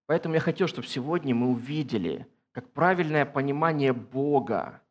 поэтому 0.07 0.35
я 0.35 0.41
хотел, 0.41 0.69
чтобы 0.69 0.87
сегодня 0.87 1.35
мы 1.35 1.49
увидели, 1.49 2.27
как 2.53 2.71
правильное 2.73 3.25
понимание 3.25 3.93
Бога, 3.93 4.83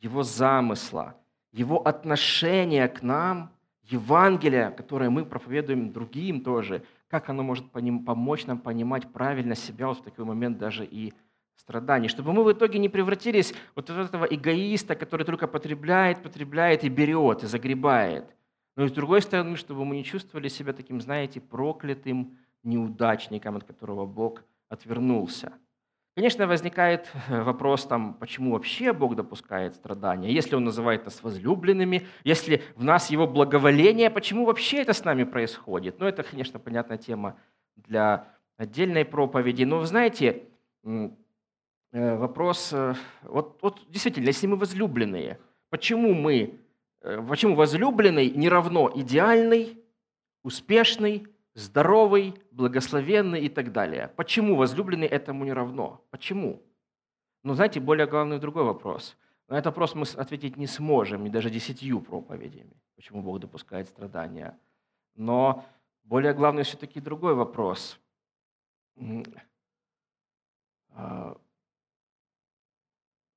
Его 0.00 0.22
замысла, 0.22 1.16
Его 1.52 1.86
отношения 1.86 2.88
к 2.88 3.02
нам, 3.02 3.52
Евангелие, 3.82 4.70
которое 4.70 5.10
мы 5.10 5.24
проповедуем 5.24 5.92
другим 5.92 6.42
тоже, 6.42 6.84
как 7.08 7.28
оно 7.28 7.42
может 7.42 7.70
помочь 7.70 8.46
нам 8.46 8.58
понимать 8.58 9.12
правильно 9.12 9.54
себя 9.54 9.88
вот 9.88 9.98
в 9.98 10.02
такой 10.02 10.24
момент 10.24 10.58
даже 10.58 10.84
и 10.86 11.12
страданий, 11.56 12.08
чтобы 12.08 12.32
мы 12.32 12.44
в 12.44 12.52
итоге 12.52 12.78
не 12.78 12.88
превратились 12.88 13.54
вот 13.74 13.90
в 13.90 13.98
этого 13.98 14.24
эгоиста, 14.24 14.94
который 14.94 15.24
только 15.24 15.46
потребляет, 15.46 16.22
потребляет 16.22 16.84
и 16.84 16.88
берет, 16.88 17.42
и 17.42 17.46
загребает. 17.46 18.24
Но 18.76 18.84
и 18.84 18.88
с 18.88 18.92
другой 18.92 19.22
стороны, 19.22 19.56
чтобы 19.56 19.84
мы 19.84 19.96
не 19.96 20.04
чувствовали 20.04 20.48
себя 20.48 20.72
таким, 20.72 21.00
знаете, 21.00 21.40
проклятым 21.40 22.38
неудачником, 22.62 23.56
от 23.56 23.64
которого 23.64 24.06
Бог 24.06 24.42
отвернулся. 24.68 25.52
Конечно, 26.16 26.46
возникает 26.46 27.08
э, 27.28 27.42
вопрос, 27.42 27.86
там, 27.86 28.14
почему 28.14 28.52
вообще 28.52 28.92
Бог 28.92 29.16
допускает 29.16 29.74
страдания. 29.74 30.32
Если 30.32 30.54
Он 30.54 30.64
называет 30.64 31.04
нас 31.04 31.22
возлюбленными, 31.24 32.06
если 32.22 32.62
в 32.76 32.84
нас 32.84 33.10
Его 33.10 33.26
благоволение, 33.26 34.10
почему 34.10 34.44
вообще 34.44 34.82
это 34.82 34.92
с 34.92 35.04
нами 35.04 35.24
происходит? 35.24 35.98
Ну, 35.98 36.06
это, 36.06 36.22
конечно, 36.22 36.60
понятная 36.60 36.98
тема 36.98 37.36
для 37.74 38.28
отдельной 38.56 39.04
проповеди. 39.04 39.64
Но, 39.64 39.80
вы 39.80 39.86
знаете, 39.86 40.44
вопрос, 41.94 42.72
э, 42.72 42.94
вот, 43.22 43.58
вот 43.62 43.80
действительно, 43.88 44.26
если 44.26 44.46
мы 44.46 44.56
возлюбленные, 44.56 45.38
почему 45.70 46.12
мы, 46.14 46.58
э, 47.00 47.26
почему 47.28 47.54
возлюбленный 47.54 48.30
не 48.30 48.48
равно 48.48 48.90
идеальный, 48.94 49.82
успешный, 50.42 51.26
здоровый, 51.54 52.34
благословенный 52.50 53.42
и 53.44 53.48
так 53.48 53.72
далее? 53.72 54.10
Почему 54.16 54.56
возлюбленный 54.56 55.06
этому 55.06 55.44
не 55.44 55.52
равно? 55.52 56.04
Почему? 56.10 56.62
Ну, 57.44 57.54
знаете, 57.54 57.80
более 57.80 58.06
главный 58.06 58.38
другой 58.38 58.64
вопрос. 58.64 59.16
На 59.48 59.54
этот 59.54 59.66
вопрос 59.66 59.94
мы 59.94 60.04
ответить 60.16 60.56
не 60.56 60.66
сможем, 60.66 61.22
ни 61.22 61.28
даже 61.28 61.50
десятью 61.50 62.00
проповедями, 62.00 62.76
почему 62.96 63.22
Бог 63.22 63.38
допускает 63.38 63.88
страдания. 63.88 64.58
Но 65.14 65.64
более 66.02 66.34
главный 66.34 66.64
все-таки 66.64 67.00
другой 67.00 67.34
вопрос 67.34 68.00
а 70.94 71.36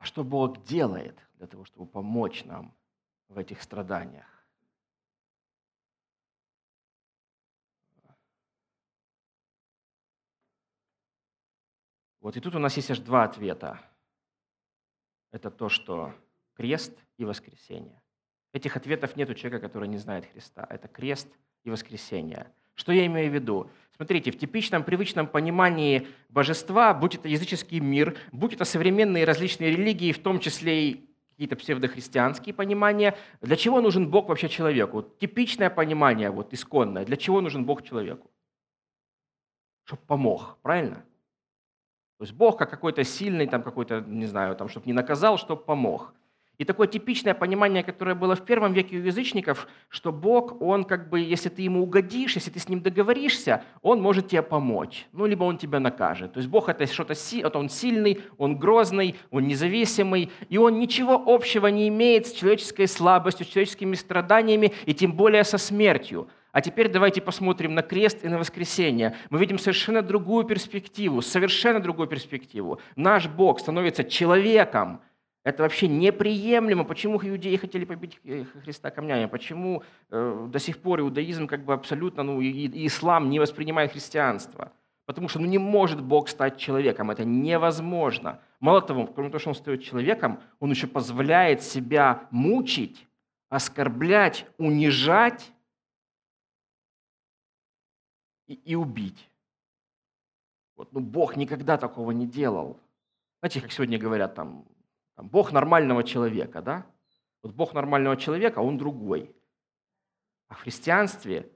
что 0.08 0.24
Бог 0.24 0.64
делает 0.64 1.20
для 1.36 1.48
того, 1.48 1.66
чтобы 1.66 1.86
помочь 1.86 2.46
нам 2.46 2.74
в 3.28 3.38
этих 3.38 3.62
страданиях? 3.62 4.26
Вот 12.22 12.36
и 12.36 12.42
тут 12.42 12.56
у 12.56 12.60
нас 12.60 12.76
есть 12.76 12.92
аж 12.92 13.00
два 13.00 13.24
ответа. 13.24 13.80
Это 15.32 15.52
то, 15.52 15.70
что 15.70 16.14
крест 16.56 16.98
и 17.18 17.26
воскресение. 17.26 18.02
Этих 18.54 18.76
ответов 18.76 19.16
нет 19.16 19.30
у 19.30 19.34
человека, 19.34 19.68
который 19.68 19.88
не 19.88 19.98
знает 19.98 20.26
Христа. 20.26 20.66
Это 20.70 20.88
крест 20.88 21.30
и 21.64 21.70
воскресение. 21.70 22.52
Что 22.76 22.92
я 22.92 23.06
имею 23.06 23.30
в 23.32 23.34
виду? 23.34 23.70
Смотрите, 23.98 24.32
в 24.32 24.38
типичном, 24.38 24.84
привычном 24.84 25.26
понимании 25.26 26.08
божества, 26.30 26.94
будь 26.94 27.16
это 27.16 27.28
языческий 27.28 27.80
мир, 27.80 28.16
будь 28.32 28.54
это 28.54 28.64
современные 28.64 29.26
различные 29.26 29.72
религии, 29.72 30.12
в 30.12 30.20
том 30.20 30.40
числе 30.40 30.90
и 30.90 31.10
какие-то 31.30 31.56
псевдохристианские 31.56 32.54
понимания, 32.54 33.18
для 33.42 33.56
чего 33.56 33.82
нужен 33.82 34.10
Бог 34.10 34.30
вообще 34.30 34.50
человеку? 34.50 34.98
Вот 34.98 35.18
типичное 35.18 35.72
понимание, 35.72 36.30
вот 36.30 36.54
исконное, 36.54 37.06
для 37.06 37.18
чего 37.18 37.42
нужен 37.42 37.66
Бог 37.66 37.82
человеку? 37.82 38.30
Чтобы 39.86 40.04
помог, 40.04 40.58
правильно? 40.62 41.04
То 42.18 42.24
есть 42.24 42.34
Бог 42.34 42.58
как 42.58 42.70
какой-то 42.70 43.04
сильный, 43.04 43.48
там 43.48 43.64
какой-то, 43.64 44.02
не 44.02 44.28
знаю, 44.28 44.56
там, 44.56 44.70
чтобы 44.70 44.86
не 44.86 44.94
наказал, 44.94 45.40
чтобы 45.40 45.64
помог. 45.64 46.14
И 46.58 46.66
такое 46.66 46.88
типичное 46.88 47.36
понимание, 47.36 47.84
которое 47.84 48.16
было 48.16 48.36
в 48.36 48.44
первом 48.44 48.74
веке 48.74 48.98
у 48.98 49.02
язычников, 49.02 49.68
что 49.90 50.12
Бог, 50.12 50.60
Он 50.60 50.86
как 50.86 51.08
бы, 51.08 51.20
если 51.20 51.50
ты 51.50 51.62
Ему 51.62 51.84
угодишь, 51.84 52.34
если 52.34 52.50
ты 52.50 52.60
с 52.60 52.68
Ним 52.68 52.82
договоришься, 52.82 53.64
Он 53.84 54.02
может 54.02 54.30
тебе 54.30 54.42
помочь, 54.42 55.08
ну, 55.12 55.28
либо 55.28 55.44
Он 55.44 55.60
тебя 55.60 55.80
накажет. 55.80 56.34
То 56.34 56.40
есть 56.40 56.50
Бог 56.50 56.68
это 56.70 56.88
что-то, 56.88 57.14
Он 57.60 57.70
сильный, 57.70 58.22
Он 58.40 58.58
грозный, 58.58 59.16
Он 59.30 59.48
независимый, 59.48 60.32
и 60.50 60.58
Он 60.58 60.80
ничего 60.80 61.22
общего 61.28 61.68
не 61.68 61.90
имеет 61.90 62.26
с 62.26 62.32
человеческой 62.32 62.88
слабостью, 62.88 63.46
с 63.46 63.50
человеческими 63.50 63.94
страданиями, 63.94 64.74
и 64.88 64.96
тем 64.96 65.14
более 65.14 65.44
со 65.44 65.60
смертью. 65.60 66.28
А 66.54 66.62
теперь 66.62 66.90
давайте 66.90 67.22
посмотрим 67.22 67.76
на 67.76 67.84
крест 67.84 68.26
и 68.26 68.28
на 68.28 68.40
воскресение. 68.40 69.16
Мы 69.30 69.38
видим 69.38 69.60
совершенно 69.60 70.02
другую 70.02 70.44
перспективу, 70.44 71.22
совершенно 71.22 71.80
другую 71.80 72.08
перспективу. 72.08 72.80
Наш 72.96 73.28
Бог 73.28 73.60
становится 73.60 74.04
человеком, 74.04 75.02
это 75.48 75.64
вообще 75.64 75.88
неприемлемо. 75.88 76.84
Почему 76.84 77.22
иудеи 77.24 77.56
хотели 77.56 77.86
побить 77.86 78.20
э, 78.26 78.44
Христа 78.64 78.92
камнями? 78.92 79.28
Почему 79.28 79.82
э, 80.10 80.48
до 80.52 80.60
сих 80.60 80.80
пор 80.80 81.00
иудаизм 81.00 81.48
как 81.48 81.64
бы 81.64 81.74
абсолютно, 81.74 82.24
ну 82.24 82.42
и, 82.42 82.50
и 82.50 82.86
ислам 82.86 83.30
не 83.30 83.40
воспринимает 83.40 83.94
христианство? 83.94 84.74
Потому 85.06 85.30
что 85.30 85.40
ну, 85.40 85.46
не 85.46 85.58
может 85.58 86.02
Бог 86.02 86.28
стать 86.28 86.58
человеком, 86.58 87.12
это 87.12 87.24
невозможно. 87.24 88.42
Мало 88.60 88.82
того, 88.82 89.08
кроме 89.08 89.30
того, 89.30 89.40
что 89.40 89.50
Он 89.52 89.56
стает 89.56 89.84
человеком, 89.84 90.42
Он 90.60 90.70
еще 90.70 90.86
позволяет 90.86 91.62
себя 91.62 92.28
мучить, 92.30 93.08
оскорблять, 93.48 94.46
унижать 94.58 95.50
и, 98.48 98.54
и 98.54 98.76
убить. 98.76 99.30
Вот, 100.76 100.92
ну, 100.92 101.00
Бог 101.00 101.38
никогда 101.38 101.78
такого 101.78 102.12
не 102.12 102.28
делал. 102.28 102.78
Знаете, 103.40 103.62
как 103.62 103.72
сегодня 103.72 103.98
говорят, 103.98 104.36
там, 104.36 104.66
там, 105.18 105.28
Бог 105.30 105.52
нормального 105.52 106.04
человека, 106.04 106.62
да? 106.62 106.86
Вот 107.42 107.54
Бог 107.54 107.74
нормального 107.74 108.16
человека, 108.16 108.60
а 108.62 108.64
он 108.64 108.78
другой. 108.78 109.36
А 110.48 110.54
в 110.54 110.62
христианстве 110.62 111.52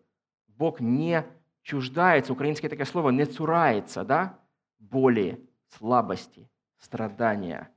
Бог 0.48 0.82
не 0.82 1.24
чуждается, 1.62 2.34
украинское 2.34 2.70
такое 2.70 2.88
слово, 2.88 3.12
не 3.12 3.26
цурается, 3.26 4.04
да? 4.04 4.40
Боли, 4.80 5.48
слабости, 5.68 6.50
страдания, 6.80 7.70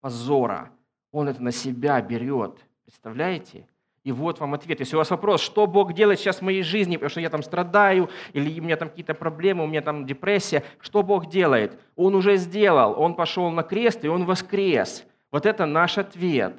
позора. 0.00 0.72
Он 1.12 1.28
это 1.28 1.40
на 1.42 1.52
себя 1.52 2.00
берет. 2.02 2.58
Представляете? 2.82 3.68
И 4.02 4.10
вот 4.10 4.40
вам 4.40 4.54
ответ. 4.54 4.80
Если 4.80 4.96
у 4.96 4.98
вас 4.98 5.10
вопрос, 5.10 5.42
что 5.42 5.68
Бог 5.68 5.92
делает 5.92 6.18
сейчас 6.18 6.38
в 6.38 6.42
моей 6.42 6.62
жизни, 6.62 6.96
потому 6.96 7.10
что 7.10 7.20
я 7.20 7.30
там 7.30 7.42
страдаю, 7.44 8.10
или 8.32 8.58
у 8.58 8.64
меня 8.64 8.76
там 8.76 8.88
какие-то 8.88 9.14
проблемы, 9.14 9.62
у 9.62 9.68
меня 9.68 9.82
там 9.82 10.06
депрессия, 10.06 10.64
что 10.80 11.04
Бог 11.04 11.28
делает? 11.28 11.78
Он 11.94 12.16
уже 12.16 12.36
сделал. 12.36 13.00
Он 13.00 13.14
пошел 13.14 13.48
на 13.50 13.62
крест, 13.62 14.04
и 14.04 14.08
Он 14.08 14.24
воскрес. 14.24 15.06
Вот 15.30 15.46
это 15.46 15.66
наш 15.66 15.98
ответ. 15.98 16.56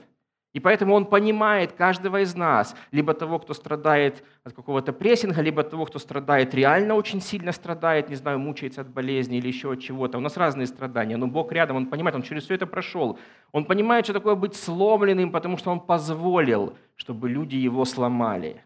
И 0.53 0.59
поэтому 0.59 0.95
он 0.95 1.05
понимает 1.05 1.71
каждого 1.71 2.21
из 2.21 2.35
нас, 2.35 2.75
либо 2.91 3.13
того, 3.13 3.39
кто 3.39 3.53
страдает 3.53 4.21
от 4.43 4.53
какого-то 4.53 4.91
прессинга, 4.91 5.41
либо 5.41 5.63
того, 5.63 5.85
кто 5.85 5.97
страдает, 5.97 6.53
реально 6.53 6.95
очень 6.95 7.21
сильно 7.21 7.53
страдает, 7.53 8.09
не 8.09 8.15
знаю, 8.15 8.37
мучается 8.39 8.81
от 8.81 8.89
болезни 8.89 9.37
или 9.37 9.47
еще 9.47 9.71
от 9.71 9.79
чего-то. 9.79 10.17
У 10.17 10.21
нас 10.21 10.35
разные 10.35 10.67
страдания, 10.67 11.15
но 11.15 11.27
Бог 11.27 11.53
рядом, 11.53 11.77
Он 11.77 11.85
понимает, 11.85 12.15
Он 12.15 12.21
через 12.21 12.43
все 12.43 12.55
это 12.55 12.67
прошел. 12.67 13.17
Он 13.53 13.63
понимает, 13.63 14.05
что 14.05 14.13
такое 14.13 14.35
быть 14.35 14.55
сломленным, 14.55 15.31
потому 15.31 15.57
что 15.57 15.71
Он 15.71 15.79
позволил, 15.79 16.75
чтобы 16.97 17.29
люди 17.29 17.55
Его 17.55 17.85
сломали. 17.85 18.61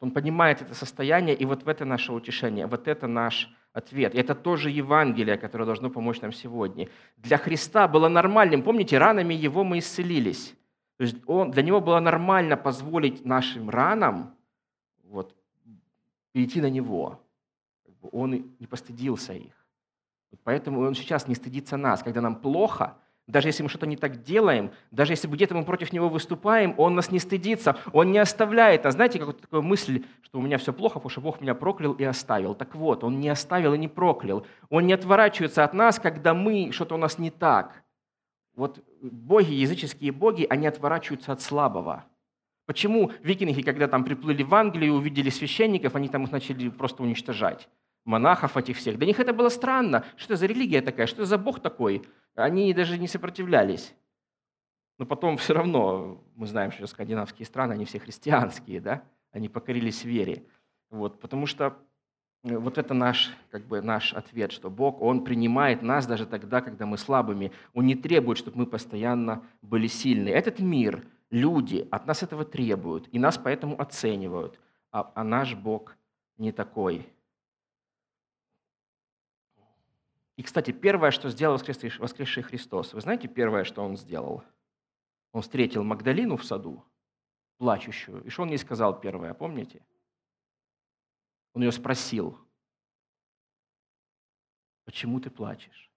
Он 0.00 0.10
понимает 0.10 0.62
это 0.62 0.74
состояние, 0.74 1.34
и 1.34 1.44
вот 1.44 1.64
в 1.64 1.68
это 1.68 1.84
наше 1.84 2.12
утешение, 2.12 2.66
вот 2.66 2.88
это 2.88 3.08
наш 3.08 3.52
ответ. 3.78 4.14
И 4.14 4.18
это 4.18 4.34
тоже 4.34 4.70
Евангелие, 4.70 5.38
которое 5.38 5.64
должно 5.64 5.90
помочь 5.90 6.20
нам 6.20 6.32
сегодня. 6.32 6.88
Для 7.16 7.38
Христа 7.38 7.88
было 7.88 8.08
нормальным, 8.08 8.62
помните, 8.62 8.98
ранами 8.98 9.34
Его 9.34 9.64
мы 9.64 9.78
исцелились. 9.78 10.54
То 10.98 11.04
есть 11.04 11.16
он, 11.26 11.50
для 11.50 11.62
Него 11.62 11.80
было 11.80 12.00
нормально 12.00 12.56
позволить 12.56 13.24
нашим 13.24 13.70
ранам 13.70 14.34
вот, 15.04 15.34
перейти 16.32 16.60
на 16.60 16.70
Него. 16.70 17.20
Он 18.12 18.30
не 18.60 18.66
постыдился 18.66 19.32
их. 19.32 19.54
Поэтому 20.44 20.80
Он 20.80 20.94
сейчас 20.94 21.28
не 21.28 21.34
стыдится 21.34 21.76
нас. 21.76 22.02
Когда 22.02 22.20
нам 22.20 22.36
плохо– 22.36 22.96
даже 23.28 23.48
если 23.48 23.62
мы 23.62 23.68
что-то 23.68 23.86
не 23.86 23.96
так 23.96 24.22
делаем, 24.22 24.72
даже 24.90 25.12
если 25.12 25.28
где-то 25.28 25.54
мы 25.54 25.64
против 25.64 25.92
него 25.92 26.08
выступаем, 26.08 26.74
он 26.78 26.94
нас 26.94 27.10
не 27.10 27.18
стыдится, 27.18 27.76
он 27.92 28.10
не 28.10 28.18
оставляет 28.18 28.84
нас. 28.84 28.94
Знаете, 28.94 29.18
как 29.18 29.28
вот 29.28 29.40
такая 29.42 29.60
мысль, 29.60 30.04
что 30.22 30.38
у 30.38 30.42
меня 30.42 30.56
все 30.56 30.72
плохо, 30.72 30.94
потому 30.94 31.10
что 31.10 31.20
Бог 31.20 31.40
меня 31.42 31.54
проклял 31.54 31.92
и 31.92 32.04
оставил. 32.04 32.54
Так 32.54 32.74
вот, 32.74 33.04
он 33.04 33.20
не 33.20 33.28
оставил 33.28 33.74
и 33.74 33.78
не 33.78 33.86
проклял. 33.86 34.46
Он 34.70 34.86
не 34.86 34.94
отворачивается 34.94 35.62
от 35.62 35.74
нас, 35.74 36.00
когда 36.00 36.32
мы, 36.32 36.72
что-то 36.72 36.94
у 36.94 36.98
нас 36.98 37.18
не 37.18 37.30
так. 37.30 37.84
Вот 38.56 38.82
боги, 39.02 39.52
языческие 39.52 40.10
боги, 40.10 40.46
они 40.48 40.66
отворачиваются 40.66 41.32
от 41.32 41.42
слабого. 41.42 42.06
Почему 42.64 43.12
викинги, 43.22 43.60
когда 43.60 43.88
там 43.88 44.04
приплыли 44.04 44.42
в 44.42 44.54
Англию, 44.54 44.94
увидели 44.94 45.28
священников, 45.28 45.94
они 45.94 46.08
там 46.08 46.24
их 46.24 46.32
начали 46.32 46.70
просто 46.70 47.02
уничтожать? 47.02 47.68
монахов 48.08 48.56
этих 48.56 48.78
всех. 48.78 48.96
Для 48.96 49.06
них 49.06 49.20
это 49.20 49.32
было 49.32 49.50
странно. 49.50 50.04
Что 50.16 50.32
это 50.32 50.40
за 50.40 50.46
религия 50.46 50.80
такая? 50.80 51.06
Что 51.06 51.22
это 51.22 51.26
за 51.26 51.38
Бог 51.38 51.60
такой? 51.60 52.02
Они 52.38 52.72
даже 52.72 52.98
не 52.98 53.08
сопротивлялись. 53.08 53.94
Но 54.98 55.06
потом 55.06 55.36
все 55.36 55.54
равно, 55.54 56.22
мы 56.34 56.46
знаем, 56.46 56.72
что 56.72 56.86
скандинавские 56.86 57.46
страны, 57.46 57.72
они 57.72 57.84
все 57.84 57.98
христианские, 57.98 58.80
да? 58.80 59.02
Они 59.32 59.48
покорились 59.48 60.04
вере. 60.04 60.44
Вот, 60.90 61.20
потому 61.20 61.46
что 61.46 61.76
э, 62.44 62.56
вот 62.56 62.78
это 62.78 62.94
наш, 62.94 63.32
как 63.50 63.66
бы 63.66 63.80
наш 63.80 64.12
ответ, 64.12 64.52
что 64.52 64.70
Бог, 64.70 65.00
Он 65.02 65.24
принимает 65.24 65.82
нас 65.82 66.06
даже 66.06 66.26
тогда, 66.26 66.60
когда 66.60 66.86
мы 66.86 66.96
слабыми. 66.96 67.52
Он 67.74 67.86
не 67.86 67.94
требует, 67.94 68.38
чтобы 68.38 68.58
мы 68.58 68.66
постоянно 68.66 69.44
были 69.60 69.86
сильны. 69.86 70.28
Этот 70.28 70.60
мир, 70.60 71.04
люди 71.30 71.86
от 71.90 72.06
нас 72.06 72.22
этого 72.22 72.44
требуют, 72.44 73.08
и 73.12 73.18
нас 73.18 73.38
поэтому 73.38 73.80
оценивают. 73.80 74.58
А, 74.90 75.12
а 75.14 75.24
наш 75.24 75.54
Бог 75.54 75.96
не 76.38 76.52
такой. 76.52 77.06
И, 80.38 80.42
кстати, 80.44 80.70
первое, 80.70 81.10
что 81.10 81.28
сделал 81.30 81.56
воскресший, 81.56 82.42
Христос, 82.44 82.94
вы 82.94 83.00
знаете, 83.00 83.26
первое, 83.26 83.64
что 83.64 83.82
Он 83.82 83.96
сделал? 83.96 84.44
Он 85.32 85.42
встретил 85.42 85.82
Магдалину 85.82 86.36
в 86.36 86.44
саду, 86.44 86.84
плачущую. 87.56 88.22
И 88.22 88.30
что 88.30 88.42
Он 88.42 88.50
ей 88.50 88.58
сказал 88.58 89.00
первое, 89.00 89.34
помните? 89.34 89.84
Он 91.54 91.62
ее 91.64 91.72
спросил, 91.72 92.38
почему 94.84 95.18
ты 95.18 95.28
плачешь? 95.28 95.90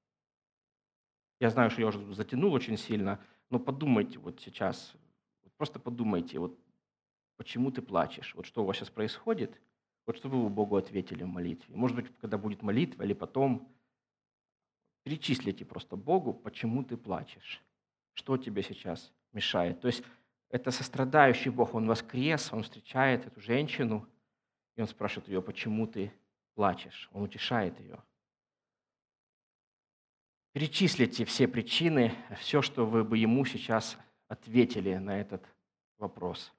Я 1.39 1.52
знаю, 1.52 1.70
что 1.70 1.82
я 1.82 1.88
уже 1.89 2.04
затянул 2.16 2.52
очень 2.52 2.78
сильно, 2.78 3.24
но 3.52 3.60
подумайте 3.60 4.18
вот 4.18 4.42
сейчас, 4.42 4.96
просто 5.58 5.80
подумайте, 5.80 6.39
вот 6.39 6.58
почему 7.38 7.70
ты 7.70 7.84
плачешь? 7.84 8.34
Вот 8.34 8.48
что 8.48 8.64
у 8.64 8.66
вас 8.66 8.78
сейчас 8.78 8.89
происходит? 8.89 9.62
Вот 10.08 10.18
что 10.18 10.30
вы 10.30 10.50
Богу 10.50 10.78
ответили 10.78 11.22
в 11.22 11.28
молитве? 11.28 11.76
Может 11.76 11.96
быть, 11.96 12.08
когда 12.18 12.39
будет 12.39 12.64
молитва 12.64 13.04
или 13.04 13.14
потом– 13.14 13.72
Перечислите 15.04 15.66
просто 15.66 15.95
Богу, 15.95 16.34
почему 16.34 16.84
ты 16.84 16.95
плачешь, 16.95 17.62
что 18.14 18.38
тебе 18.38 18.62
сейчас 18.62 19.12
мешает. 19.34 19.82
То 19.82 19.88
есть 19.88 20.04
это 20.49 20.72
сострадающий 20.72 21.49
Бог, 21.49 21.74
Он 21.74 21.88
воскрес, 21.88 22.52
Он 22.54 22.64
встречает 22.64 23.26
эту 23.26 23.39
женщину, 23.41 24.08
и 24.76 24.82
Он 24.82 24.88
спрашивает 24.88 25.28
ее, 25.30 25.41
почему 25.41 25.88
ты 25.88 26.14
плачешь. 26.54 27.10
Он 27.14 27.24
утешает 27.24 27.80
ее. 27.80 27.99
Перечислите 30.52 31.24
все 31.26 31.47
причины, 31.47 32.14
все, 32.39 32.62
что 32.62 32.86
вы 32.86 33.04
бы 33.04 33.18
ему 33.18 33.45
сейчас 33.45 33.97
ответили 34.28 34.95
на 34.95 35.20
этот 35.20 35.43
вопрос. 35.97 36.54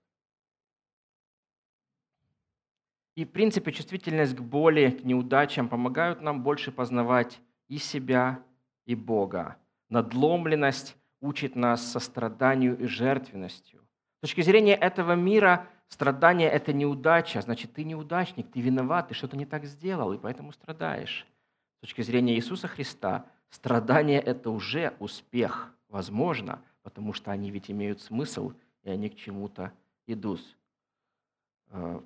И, 3.14 3.26
в 3.26 3.30
принципе, 3.30 3.72
чувствительность 3.72 4.34
к 4.34 4.40
боли, 4.40 4.90
к 4.90 5.04
неудачам 5.04 5.68
помогают 5.68 6.22
нам 6.22 6.42
больше 6.42 6.72
познавать 6.72 7.38
и 7.72 7.78
себя, 7.78 8.44
и 8.84 8.94
Бога. 8.94 9.56
Надломленность 9.88 10.94
учит 11.22 11.56
нас 11.56 11.90
состраданию 11.90 12.78
и 12.78 12.84
жертвенностью. 12.84 13.80
С 14.18 14.20
точки 14.20 14.42
зрения 14.42 14.74
этого 14.74 15.14
мира 15.14 15.66
страдание– 15.88 16.50
это 16.50 16.74
неудача, 16.74 17.40
значит, 17.40 17.72
ты 17.72 17.84
неудачник, 17.84 18.52
ты 18.52 18.60
виноват, 18.60 19.08
ты 19.08 19.14
что-то 19.14 19.38
не 19.38 19.46
так 19.46 19.64
сделал, 19.64 20.12
и 20.12 20.18
поэтому 20.18 20.52
страдаешь. 20.52 21.26
С 21.78 21.80
точки 21.80 22.02
зрения 22.02 22.34
Иисуса 22.34 22.68
Христа 22.68 23.24
страдание– 23.48 24.20
это 24.20 24.50
уже 24.50 24.94
успех, 24.98 25.74
возможно, 25.88 26.62
потому 26.82 27.14
что 27.14 27.30
они 27.30 27.50
ведь 27.50 27.70
имеют 27.70 28.02
смысл, 28.02 28.52
и 28.82 28.90
они 28.90 29.08
к 29.08 29.14
чему-то 29.14 29.72
идут. 30.06 30.42
Э, 31.70 32.02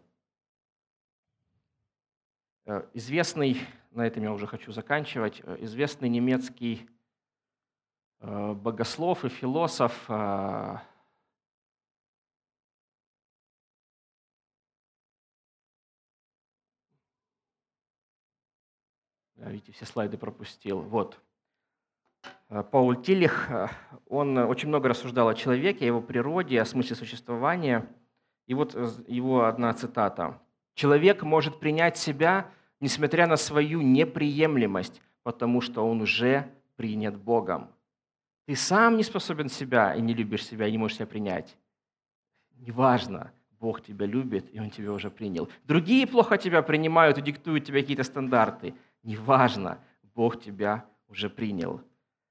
э, 2.67 2.87
известный 2.95 3.59
на 3.97 4.07
этом 4.07 4.22
я 4.22 4.32
уже 4.32 4.47
хочу 4.47 4.72
заканчивать, 4.72 5.40
э, 5.42 5.57
известный 5.61 6.11
немецкий 6.11 6.86
э, 8.20 8.53
богослов 8.53 9.24
и 9.24 9.28
философ 9.28 10.05
э, 10.09 10.76
видите, 19.36 19.72
все 19.72 19.86
слайды 19.86 20.18
пропустил. 20.18 20.80
Вот. 20.80 21.20
Пауль 22.49 23.01
Тилих, 23.01 23.49
он 24.09 24.36
очень 24.38 24.68
много 24.68 24.88
рассуждал 24.88 25.28
о 25.28 25.34
человеке, 25.34 25.84
о 25.84 25.86
его 25.86 26.03
природе, 26.03 26.61
о 26.61 26.64
смысле 26.64 26.97
существования. 26.97 27.88
И 28.47 28.55
вот 28.55 28.74
его 29.07 29.44
одна 29.44 29.72
цитата. 29.72 30.42
«Человек 30.74 31.22
может 31.22 31.61
принять 31.61 31.97
себя, 31.97 32.51
несмотря 32.81 33.27
на 33.27 33.37
свою 33.37 33.81
неприемлемость, 33.83 35.01
потому 35.22 35.61
что 35.61 35.87
он 35.89 36.01
уже 36.03 36.51
принят 36.77 37.16
Богом. 37.16 37.70
Ты 38.47 38.55
сам 38.55 38.97
не 38.97 39.03
способен 39.03 39.49
себя 39.49 39.95
и 39.95 40.01
не 40.01 40.14
любишь 40.14 40.47
себя, 40.47 40.66
и 40.68 40.72
не 40.72 40.79
можешь 40.79 40.99
себя 40.99 41.07
принять. 41.07 41.57
Неважно, 42.59 43.33
Бог 43.59 43.83
тебя 43.83 44.07
любит, 44.07 44.55
и 44.55 44.61
Он 44.61 44.70
тебя 44.70 44.93
уже 44.93 45.11
принял. 45.11 45.49
Другие 45.64 46.07
плохо 46.07 46.39
тебя 46.39 46.62
принимают 46.62 47.18
и 47.18 47.22
диктуют 47.22 47.64
тебе 47.64 47.81
какие-то 47.81 48.05
стандарты. 48.05 48.74
Неважно, 49.03 49.79
Бог 50.14 50.41
тебя 50.41 50.85
уже 51.09 51.29
принял. 51.29 51.81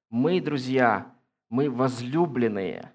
Мы, 0.09 0.39
друзья, 0.39 1.11
мы 1.49 1.69
возлюбленные, 1.69 2.91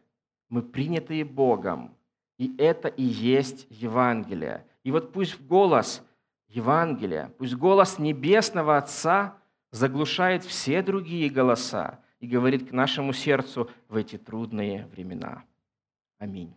мы 0.48 0.62
принятые 0.62 1.24
Богом. 1.24 1.94
И 2.38 2.54
это 2.56 2.88
и 2.88 3.02
есть 3.02 3.66
Евангелие. 3.68 4.64
И 4.82 4.90
вот 4.90 5.12
пусть 5.12 5.40
голос 5.40 6.02
Евангелия, 6.50 7.32
пусть 7.38 7.54
голос 7.54 7.98
Небесного 7.98 8.76
Отца 8.76 9.36
заглушает 9.70 10.44
все 10.44 10.82
другие 10.82 11.30
голоса 11.30 12.00
и 12.18 12.26
говорит 12.26 12.68
к 12.68 12.72
нашему 12.72 13.12
сердцу 13.12 13.70
в 13.88 13.96
эти 13.96 14.18
трудные 14.18 14.86
времена. 14.86 15.44
Аминь. 16.18 16.54